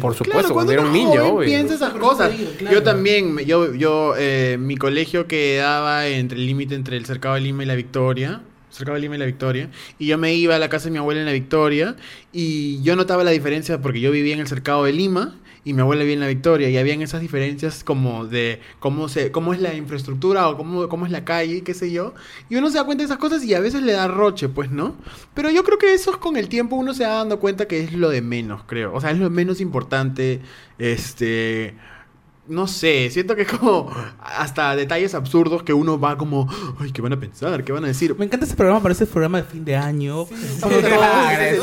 Por, 0.00 0.14
supuesto, 0.14 0.54
cuando 0.54 0.72
era 0.72 0.80
un 0.80 0.92
niño, 0.92 1.10
joven 1.10 1.32
obvio. 1.32 1.46
piensa 1.46 1.74
esas 1.74 1.92
cosas. 1.92 2.32
claro. 2.56 2.74
Yo 2.74 2.82
también, 2.82 3.36
yo, 3.40 3.74
yo, 3.74 4.14
eh, 4.16 4.56
mi 4.58 4.78
colegio 4.78 5.26
quedaba 5.26 6.06
entre 6.06 6.38
el 6.38 6.46
límite 6.46 6.74
entre 6.74 6.96
el 6.96 7.04
Cercado 7.04 7.34
de 7.34 7.42
Lima 7.42 7.62
y 7.62 7.66
la 7.66 7.74
Victoria. 7.74 8.40
Cercado 8.70 8.94
de 8.94 9.00
Lima 9.00 9.16
y 9.16 9.18
la 9.18 9.26
Victoria. 9.26 9.70
Y 9.98 10.06
yo 10.06 10.18
me 10.18 10.34
iba 10.34 10.56
a 10.56 10.58
la 10.58 10.68
casa 10.68 10.86
de 10.86 10.92
mi 10.92 10.98
abuela 10.98 11.20
en 11.20 11.26
la 11.26 11.32
Victoria. 11.32 11.96
Y 12.32 12.82
yo 12.82 12.96
notaba 12.96 13.24
la 13.24 13.30
diferencia 13.30 13.80
porque 13.80 14.00
yo 14.00 14.10
vivía 14.10 14.34
en 14.34 14.40
el 14.40 14.48
Cercado 14.48 14.84
de 14.84 14.92
Lima 14.92 15.36
y 15.64 15.74
mi 15.74 15.80
abuela 15.82 16.02
vivía 16.02 16.14
en 16.14 16.20
la 16.20 16.28
Victoria. 16.28 16.70
Y 16.70 16.78
habían 16.78 17.02
esas 17.02 17.20
diferencias 17.20 17.84
como 17.84 18.26
de 18.26 18.60
cómo, 18.78 19.08
se, 19.08 19.30
cómo 19.30 19.52
es 19.52 19.60
la 19.60 19.74
infraestructura 19.74 20.48
o 20.48 20.56
cómo, 20.56 20.88
cómo 20.88 21.06
es 21.06 21.12
la 21.12 21.24
calle, 21.24 21.62
qué 21.62 21.74
sé 21.74 21.92
yo. 21.92 22.14
Y 22.48 22.56
uno 22.56 22.70
se 22.70 22.78
da 22.78 22.84
cuenta 22.84 23.02
de 23.02 23.06
esas 23.06 23.18
cosas 23.18 23.44
y 23.44 23.54
a 23.54 23.60
veces 23.60 23.82
le 23.82 23.92
da 23.92 24.08
roche, 24.08 24.48
pues, 24.48 24.70
¿no? 24.70 24.96
Pero 25.34 25.50
yo 25.50 25.64
creo 25.64 25.78
que 25.78 25.92
eso 25.92 26.10
es 26.12 26.16
con 26.16 26.36
el 26.36 26.48
tiempo 26.48 26.76
uno 26.76 26.94
se 26.94 27.04
va 27.04 27.14
dando 27.14 27.40
cuenta 27.40 27.66
que 27.66 27.80
es 27.82 27.92
lo 27.92 28.08
de 28.08 28.22
menos, 28.22 28.62
creo. 28.66 28.94
O 28.94 29.00
sea, 29.00 29.10
es 29.10 29.18
lo 29.18 29.30
menos 29.30 29.60
importante. 29.60 30.40
Este. 30.78 31.74
No 32.50 32.66
sé, 32.66 33.08
siento 33.10 33.36
que 33.36 33.42
es 33.42 33.48
como 33.48 33.90
hasta 34.18 34.74
detalles 34.74 35.14
absurdos 35.14 35.62
que 35.62 35.72
uno 35.72 36.00
va 36.00 36.18
como, 36.18 36.48
ay, 36.80 36.90
¿qué 36.90 37.00
van 37.00 37.12
a 37.12 37.20
pensar? 37.20 37.62
¿Qué 37.62 37.70
van 37.70 37.84
a 37.84 37.86
decir? 37.86 38.16
Me 38.18 38.24
encanta 38.24 38.44
este 38.44 38.56
programa, 38.56 38.82
parece 38.82 39.04
el 39.04 39.10
programa 39.10 39.38
de 39.38 39.44
fin 39.44 39.64
de 39.64 39.76
año. 39.76 40.22
Es 40.24 40.62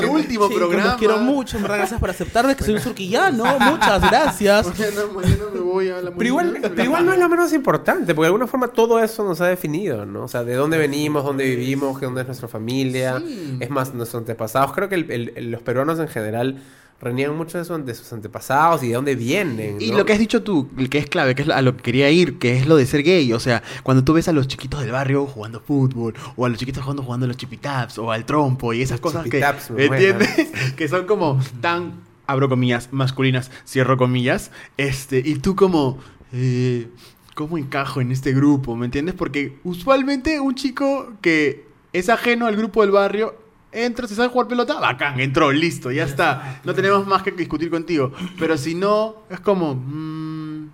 el 0.02 0.06
último 0.10 0.50
programa. 0.50 0.86
Los 0.92 0.96
quiero 0.96 1.18
mucho, 1.18 1.60
verdad, 1.60 1.78
gracias 1.78 2.00
por 2.00 2.10
aceptarme 2.10 2.56
que 2.56 2.64
soy 2.64 2.76
un 2.76 2.80
surquillano. 2.80 3.44
Muchas 3.60 4.02
gracias. 4.10 4.68
Mañana, 4.78 5.02
mañana 5.14 5.44
me 5.54 5.60
voy 5.60 5.90
a 5.90 6.02
la 6.02 6.12
Pero 6.12 6.26
igual, 6.26 6.58
pero 6.62 6.84
igual 6.84 7.06
no 7.06 7.14
es 7.14 7.20
lo 7.20 7.30
menos 7.30 7.52
importante, 7.54 8.16
porque 8.16 8.22
de 8.22 8.28
alguna 8.28 8.48
forma 8.48 8.70
todo 8.70 9.00
eso 9.04 9.24
nos 9.26 9.42
ha 9.42 9.48
definido, 9.48 10.06
¿no? 10.06 10.24
O 10.24 10.28
sea, 10.30 10.44
de 10.44 10.56
dónde 10.56 10.78
venimos, 10.78 11.24
dónde 11.26 11.44
vivimos, 11.44 12.00
qué 12.00 12.06
dónde 12.06 12.22
es 12.22 12.28
nuestra 12.28 12.48
familia, 12.48 13.20
Sí. 13.20 13.58
es 13.60 13.70
más, 13.70 13.94
nuestros 13.94 14.22
antepasados. 14.22 14.72
Creo 14.74 14.88
que 14.88 14.96
el- 14.96 15.52
los 15.52 15.62
peruanos 15.62 16.00
en 16.00 16.08
general 16.08 16.62
reniegan 17.00 17.38
mucho 17.38 17.64
de, 17.64 17.84
de 17.84 17.96
sus 17.96 18.12
antepasados 18.12 18.84
y 18.84 18.90
de 18.90 18.96
dónde 18.96 19.16
vienen. 19.16 19.80
Y 19.80 19.92
lo 19.92 20.06
que 20.06 20.14
has 20.14 20.20
dicho 20.20 20.42
tú, 20.44 20.70
el 20.78 20.90
que 20.90 20.98
es 20.98 21.08
clave, 21.08 21.36
que 21.36 21.44
es 21.44 21.50
a 21.50 21.62
lo 21.62 21.78
que 21.78 21.84
quería 21.84 22.10
ir, 22.10 22.40
que 22.40 22.58
es 22.58 22.68
lo 22.68 22.76
de 22.76 22.86
ser 22.86 23.04
gay. 23.04 23.32
O 23.34 23.40
sea, 23.40 23.62
cuando 23.84 24.04
tú 24.04 24.14
ves 24.14 24.28
a 24.28 24.34
los 24.34 24.48
chiquitos 24.48 24.82
del 24.82 24.92
barrio 24.92 25.26
jugando 25.26 25.60
fútbol, 25.60 26.16
o 26.36 26.46
a 26.46 26.50
los 26.50 26.58
chiquitos 26.58 26.84
jugando 26.84 27.04
jugando 27.04 27.26
a 27.26 27.28
los 27.28 27.38
chipitaps, 27.38 27.98
o 28.00 28.12
al 28.12 28.26
trompo, 28.26 28.74
y 28.74 28.82
esas 28.82 29.00
cosas 29.00 29.28
que. 29.30 29.44
¿Entiendes? 29.78 30.52
que 30.76 30.88
son 30.88 31.06
como 31.06 31.40
tan, 31.62 31.94
abro 32.26 32.50
comillas, 32.50 32.90
masculinas, 32.92 33.52
cierro 33.66 33.98
comillas. 33.98 34.52
Este, 34.78 35.22
y 35.24 35.36
tú 35.36 35.56
como. 35.56 36.00
eh, 36.34 36.88
¿Cómo 37.36 37.60
encajo 37.60 38.02
en 38.02 38.12
este 38.12 38.34
grupo? 38.34 38.76
¿Me 38.76 38.86
entiendes? 38.86 39.14
Porque 39.14 39.60
usualmente 39.64 40.40
un 40.40 40.56
chico 40.56 41.14
que 41.22 41.68
es 41.94 42.10
ajeno 42.10 42.48
al 42.48 42.56
grupo 42.56 42.82
del 42.82 42.90
barrio 42.90 43.36
entra, 43.72 44.08
se 44.08 44.16
sabe 44.16 44.30
jugar 44.30 44.48
pelota, 44.48 44.80
bacán, 44.80 45.20
entró, 45.20 45.52
listo, 45.52 45.92
ya 45.92 46.04
está. 46.06 46.62
No 46.64 46.74
tenemos 46.74 47.06
más 47.08 47.24
que 47.24 47.32
discutir 47.32 47.70
contigo. 47.70 48.12
Pero 48.40 48.58
si 48.58 48.76
no, 48.76 49.16
es 49.30 49.40
como. 49.40 49.76
mm, 49.76 50.70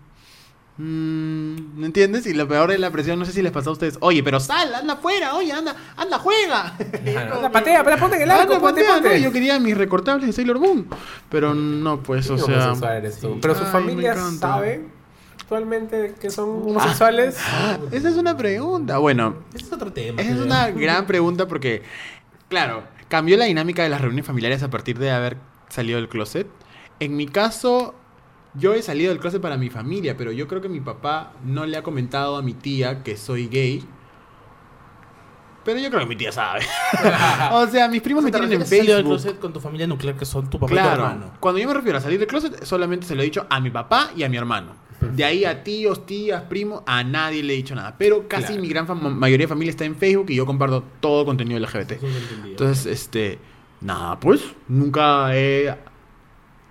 mm, 0.77 1.77
¿Me 1.79 1.85
entiendes? 1.87 2.25
Y 2.27 2.33
lo 2.33 2.47
peor 2.47 2.71
es 2.71 2.79
la 2.79 2.91
presión, 2.91 3.19
no 3.19 3.25
sé 3.25 3.31
si 3.31 3.41
les 3.41 3.51
pasó 3.51 3.71
a 3.71 3.73
ustedes. 3.73 3.97
Oye, 4.01 4.23
pero 4.23 4.39
sal, 4.39 4.73
anda 4.73 4.93
afuera, 4.93 5.35
oye, 5.35 5.51
anda, 5.51 5.75
anda, 5.97 6.17
juega. 6.19 6.75
Claro, 7.03 7.35
anda, 7.37 7.51
patea, 7.51 7.83
patea, 7.83 7.97
ponte 7.99 8.15
en 8.17 8.21
el 8.23 8.31
arco, 8.31 8.53
Anda, 8.53 8.59
ponte, 8.59 8.81
patea, 8.81 8.93
ponte. 9.01 9.17
¿no? 9.19 9.23
Yo 9.25 9.31
quería 9.31 9.59
mis 9.59 9.77
recortables 9.77 10.27
de 10.27 10.33
Sailor 10.33 10.59
Moon. 10.59 10.87
Pero 11.29 11.53
no, 11.53 12.01
pues, 12.01 12.29
o 12.29 12.37
sea. 12.37 12.45
homosexual 12.65 12.97
eres 12.97 13.19
tú. 13.19 13.39
Pero 13.41 13.55
su 13.55 13.63
Ay, 13.63 13.71
familia 13.71 14.15
sabe 14.39 14.85
actualmente 15.39 16.15
que 16.19 16.29
son 16.31 16.49
homosexuales. 16.49 17.37
Ah, 17.39 17.77
esa 17.91 18.09
es 18.09 18.15
una 18.15 18.35
pregunta. 18.37 18.97
Bueno, 18.97 19.35
Ese 19.53 19.65
es 19.65 19.73
otro 19.73 19.91
tema. 19.91 20.21
esa 20.21 20.31
es 20.31 20.35
creo. 20.37 20.45
una 20.47 20.71
gran 20.71 21.05
pregunta 21.05 21.47
porque, 21.47 21.83
claro, 22.53 22.83
cambió 23.09 23.35
la 23.37 23.45
dinámica 23.45 23.83
de 23.83 23.89
las 23.89 24.01
reuniones 24.01 24.25
familiares 24.25 24.63
a 24.63 24.69
partir 24.69 24.97
de 24.99 25.11
haber 25.11 25.37
salido 25.69 25.97
del 25.97 26.07
closet. 26.09 26.47
En 26.99 27.15
mi 27.15 27.27
caso, 27.27 27.95
yo 28.53 28.73
he 28.73 28.81
salido 28.81 29.09
del 29.09 29.19
closet 29.19 29.41
para 29.41 29.57
mi 29.57 29.69
familia, 29.69 30.15
pero 30.15 30.31
yo 30.31 30.47
creo 30.47 30.61
que 30.61 30.69
mi 30.69 30.79
papá 30.79 31.33
no 31.43 31.65
le 31.65 31.77
ha 31.77 31.83
comentado 31.83 32.37
a 32.37 32.41
mi 32.41 32.53
tía 32.53 33.03
que 33.03 33.17
soy 33.17 33.47
gay. 33.47 33.83
Pero 35.65 35.79
yo 35.79 35.89
creo 35.89 36.01
que 36.01 36.07
mi 36.07 36.15
tía 36.17 36.31
sabe. 36.31 36.61
o 37.51 37.65
sea, 37.67 37.87
mis 37.87 38.01
primos 38.01 38.23
me 38.23 38.31
¿Te 38.31 38.37
tienen 38.37 38.61
en 38.61 38.67
salir 38.67 38.81
del 38.85 38.95
Facebook. 38.95 39.09
closet 39.11 39.39
con 39.39 39.53
tu 39.53 39.59
familia 39.61 39.87
nuclear 39.87 40.15
que 40.17 40.25
son 40.25 40.49
tu 40.49 40.59
papá 40.59 40.73
y 40.73 40.75
tu 40.77 40.81
Claro, 40.81 41.03
hermano? 41.05 41.31
cuando 41.39 41.59
yo 41.61 41.67
me 41.69 41.73
refiero 41.73 41.97
a 41.97 42.01
salir 42.01 42.19
del 42.19 42.27
closet, 42.27 42.63
solamente 42.65 43.07
se 43.07 43.15
lo 43.15 43.21
he 43.21 43.25
dicho 43.25 43.47
a 43.49 43.59
mi 43.61 43.69
papá 43.71 44.11
y 44.15 44.23
a 44.23 44.29
mi 44.29 44.35
hermano. 44.37 44.75
De 45.11 45.23
ahí 45.23 45.45
a 45.45 45.63
tíos, 45.63 46.05
tías, 46.05 46.43
primos, 46.43 46.81
a 46.85 47.03
nadie 47.03 47.43
le 47.43 47.53
he 47.53 47.57
dicho 47.57 47.75
nada. 47.75 47.95
Pero 47.97 48.27
casi 48.27 48.47
Claro. 48.47 48.61
mi 48.61 48.67
gran 48.69 49.19
mayoría 49.19 49.45
de 49.45 49.49
familia 49.49 49.71
está 49.71 49.85
en 49.85 49.95
Facebook 49.95 50.29
y 50.29 50.35
yo 50.35 50.45
comparto 50.45 50.83
todo 50.99 51.25
contenido 51.25 51.59
LGBT. 51.59 51.93
Entonces, 52.45 52.85
este, 52.85 53.39
nada, 53.81 54.19
pues, 54.19 54.41
nunca 54.67 55.35
he, 55.35 55.75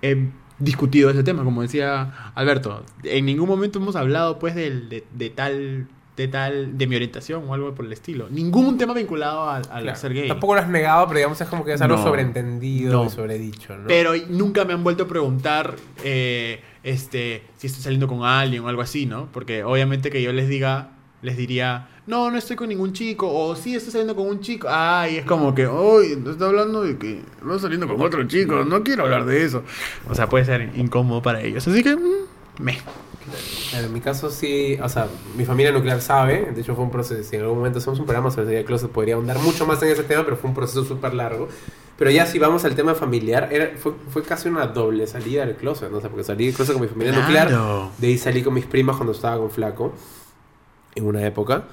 he 0.01 0.29
discutido 0.59 1.09
ese 1.09 1.23
tema, 1.23 1.43
como 1.43 1.61
decía 1.61 2.31
Alberto. 2.35 2.83
En 3.03 3.25
ningún 3.25 3.47
momento 3.47 3.79
hemos 3.79 3.95
hablado, 3.95 4.39
pues, 4.39 4.55
de 4.55 5.31
tal, 5.35 5.87
de 6.15 6.27
tal, 6.27 6.77
de 6.77 6.85
mi 6.87 6.95
orientación 6.95 7.43
o 7.47 7.53
algo 7.53 7.73
por 7.73 7.85
el 7.85 7.93
estilo. 7.93 8.27
Ningún 8.29 8.77
tema 8.77 8.93
vinculado 8.93 9.49
al, 9.49 9.63
al 9.71 9.83
Claro. 9.83 9.97
ser 9.99 10.13
gay. 10.13 10.27
Tampoco 10.27 10.53
lo 10.55 10.61
has 10.61 10.69
negado, 10.69 11.07
pero 11.07 11.17
digamos 11.17 11.41
es 11.41 11.47
como 11.47 11.65
que 11.65 11.73
es 11.73 11.81
algo 11.81 11.97
No. 11.97 12.03
sobreentendido 12.03 12.93
No. 12.93 13.05
y 13.05 13.09
sobredicho, 13.09 13.75
¿no? 13.77 13.87
Pero 13.87 14.11
nunca 14.29 14.63
me 14.65 14.73
han 14.73 14.83
vuelto 14.83 15.03
a 15.03 15.07
preguntar 15.07 15.75
eh, 16.03 16.61
este, 16.83 17.43
si 17.57 17.67
estoy 17.67 17.81
saliendo 17.81 18.07
con 18.07 18.23
alguien 18.23 18.63
o 18.63 18.67
algo 18.69 18.81
así, 18.83 19.05
¿no? 19.05 19.27
Porque 19.31 19.63
obviamente 19.63 20.11
que 20.11 20.21
yo 20.21 20.31
les 20.33 20.47
diga, 20.49 20.91
les 21.23 21.35
diría, 21.37 21.87
no, 22.05 22.29
no 22.29 22.37
estoy 22.37 22.57
con 22.57 22.67
ningún 22.69 22.91
chico, 22.93 23.31
o 23.33 23.55
sí 23.55 23.73
estoy 23.75 23.91
saliendo 23.93 24.15
con 24.15 24.27
un 24.27 24.41
chico. 24.41 24.67
Ay, 24.69 25.17
es 25.17 25.25
como 25.25 25.55
que, 25.55 25.65
hoy 25.65 26.17
está 26.29 26.45
hablando 26.47 26.83
de 26.83 26.97
que 26.97 27.21
va 27.49 27.57
saliendo 27.57 27.87
con 27.87 27.99
otro 28.01 28.23
chico, 28.27 28.65
no 28.65 28.83
quiero 28.83 29.03
hablar 29.05 29.25
de 29.25 29.43
eso. 29.45 29.63
O 30.09 30.13
sea, 30.13 30.27
puede 30.29 30.45
ser 30.45 30.69
incómodo 30.75 31.21
para 31.21 31.41
ellos. 31.41 31.65
Así 31.67 31.81
que, 31.81 31.95
mm, 31.95 32.01
me. 32.59 32.77
En 33.73 33.91
mi 33.93 34.01
caso 34.01 34.29
sí, 34.29 34.77
o 34.81 34.89
sea, 34.89 35.07
mi 35.35 35.45
familia 35.45 35.71
nuclear 35.71 36.01
sabe, 36.01 36.51
de 36.53 36.61
hecho 36.61 36.75
fue 36.75 36.83
un 36.83 36.91
proceso, 36.91 37.23
si 37.23 37.35
en 37.35 37.43
algún 37.43 37.57
momento 37.57 37.79
hacemos 37.79 37.99
un 37.99 38.05
programa 38.05 38.31
sobre 38.31 38.47
del 38.47 38.65
closet 38.65 38.89
podría 38.89 39.15
ahondar 39.15 39.39
mucho 39.39 39.65
más 39.65 39.81
en 39.83 39.89
ese 39.89 40.03
tema, 40.03 40.23
pero 40.23 40.37
fue 40.37 40.49
un 40.49 40.55
proceso 40.55 40.83
súper 40.83 41.13
largo. 41.13 41.47
Pero 41.97 42.09
ya 42.11 42.25
si 42.25 42.39
vamos 42.39 42.65
al 42.65 42.75
tema 42.75 42.95
familiar, 42.95 43.49
era, 43.51 43.71
fue, 43.77 43.93
fue 44.09 44.23
casi 44.23 44.49
una 44.49 44.67
doble 44.67 45.07
salida 45.07 45.45
del 45.45 45.55
closet, 45.55 45.89
¿no? 45.91 45.97
O 45.97 46.01
sea, 46.01 46.09
porque 46.09 46.23
salí 46.23 46.47
del 46.47 46.55
closet 46.55 46.73
con 46.73 46.81
mi 46.81 46.87
familia 46.87 47.13
Claro. 47.13 47.49
nuclear, 47.51 47.91
de 47.97 48.07
ahí 48.07 48.17
salí 48.17 48.41
con 48.43 48.53
mis 48.53 48.65
primas 48.65 48.95
cuando 48.97 49.13
estaba 49.13 49.37
con 49.37 49.51
Flaco, 49.51 49.93
en 50.95 51.05
una 51.05 51.25
época, 51.25 51.65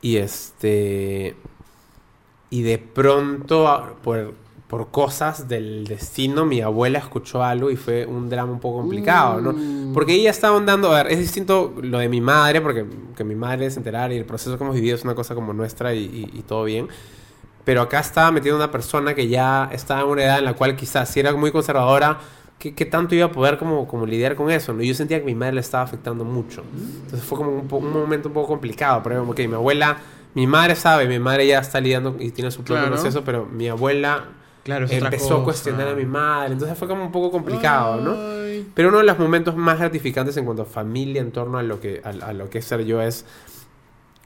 y 0.00 0.16
este... 0.16 1.36
Y 2.48 2.62
de 2.62 2.78
pronto, 2.78 3.96
por, 4.02 4.34
por 4.68 4.90
cosas 4.90 5.46
del 5.48 5.86
destino, 5.86 6.44
mi 6.44 6.60
abuela 6.60 6.98
escuchó 6.98 7.42
algo 7.44 7.70
y 7.70 7.76
fue 7.76 8.04
un 8.04 8.28
drama 8.28 8.52
un 8.52 8.58
poco 8.60 8.78
complicado, 8.80 9.40
¿no? 9.40 9.52
Mm. 9.52 9.92
Porque 9.92 10.14
ella 10.14 10.30
estaba 10.30 10.56
andando, 10.56 10.90
a 10.92 11.02
ver, 11.04 11.12
es 11.12 11.18
distinto 11.20 11.72
lo 11.80 11.98
de 11.98 12.08
mi 12.08 12.20
madre, 12.20 12.60
porque 12.60 12.84
que 13.16 13.22
mi 13.22 13.36
madre 13.36 13.70
se 13.70 13.78
enterara 13.78 14.12
y 14.12 14.16
el 14.16 14.24
proceso 14.24 14.58
que 14.58 14.64
hemos 14.64 14.74
vivido 14.74 14.96
es 14.96 15.04
una 15.04 15.14
cosa 15.14 15.34
como 15.36 15.52
nuestra 15.52 15.94
y, 15.94 15.98
y- 16.34 16.38
y 16.38 16.42
todo 16.42 16.64
bien. 16.64 16.88
Pero 17.64 17.82
acá 17.82 18.00
estaba 18.00 18.30
metiendo 18.32 18.56
una 18.56 18.70
persona 18.70 19.14
que 19.14 19.28
ya 19.28 19.68
estaba 19.72 20.00
en 20.02 20.06
una 20.08 20.22
edad 20.24 20.38
en 20.40 20.44
la 20.44 20.54
cual 20.54 20.74
quizás 20.76 21.08
si 21.10 21.20
era 21.20 21.32
muy 21.34 21.50
conservadora, 21.52 22.18
¿qué, 22.58 22.74
qué 22.74 22.86
tanto 22.86 23.14
iba 23.14 23.26
a 23.26 23.32
poder 23.32 23.58
como, 23.58 23.86
como 23.88 24.04
lidiar 24.06 24.34
con 24.36 24.50
eso? 24.50 24.72
¿no? 24.72 24.82
Y 24.82 24.88
yo 24.88 24.94
sentía 24.94 25.18
que 25.20 25.24
mi 25.26 25.34
madre 25.34 25.54
le 25.54 25.60
estaba 25.60 25.84
afectando 25.84 26.24
mucho. 26.24 26.62
Entonces 27.04 27.22
fue 27.22 27.38
como 27.38 27.50
un, 27.70 27.92
momento 27.92 28.28
un 28.28 28.34
poco 28.34 28.48
complicado. 28.48 29.00
Pero 29.04 29.20
como 29.20 29.34
que 29.34 29.46
mi 29.48 29.54
abuela, 29.54 29.96
mi 30.34 30.46
madre 30.46 30.74
sabe, 30.76 31.06
mi 31.08 31.18
madre 31.20 31.46
ya 31.46 31.58
está 31.60 31.80
lidiando 31.80 32.16
y 32.18 32.30
tiene 32.32 32.50
su 32.50 32.58
propio 32.58 32.76
Claro. 32.82 32.92
proceso, 32.94 33.22
pero 33.24 33.46
mi 33.46 33.68
abuela 33.68 34.24
Claro, 34.66 34.86
es 34.86 34.92
otra 34.94 35.06
empezó 35.06 35.28
cosa. 35.28 35.40
a 35.40 35.44
cuestionar 35.44 35.86
a 35.86 35.94
mi 35.94 36.04
madre. 36.04 36.54
Entonces 36.54 36.76
fue 36.76 36.88
como 36.88 37.04
un 37.04 37.12
poco 37.12 37.30
complicado, 37.30 38.00
¿no? 38.00 38.16
Pero 38.74 38.88
uno 38.88 38.98
de 38.98 39.04
los 39.04 39.16
momentos 39.16 39.54
más 39.54 39.78
gratificantes 39.78 40.36
en 40.36 40.44
cuanto 40.44 40.62
a 40.62 40.66
familia, 40.66 41.20
en 41.20 41.30
torno 41.30 41.56
a 41.56 41.62
lo 41.62 41.80
que, 41.80 42.02
a, 42.02 42.08
a 42.08 42.32
lo 42.32 42.50
que 42.50 42.58
es 42.58 42.64
ser 42.64 42.84
yo, 42.84 43.00
es 43.00 43.24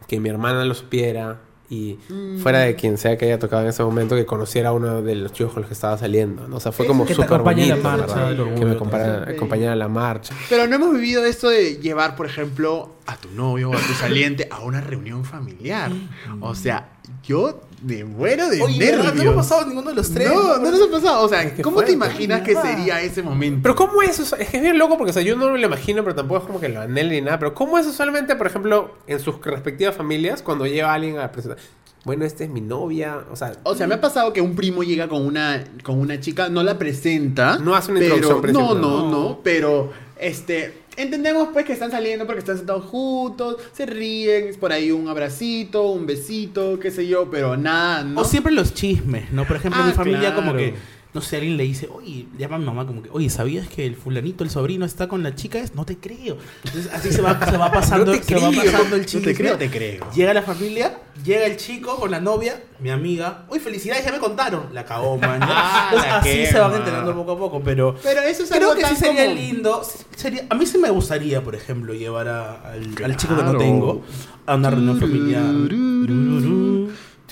que 0.07 0.19
mi 0.19 0.31
hermana 0.31 0.65
lo 0.65 0.73
supiera 0.73 1.41
y 1.71 1.99
fuera 2.43 2.61
de 2.61 2.75
quien 2.75 2.99
sea 2.99 3.17
que 3.17 3.27
haya 3.27 3.39
tocado 3.39 3.63
en 3.63 3.69
ese 3.69 3.85
momento, 3.85 4.17
que 4.17 4.27
conociera 4.27 4.71
a 4.71 4.73
uno 4.73 5.03
de 5.03 5.15
los 5.15 5.33
chicos 5.33 5.53
con 5.53 5.63
los 5.63 5.69
que 5.69 5.75
estaba 5.75 5.97
saliendo. 5.97 6.49
¿no? 6.49 6.57
O 6.57 6.61
sea, 6.61 6.73
fue 6.73 6.85
como 6.85 7.07
súper 7.07 7.33
a 7.33 7.37
la 7.37 7.39
bonito, 7.39 7.77
marcha 7.77 8.35
Que 8.35 8.65
me 8.65 8.73
acompañara 8.73 9.75
a 9.75 9.77
la 9.77 9.87
marcha. 9.87 10.35
Pero 10.49 10.67
no 10.67 10.75
hemos 10.75 10.93
vivido 10.95 11.25
esto 11.25 11.49
de 11.49 11.77
llevar, 11.77 12.17
por 12.17 12.27
ejemplo, 12.27 12.97
a 13.07 13.17
tu 13.17 13.31
novio 13.31 13.71
o 13.71 13.75
a 13.75 13.79
tu 13.79 13.93
saliente 13.93 14.49
a 14.51 14.61
una 14.61 14.81
reunión 14.81 15.25
familiar. 15.25 15.93
O 16.41 16.57
sea, 16.57 16.89
yo 17.23 17.61
me 17.83 18.05
muero 18.05 18.49
de 18.51 18.61
Oye, 18.61 18.79
nervios. 18.79 18.99
¿verdad? 18.99 19.15
no 19.15 19.23
hemos 19.23 19.37
pasado 19.37 19.67
ninguno 19.67 19.91
de 19.91 19.97
los 19.97 20.11
tres. 20.13 20.29
No, 20.29 20.59
no 20.59 20.71
nos 20.71 20.83
ha 20.83 20.91
pasado. 20.91 21.25
O 21.25 21.29
sea, 21.29 21.55
¿cómo 21.63 21.83
te 21.83 21.93
imaginas 21.93 22.43
que 22.43 22.55
sería 22.55 23.01
ese 23.01 23.23
momento? 23.23 23.61
Pero 23.63 23.75
¿cómo 23.75 24.03
es 24.03 24.19
eso? 24.19 24.37
Es 24.37 24.49
que 24.49 24.59
es 24.59 24.63
bien 24.63 24.79
loco 24.79 24.99
porque 24.99 25.11
o 25.11 25.15
sea, 25.15 25.23
yo 25.23 25.37
no 25.37 25.51
me 25.51 25.59
lo 25.59 25.67
imagino, 25.67 26.03
pero 26.03 26.15
tampoco 26.15 26.41
es 26.41 26.47
como 26.47 26.61
que 26.61 26.69
lo 26.69 26.81
anhele 26.81 27.17
ni 27.17 27.21
nada. 27.23 27.39
Pero 27.39 27.55
¿cómo 27.55 27.79
es 27.79 27.87
usualmente, 27.87 28.37
por 28.37 28.47
ejemplo, 28.47 28.95
en 29.07 29.19
sus 29.21 29.41
respectivas 29.43 29.97
familias 29.97 30.43
cuando 30.43 30.67
lleva 30.67 30.91
a 30.91 30.95
alguien 30.95 31.19
a 31.19 31.33
presentar? 31.33 31.59
Bueno, 32.05 32.25
esta 32.25 32.45
es 32.45 32.51
mi 32.51 32.61
novia. 32.61 33.25
O 33.31 33.37
sea, 33.37 33.53
O 33.63 33.75
sea, 33.75 33.87
me 33.87 33.95
ha 33.95 34.01
pasado 34.01 34.33
que 34.33 34.41
un 34.41 34.55
primo 34.57 34.83
llega 34.83 35.09
con 35.09 35.25
una, 35.25 35.65
con 35.83 35.99
una 35.99 36.19
chica, 36.21 36.49
no 36.49 36.63
la 36.63 36.79
presenta. 36.79 37.59
No 37.59 37.75
hace 37.75 37.93
una 37.93 38.01
pero, 38.01 38.17
introducción 38.17 38.53
No, 38.55 38.75
no, 38.75 39.11
no. 39.11 39.41
Pero, 39.43 39.91
este, 40.19 40.80
entendemos 41.03 41.49
pues 41.53 41.65
que 41.65 41.73
están 41.73 41.91
saliendo 41.91 42.27
porque 42.27 42.41
están 42.41 42.57
sentados 42.57 42.85
juntos, 42.85 43.57
se 43.73 43.87
ríen, 43.87 44.49
es 44.49 44.57
por 44.57 44.73
ahí 44.73 44.91
un 44.91 45.09
abracito, 45.09 45.89
un 45.91 46.07
besito, 46.07 46.79
qué 46.79 46.91
sé 46.91 47.07
yo, 47.07 47.31
pero 47.31 47.57
nada, 47.57 48.05
¿no? 48.05 48.21
O 48.21 48.25
siempre 48.25 48.53
los 48.53 48.75
chismes, 48.75 49.31
¿no? 49.33 49.45
Por 49.47 49.57
ejemplo, 49.57 49.81
Ah, 49.83 49.87
mi 49.87 49.93
familia 49.93 50.35
como 50.35 50.55
que, 50.55 50.75
no 51.13 51.21
sé, 51.21 51.37
alguien 51.39 51.57
le 51.57 51.65
dice, 51.65 51.89
oye, 51.93 52.27
llama 52.39 52.57
a 52.57 52.59
mi 52.61 52.65
mamá 52.67 52.87
como 52.87 53.03
que, 53.03 53.09
oye, 53.13 53.29
¿sabías 53.31 53.67
que 53.69 53.85
el 53.85 53.97
fulanito, 53.97 54.45
el 54.45 54.51
sobrino, 54.51 54.85
está 54.85 55.09
con 55.09 55.23
la 55.23 55.35
chica? 55.35 55.59
Es, 55.59 55.75
no 55.75 55.85
te 55.85 55.97
creo. 55.99 56.37
Entonces 56.65 56.91
así 56.93 57.11
se 57.13 57.21
va, 57.21 57.39
se 57.51 57.57
va 57.57 57.71
pasando, 57.73 58.13
No 58.15 58.19
te 58.19 58.23
se 58.25 58.35
va 58.37 58.51
creo. 58.51 58.65
pasando 58.73 58.97
el 58.97 59.03
No 59.13 59.21
te 59.21 59.35
creo, 59.35 59.59
te 59.59 59.71
creo. 59.71 60.11
Llega 60.13 60.33
la 60.35 60.43
familia, 60.43 60.99
llega 61.25 61.47
el 61.47 61.57
chico 61.57 61.97
con 61.97 62.11
la 62.13 62.21
novia, 62.21 62.63
mi 62.79 62.91
amiga, 62.91 63.45
uy, 63.51 63.59
felicidades, 63.59 64.05
ya 64.05 64.13
me 64.13 64.19
contaron. 64.19 64.67
La 64.73 64.85
cagó, 64.85 65.19
man. 65.19 65.41
Ah, 65.43 65.89
Entonces 65.91 66.11
la 66.11 66.19
así 66.19 66.31
quema. 66.31 66.49
se 66.51 66.59
van 66.61 66.75
enterando 66.75 67.15
poco 67.15 67.33
a 67.33 67.39
poco, 67.39 67.61
pero... 67.65 67.97
Pero 68.03 68.21
eso 68.23 68.45
es 68.45 68.51
Creo 68.51 68.71
algo 68.71 68.81
que 68.81 68.87
sí 68.89 68.97
sería 68.97 69.27
lindo. 69.33 69.83
Sería, 70.17 70.47
a 70.49 70.55
mí 70.55 70.65
sí 70.67 70.79
me 70.79 70.91
gustaría, 70.91 71.43
por 71.43 71.55
ejemplo, 71.57 71.93
llevar 71.93 72.29
a- 72.29 72.71
al, 72.73 72.95
al 73.05 73.17
chico 73.17 73.37
que 73.37 73.43
no 73.43 73.57
tengo 73.59 74.03
a 74.47 74.55
una 74.55 74.71
reunión 74.71 74.99
familiar. 75.01 75.45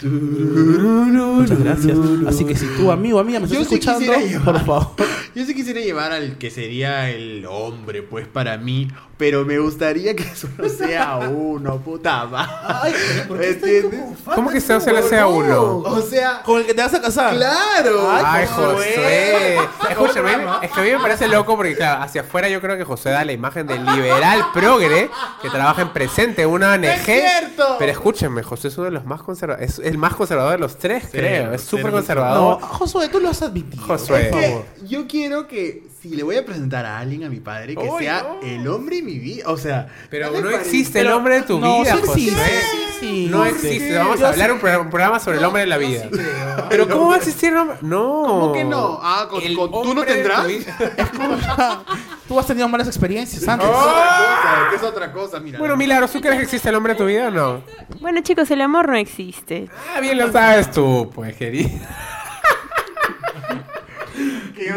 Muchas 0.02 1.58
gracias. 1.58 1.98
Así 2.26 2.44
que 2.44 2.54
si 2.56 2.66
tú, 2.76 2.90
amigo, 2.90 3.18
amiga, 3.18 3.40
me 3.40 3.46
estás 3.46 3.66
sí 3.68 3.74
escuchando, 3.74 4.12
llevar- 4.12 4.44
por 4.44 4.64
favor. 4.64 4.86
Yo 5.34 5.44
sí 5.44 5.54
quisiera 5.54 5.80
llevar 5.80 6.12
al 6.12 6.38
que 6.38 6.50
sería 6.50 7.10
el 7.10 7.44
hombre, 7.46 8.02
pues 8.02 8.26
para 8.26 8.58
mí, 8.58 8.88
pero 9.18 9.44
me 9.44 9.58
gustaría 9.58 10.14
que 10.16 10.24
solo 10.34 10.68
sea 10.68 11.18
uno, 11.28 11.78
puta 11.78 12.24
madre. 12.26 12.52
Ay, 12.64 12.94
pero 12.96 13.28
¿por 13.28 13.38
qué 13.40 13.50
estás 13.50 13.68
¿Entiendes? 13.68 14.00
como 14.24 14.34
¿Cómo 14.36 14.50
que 14.50 14.60
la 14.60 15.02
sea 15.02 15.26
huevón? 15.26 15.46
uno? 15.46 15.62
O 15.90 16.00
sea, 16.02 16.42
Con 16.44 16.58
el 16.60 16.66
que 16.66 16.72
te 16.74 16.80
vas 16.82 16.94
a 16.94 17.00
casar. 17.02 17.34
claro. 17.34 18.10
Ay, 18.12 18.46
Josué. 18.46 18.76
José. 18.76 19.58
Escúchame, 19.90 20.30
es 20.62 20.70
que 20.70 20.80
a 20.80 20.82
mí 20.84 20.90
me 20.92 20.98
parece 21.00 21.26
loco 21.28 21.56
porque, 21.56 21.74
claro, 21.76 22.02
hacia 22.02 22.20
afuera 22.20 22.48
yo 22.48 22.60
creo 22.60 22.76
que 22.78 22.84
José 22.84 23.10
da 23.10 23.24
la 23.24 23.32
imagen 23.32 23.66
del 23.66 23.84
liberal 23.84 24.46
progre 24.54 25.10
que 25.42 25.50
trabaja 25.50 25.82
en 25.82 25.88
presente, 25.92 26.46
una 26.46 26.72
ONG. 26.74 26.84
es 26.84 27.04
cierto! 27.04 27.76
Pero 27.78 27.90
escúchenme, 27.92 28.42
José 28.42 28.68
es 28.68 28.78
uno 28.78 28.84
de 28.86 28.92
los 28.92 29.04
más 29.04 29.22
conservadores. 29.22 29.78
Es 29.78 29.84
el 29.84 29.98
más 29.98 30.14
conservador 30.14 30.52
de 30.52 30.58
los 30.58 30.78
tres, 30.78 31.04
Sí, 31.04 31.10
creo. 31.18 31.52
Es 31.52 31.62
súper 31.62 31.86
no, 31.86 31.90
No, 31.90 31.96
conservador. 31.96 32.60
Josué, 32.60 33.08
tú 33.08 33.18
lo 33.20 33.30
has 33.30 33.42
admitido. 33.42 33.84
Josué. 33.84 34.22
Es 34.26 34.28
por 34.28 34.40
que 34.40 34.46
favor. 34.48 34.64
yo 34.86 35.06
quiero 35.08 35.48
que 35.48 35.82
si 36.08 36.16
le 36.16 36.22
voy 36.22 36.36
a 36.36 36.44
presentar 36.44 36.84
a 36.86 36.98
alguien 36.98 37.24
a 37.24 37.28
mi 37.28 37.40
padre, 37.40 37.74
que 37.76 37.90
sea 37.98 38.22
no. 38.22 38.40
el 38.46 38.66
hombre 38.68 38.96
de 38.96 39.02
mi 39.02 39.18
vida. 39.18 39.44
O 39.48 39.56
sea, 39.56 39.88
Pero 40.10 40.30
no 40.30 40.40
parece- 40.42 40.56
existe 40.62 41.00
el 41.00 41.08
hombre 41.08 41.36
de 41.36 41.42
tu 41.42 41.58
no, 41.60 41.80
vida, 41.82 41.94
sí 41.94 42.00
José. 42.00 42.12
existe, 42.12 42.42
sí, 42.60 42.78
sí, 43.00 43.28
no 43.30 43.44
existe. 43.44 43.96
Vamos 43.96 44.20
Yo 44.20 44.26
a 44.26 44.28
hablar 44.30 44.48
sí- 44.48 44.52
un, 44.54 44.60
pro- 44.60 44.80
un 44.82 44.90
programa 44.90 45.20
sobre 45.20 45.38
el 45.38 45.44
hombre 45.44 45.60
de 45.62 45.66
la 45.68 45.76
vida. 45.78 46.02
Sí 46.04 46.08
creo. 46.10 46.66
Pero 46.68 46.88
¿cómo 46.88 47.08
va 47.08 47.14
a 47.14 47.18
existir 47.18 47.50
el 47.50 47.56
hombre? 47.58 47.76
No. 47.82 48.22
¿Cómo 48.26 48.52
que 48.52 48.64
no? 48.64 48.98
Ah, 49.02 49.26
con- 49.30 49.42
El 49.42 49.56
con- 49.56 49.70
¿tú 49.70 49.94
no 49.94 50.04
tendrás? 50.04 50.46
vida. 50.46 50.76
Tú 52.28 52.38
has 52.38 52.46
tenido 52.46 52.68
malas 52.68 52.86
experiencias 52.86 53.48
antes. 53.48 53.66
Es 53.66 53.74
otra 53.74 53.92
cosa, 53.94 54.66
que 54.70 54.76
es 54.76 54.82
otra 54.82 55.12
cosa, 55.12 55.40
mira. 55.40 55.58
Bueno, 55.58 55.78
Milagros, 55.78 56.12
¿tú 56.12 56.20
crees 56.20 56.36
que 56.36 56.42
existe 56.42 56.68
el 56.68 56.74
hombre 56.74 56.92
de 56.92 56.98
tu 56.98 57.06
vida 57.06 57.28
o 57.28 57.30
no? 57.30 57.62
Bueno, 58.02 58.20
chicos, 58.20 58.50
el 58.50 58.60
amor 58.60 58.86
no 58.88 58.96
existe. 58.96 59.70
Ah, 59.96 60.00
bien 60.00 60.18
lo 60.18 60.30
sabes 60.30 60.70
tú, 60.70 61.10
pues, 61.14 61.34
querido. 61.36 61.70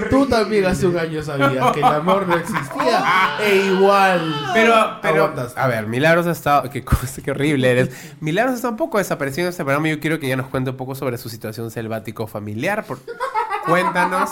Tú 0.09 0.25
también 0.25 0.65
hace 0.65 0.87
un 0.87 0.97
año 0.97 1.23
sabías 1.23 1.71
que 1.71 1.79
el 1.79 1.85
amor 1.85 2.27
no 2.27 2.35
existía 2.35 3.03
e 3.41 3.55
igual. 3.67 4.51
Pero, 4.53 4.73
pero, 5.01 5.25
Aguantas. 5.25 5.57
a 5.57 5.67
ver, 5.67 5.87
Milagros 5.87 6.27
ha 6.27 6.31
estado, 6.31 6.69
qué 6.69 6.83
cosa, 6.83 7.21
qué 7.23 7.31
horrible 7.31 7.71
eres. 7.71 8.15
Milagros 8.19 8.55
está 8.55 8.69
un 8.69 8.77
poco 8.77 8.97
desaparecido 8.97 9.47
en 9.47 9.49
este 9.49 9.63
programa 9.63 9.87
y 9.87 9.91
yo 9.91 9.99
quiero 9.99 10.19
que 10.19 10.27
ella 10.27 10.37
nos 10.37 10.47
cuente 10.47 10.69
un 10.69 10.77
poco 10.77 10.95
sobre 10.95 11.17
su 11.17 11.29
situación 11.29 11.71
selvático 11.71 12.27
familiar. 12.27 12.85
Por... 12.85 12.99
Cuéntanos. 13.65 14.29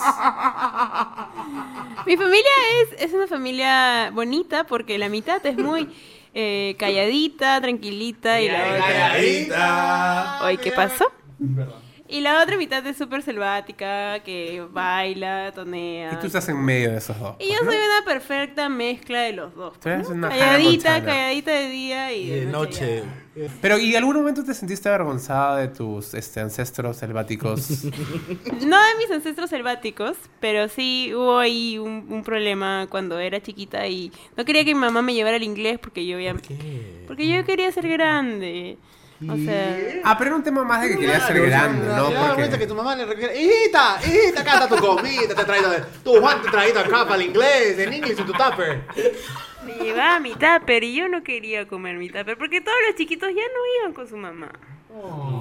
Mi 2.05 2.17
familia 2.17 2.51
es, 2.81 3.03
es 3.03 3.13
una 3.13 3.27
familia 3.27 4.12
bonita 4.12 4.65
porque 4.65 4.97
la 4.97 5.09
mitad 5.09 5.45
es 5.45 5.57
muy 5.57 5.89
eh, 6.33 6.75
calladita, 6.77 7.59
tranquilita 7.62 8.41
y 8.41 8.49
la 8.49 8.67
otra... 8.67 8.79
Calladita. 8.79 10.39
Oye, 10.43 10.57
¿qué 10.57 10.71
pasó? 10.71 11.12
Y 12.12 12.22
la 12.22 12.41
otra 12.41 12.58
mitad 12.58 12.86
es 12.88 12.98
súper 12.98 13.22
selvática, 13.22 14.19
que 14.24 14.65
baila, 14.72 15.52
tonea. 15.54 16.13
Y 16.13 16.15
tú 16.15 16.26
estás 16.26 16.50
en 16.50 16.58
medio 16.58 16.89
de 16.89 16.98
esos 16.98 17.19
dos. 17.19 17.36
Y 17.38 17.50
yo 17.50 17.60
soy 17.60 17.76
una 17.76 18.04
perfecta 18.04 18.67
mezcla 18.67 19.22
de 19.22 19.34
los 19.34 19.54
dos. 19.54 19.76
Eres 19.86 20.10
¿no? 20.10 20.15
una 20.15 20.30
calladita, 20.30 21.04
calladita 21.06 21.52
de 21.52 21.69
día 21.69 22.12
y 22.12 22.24
Y 22.24 22.30
de 22.32 22.45
noche. 22.48 23.04
Pero, 23.62 23.78
¿y 23.78 23.95
algún 23.95 24.15
momento 24.15 24.43
te 24.43 24.56
sentiste 24.56 24.89
avergonzada 24.89 25.58
de 25.58 25.67
tus 25.67 26.15
este, 26.15 26.39
ancestros 26.39 26.98
selváticos? 26.98 27.84
No 28.65 28.78
de 28.78 28.95
mis 28.98 29.12
ancestros 29.12 29.50
selváticos, 29.50 30.17
pero 30.39 30.67
sí 30.67 31.12
hubo 31.13 31.38
ahí 31.38 31.78
un, 31.78 32.08
un 32.10 32.24
problema 32.24 32.88
cuando 32.89 33.19
era 33.19 33.41
chiquita 33.41 33.88
y 33.88 34.12
no 34.36 34.45
quería 34.45 34.65
que 34.65 34.74
mi 34.74 34.82
mamá 34.82 35.02
me 35.02 35.13
llevara 35.13 35.38
al 35.38 35.43
inglés 35.43 35.80
porque 35.80 36.06
yo 36.06 36.19
ya... 36.19 36.36
Porque 37.08 37.28
yo 37.28 37.45
quería 37.45 37.72
ser 37.72 37.88
grande. 37.88 38.78
O 39.27 39.36
sea... 39.36 40.01
ah, 40.05 40.17
pero 40.17 40.29
era 40.29 40.36
un 40.38 40.43
tema 40.43 40.63
más 40.63 40.82
de 40.82 40.89
que 40.89 40.97
quería 40.97 41.19
ser 41.19 41.41
grande, 41.41 41.86
¿no? 41.88 42.08
Te 42.08 42.13
das 42.13 42.34
cuenta 42.36 42.43
que 42.43 42.49
Porque... 42.51 42.67
tu 42.67 42.75
mamá 42.75 42.95
le 42.95 43.05
requiere. 43.05 43.38
Hijita, 43.38 43.99
hijita, 44.01 44.41
acá 44.41 44.53
está 44.53 44.67
tu 44.69 44.77
comida, 44.77 45.36
te 45.36 45.41
he 45.41 45.45
traído. 45.45 45.71
Tu 46.03 46.19
Juan 46.21 46.41
te 46.41 46.47
he 46.47 46.51
traído 46.51 46.79
acá 46.79 47.03
para 47.03 47.15
el 47.15 47.23
inglés, 47.23 47.77
en 47.79 47.93
inglés 47.93 48.17
en 48.17 48.25
tu 48.25 48.32
tupper. 48.32 48.82
Me 49.65 49.73
llevaba 49.73 50.19
mi 50.21 50.34
tupper 50.36 50.84
y 50.86 50.95
yo 50.95 51.10
no 51.10 51.21
quería 51.21 51.67
comer 51.67 51.97
mi 51.97 52.10
tupper 52.10 52.38
porque 52.38 52.62
todos 52.62 52.77
los 52.88 52.95
chiquitos 52.95 53.27
ya 53.29 53.43
no 53.43 53.82
iban 53.82 53.93
con 53.93 54.08
su 54.08 54.15
mamá. 54.15 54.51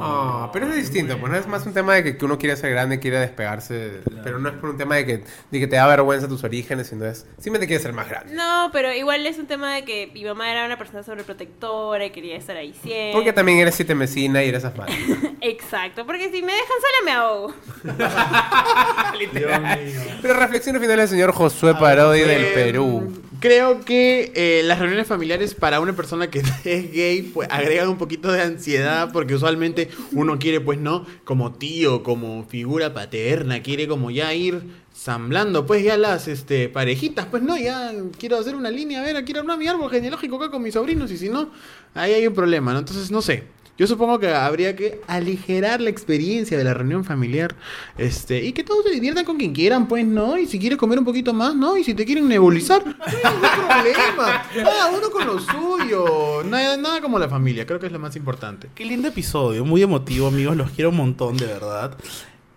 Ah, 0.01 0.51
pero 0.53 0.67
es 0.69 0.77
distinto, 0.77 1.19
pues 1.19 1.33
no 1.33 1.39
es 1.39 1.47
más 1.47 1.65
un 1.67 1.73
tema 1.73 1.95
de 1.95 2.05
que, 2.05 2.17
que 2.19 2.25
uno 2.25 2.39
quiere 2.39 2.55
ser 2.57 2.71
grande, 2.71 3.01
quiere 3.01 3.19
despegarse, 3.19 4.01
pero 4.23 4.39
no 4.39 4.49
es 4.51 4.55
por 4.57 4.71
un 4.71 4.77
tema 4.77 4.97
de 4.97 5.07
que, 5.07 5.25
de 5.51 5.61
que 5.61 5.67
te 5.67 5.77
da 5.77 5.87
vergüenza 5.87 6.29
tus 6.29 6.45
orígenes, 6.45 6.89
sino 6.89 7.07
es 7.07 7.27
simplemente 7.39 7.67
quieres 7.67 7.83
ser 7.83 7.93
más 7.95 8.09
grande. 8.09 8.35
No, 8.35 8.69
pero 8.73 8.93
igual 8.93 9.27
es 9.27 9.39
un 9.39 9.47
tema 9.47 9.75
de 9.75 9.85
que 9.85 10.11
mi 10.13 10.25
mamá 10.25 10.53
era 10.53 10.67
una 10.67 10.77
persona 10.79 11.03
sobreprotectora 11.03 12.05
y 12.05 12.11
quería 12.11 12.37
estar 12.37 12.57
ahí 12.57 12.73
siempre. 12.75 13.13
Porque 13.15 13.33
también 13.33 13.59
eres 13.59 13.75
siete 13.75 13.95
mesina 13.95 14.45
y 14.45 14.49
eres 14.51 14.65
asmático. 14.65 15.15
Exacto, 15.41 16.05
porque 16.07 16.31
si 16.31 16.43
me 16.43 16.53
dejan 16.53 16.67
sola 16.81 17.05
me 17.05 17.13
ahogo. 17.13 17.55
Pero 20.23 20.35
reflexión 20.35 20.79
final 20.81 20.97
del 20.99 21.09
señor 21.09 21.33
Josué 21.33 21.75
Parodi 21.75 22.21
del 22.21 22.45
Eh, 22.45 22.51
Perú. 22.55 23.13
Creo 23.41 23.85
que 23.85 24.33
eh, 24.35 24.63
las 24.65 24.79
reuniones 24.79 25.07
familiares 25.07 25.55
para 25.55 25.81
una 25.81 25.95
persona 25.95 26.29
que 26.29 26.39
es 26.65 26.93
gay 26.93 27.23
pues 27.23 27.49
agregan 27.51 27.89
un 27.89 27.99
poquito 27.99 28.33
de 28.33 28.43
ansiedad 28.43 29.11
porque 29.13 29.35
usualmente 29.35 29.89
uno 30.13 30.39
quiere 30.39 30.61
pues 30.61 30.79
no 30.79 31.07
como 31.25 31.53
tío, 31.53 32.03
como 32.03 32.45
figura 32.45 32.95
paterna, 32.95 33.63
quiere 33.63 33.87
como 33.87 34.11
ya 34.11 34.35
ir 34.35 34.63
samblando 34.93 35.67
pues 35.67 35.85
ya 35.85 35.97
las 35.97 36.27
este 36.27 36.69
parejitas, 36.69 37.27
pues 37.27 37.43
no, 37.43 37.57
ya 37.57 37.93
quiero 38.19 38.39
hacer 38.39 38.57
una 38.57 38.71
línea, 38.71 39.01
a 39.01 39.05
ver, 39.05 39.25
quiero 39.25 39.41
armar 39.41 39.59
mi 39.59 39.69
árbol 39.69 39.91
genealógico 39.91 40.37
acá 40.37 40.51
con 40.51 40.63
mis 40.63 40.75
sobrinos 40.75 41.11
y 41.13 41.19
si 41.19 41.29
no, 41.29 41.51
ahí 41.95 42.15
hay 42.15 42.27
un 42.27 42.35
problema, 42.35 42.73
¿no? 42.73 42.81
Entonces 42.81 43.11
no 43.11 43.23
sé. 43.23 43.45
Yo 43.79 43.87
supongo 43.87 44.19
que 44.19 44.29
habría 44.35 44.75
que 44.75 45.01
aligerar 45.07 45.81
la 45.81 45.89
experiencia 45.89 46.59
de 46.59 46.65
la 46.65 46.75
reunión 46.75 47.05
familiar. 47.05 47.55
Este, 47.97 48.45
y 48.45 48.53
que 48.53 48.65
todos 48.65 48.85
se 48.85 48.91
diviertan 48.91 49.25
con 49.25 49.37
quien 49.37 49.53
quieran, 49.55 49.87
pues, 49.87 50.05
¿no? 50.05 50.37
Y 50.37 50.47
si 50.47 50.59
quieres 50.59 50.77
comer 50.79 50.99
un 50.99 51.05
poquito 51.05 51.33
más, 51.33 51.55
¿no? 51.55 51.77
Y 51.77 51.85
si 51.85 51.95
te 51.95 52.05
quieren 52.05 52.27
nebulizar, 52.29 52.85
no 52.85 52.93
hay 53.05 53.15
ningún 53.15 53.69
problema. 53.69 54.43
Cada 54.53 54.91
uno 54.91 55.11
con 55.11 55.27
lo 55.29 55.39
suyo. 55.39 56.43
Nada, 56.45 56.77
nada 56.77 57.01
como 57.01 57.19
la 57.21 57.29
familia, 57.29 57.67
creo 57.67 57.79
que 57.79 57.87
es 57.87 57.93
lo 57.93 58.01
más 58.01 58.17
importante. 58.17 58.69
Qué 58.75 58.85
lindo 58.85 59.07
episodio, 59.09 59.65
muy 59.65 59.81
emotivo, 59.83 60.27
amigos. 60.27 60.57
Los 60.57 60.71
quiero 60.73 60.91
un 60.91 60.97
montón, 60.97 61.37
de 61.37 61.47
verdad. 61.47 61.97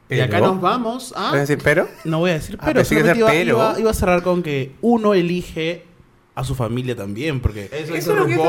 Y 0.09 0.19
acá 0.19 0.37
Pero- 0.39 0.47
nos 0.53 0.61
vamos 0.61 1.13
¿Vas 1.15 1.21
a 1.23 1.31
a... 1.33 1.39
decir 1.39 1.59
pero? 1.63 1.87
No 2.03 2.19
voy 2.19 2.31
a 2.31 2.33
decir, 2.33 2.57
Ah, 2.59 2.63
pero 2.65 2.83
solamente 2.83 3.11
era 3.11 3.19
iba, 3.19 3.29
pero. 3.29 3.55
iba- 3.57 3.79
iba 3.79 3.91
a 3.91 3.93
cerrar 3.93 4.23
con 4.23 4.43
que 4.43 4.71
uno 4.81 5.13
elige 5.13 5.85
a 6.33 6.43
su 6.45 6.55
familia 6.55 6.95
también, 6.95 7.41
porque 7.41 7.65
Eso, 7.65 7.93
Eso 7.93 8.11
es 8.13 8.19
lo 8.19 8.25
que 8.25 8.35
yo 8.35 8.43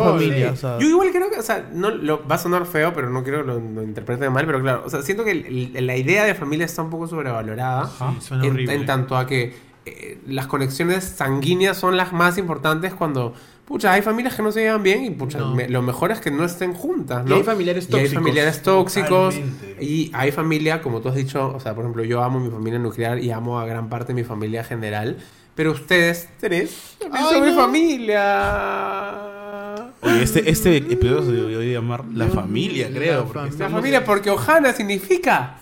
familia. 0.00 0.48
sí. 0.48 0.52
o 0.52 0.56
sea, 0.56 0.78
Yo 0.78 0.86
igual 0.88 1.10
creo 1.10 1.30
que, 1.30 1.38
o 1.38 1.42
sea, 1.42 1.68
no 1.72 1.90
lo, 1.90 2.26
va 2.28 2.34
a 2.34 2.38
sonar 2.38 2.66
feo, 2.66 2.92
pero 2.92 3.08
no 3.10 3.22
quiero 3.22 3.40
que 3.42 3.46
lo, 3.48 3.58
lo 3.60 3.82
interpreten 3.82 4.30
mal, 4.32 4.44
pero 4.46 4.60
claro, 4.60 4.82
o 4.84 4.90
sea, 4.90 5.00
siento 5.02 5.24
que 5.24 5.30
el- 5.30 5.72
el- 5.76 5.86
la 5.86 5.96
idea 5.96 6.24
de 6.24 6.34
familia 6.34 6.66
está 6.66 6.82
un 6.82 6.90
poco 6.90 7.06
sobrevalorada. 7.08 7.86
Sí, 7.86 8.04
suena 8.20 8.44
en, 8.44 8.52
horrible. 8.52 8.74
en 8.74 8.86
tanto 8.86 9.16
a 9.16 9.26
que 9.26 9.54
eh, 9.88 10.18
las 10.26 10.48
conexiones 10.48 11.04
sanguíneas 11.04 11.76
son 11.78 11.96
las 11.96 12.12
más 12.12 12.36
importantes 12.38 12.92
cuando, 12.92 13.32
pucha, 13.66 13.92
hay 13.92 14.02
familias 14.02 14.34
que 14.34 14.42
no 14.42 14.50
se 14.52 14.60
llevan 14.60 14.82
bien 14.82 15.04
y 15.04 15.10
pucha, 15.10 15.38
No. 15.38 15.54
me- 15.54 15.68
lo 15.68 15.80
mejor 15.80 16.10
es 16.12 16.20
que 16.20 16.30
no 16.32 16.44
estén 16.44 16.74
juntas, 16.74 17.22
Y 17.24 17.28
¿no? 17.30 17.36
hay 17.36 17.42
familiares 17.44 17.84
Y 17.84 17.86
hay 17.86 18.00
tóxicos. 18.02 18.14
familiares 18.22 18.62
tóxicos 18.62 19.34
Totalmente. 19.36 19.84
y 19.84 20.10
hay 20.12 20.30
familia, 20.32 20.82
como 20.82 21.00
tú 21.00 21.08
has 21.08 21.14
dicho, 21.14 21.54
o 21.54 21.60
sea, 21.60 21.74
por 21.74 21.84
ejemplo, 21.84 22.02
yo 22.04 22.22
amo 22.22 22.38
mi 22.40 22.50
familia 22.50 22.78
nuclear 22.80 23.18
y 23.20 23.30
amo 23.30 23.60
a 23.60 23.64
gran 23.66 23.88
parte 23.88 24.08
de 24.08 24.14
mi 24.14 24.24
familia 24.24 24.62
general, 24.64 25.18
pero 25.56 25.72
ustedes 25.72 26.28
tres 26.38 26.94
también 27.00 27.24
Ay, 27.26 27.34
son 27.34 27.44
mi 27.44 27.52
familia. 28.56 29.92
Oye, 30.02 30.22
este, 30.22 30.48
este 30.50 30.76
episodio 30.76 31.22
se 31.24 31.32
debió 31.32 31.62
llamar 31.62 32.04
La 32.14 32.26
Familia, 32.28 32.88
creo. 32.92 33.20
la 33.20 33.24
porque 33.24 33.38
familia. 33.40 33.42
La 33.58 33.64
estamos- 33.64 33.80
familia, 33.80 34.04
porque 34.04 34.30
Ohana 34.30 34.72
significa. 34.72 35.56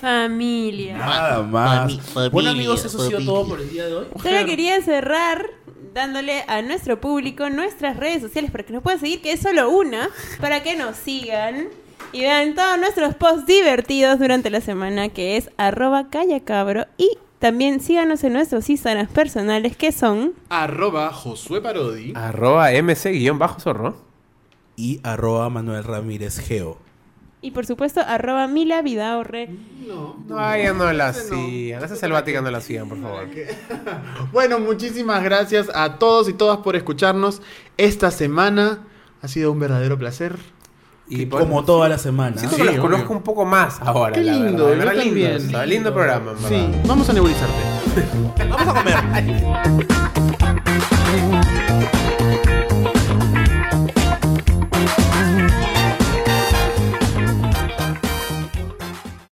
Familia. 0.00 0.98
Nada 0.98 1.42
más. 1.42 1.92
Fami- 2.14 2.30
bueno, 2.30 2.50
amigos, 2.50 2.84
eso 2.84 3.00
ha 3.02 3.06
sido 3.06 3.20
todo 3.24 3.48
por 3.48 3.60
el 3.60 3.70
día 3.70 3.86
de 3.86 3.94
hoy. 3.94 4.06
Solo 4.22 4.44
quería 4.46 4.80
cerrar 4.82 5.46
dándole 5.94 6.44
a 6.48 6.60
nuestro 6.62 7.00
público 7.00 7.48
nuestras 7.50 7.96
redes 7.96 8.20
sociales 8.22 8.50
para 8.50 8.64
que 8.64 8.72
nos 8.72 8.82
puedan 8.82 8.98
seguir, 9.00 9.22
que 9.22 9.32
es 9.32 9.40
solo 9.40 9.70
una, 9.70 10.08
para 10.40 10.62
que 10.62 10.74
nos 10.76 10.96
sigan 10.96 11.68
y 12.12 12.20
vean 12.20 12.54
todos 12.54 12.78
nuestros 12.78 13.14
posts 13.14 13.46
divertidos 13.46 14.18
durante 14.18 14.50
la 14.50 14.60
semana, 14.60 15.08
que 15.08 15.36
es 15.36 15.50
arroba 15.56 16.08
callacabro. 16.10 16.86
Y 16.98 17.10
también 17.44 17.80
síganos 17.80 18.24
en 18.24 18.32
nuestros 18.32 18.70
Instagrams 18.70 19.10
personales, 19.10 19.76
que 19.76 19.92
son... 19.92 20.32
Arroba 20.48 21.12
Josué 21.12 21.60
Parodi. 21.60 22.14
Arroba 22.16 22.72
MC-zorro. 22.72 23.96
Y 24.76 24.98
arroba 25.02 25.50
Manuel 25.50 25.84
Ramírez 25.84 26.38
Geo. 26.38 26.78
Y 27.42 27.50
por 27.50 27.66
supuesto, 27.66 28.00
arroba 28.00 28.48
Mila 28.48 28.80
Vidaurre. 28.80 29.50
No. 29.86 30.16
No, 30.26 30.56
ya 30.56 30.72
no 30.72 30.90
la 30.94 31.10
ese 31.10 31.76
no. 31.76 31.84
Esa 31.84 31.96
selvática 31.96 32.40
no 32.40 32.50
la 32.50 32.62
sigan, 32.62 32.88
por 32.88 33.02
favor. 33.02 33.28
Bueno, 34.32 34.58
muchísimas 34.58 35.22
gracias 35.22 35.70
a 35.74 35.98
todos 35.98 36.30
y 36.30 36.32
todas 36.32 36.60
por 36.60 36.76
escucharnos 36.76 37.42
esta 37.76 38.10
semana. 38.10 38.78
Ha 39.20 39.28
sido 39.28 39.52
un 39.52 39.60
verdadero 39.60 39.98
placer. 39.98 40.38
Y 41.08 41.26
Como 41.26 41.64
toda 41.64 41.88
la 41.88 41.98
semana. 41.98 42.36
Siento 42.36 42.56
Sí, 42.56 42.62
que 42.62 42.64
los 42.66 42.74
obvio. 42.76 42.82
conozco 42.90 43.12
un 43.12 43.22
poco 43.22 43.44
más 43.44 43.78
ahora. 43.82 44.12
Qué 44.14 44.22
la 44.22 44.32
lindo, 44.32 44.46
verdad. 44.46 44.58
yo 44.58 44.68
De 44.68 44.76
verdad, 44.76 44.94
lindo. 45.04 45.26
Está 45.46 45.66
lindo 45.66 45.92
programa, 45.92 46.30
en 46.32 46.38
Sí, 46.38 46.54
verdad. 46.54 46.82
vamos 46.86 47.08
a 47.08 47.12
nebulizarte. 47.12 47.54
Vamos 48.48 48.68
a 48.68 48.74
comer. 48.74 49.44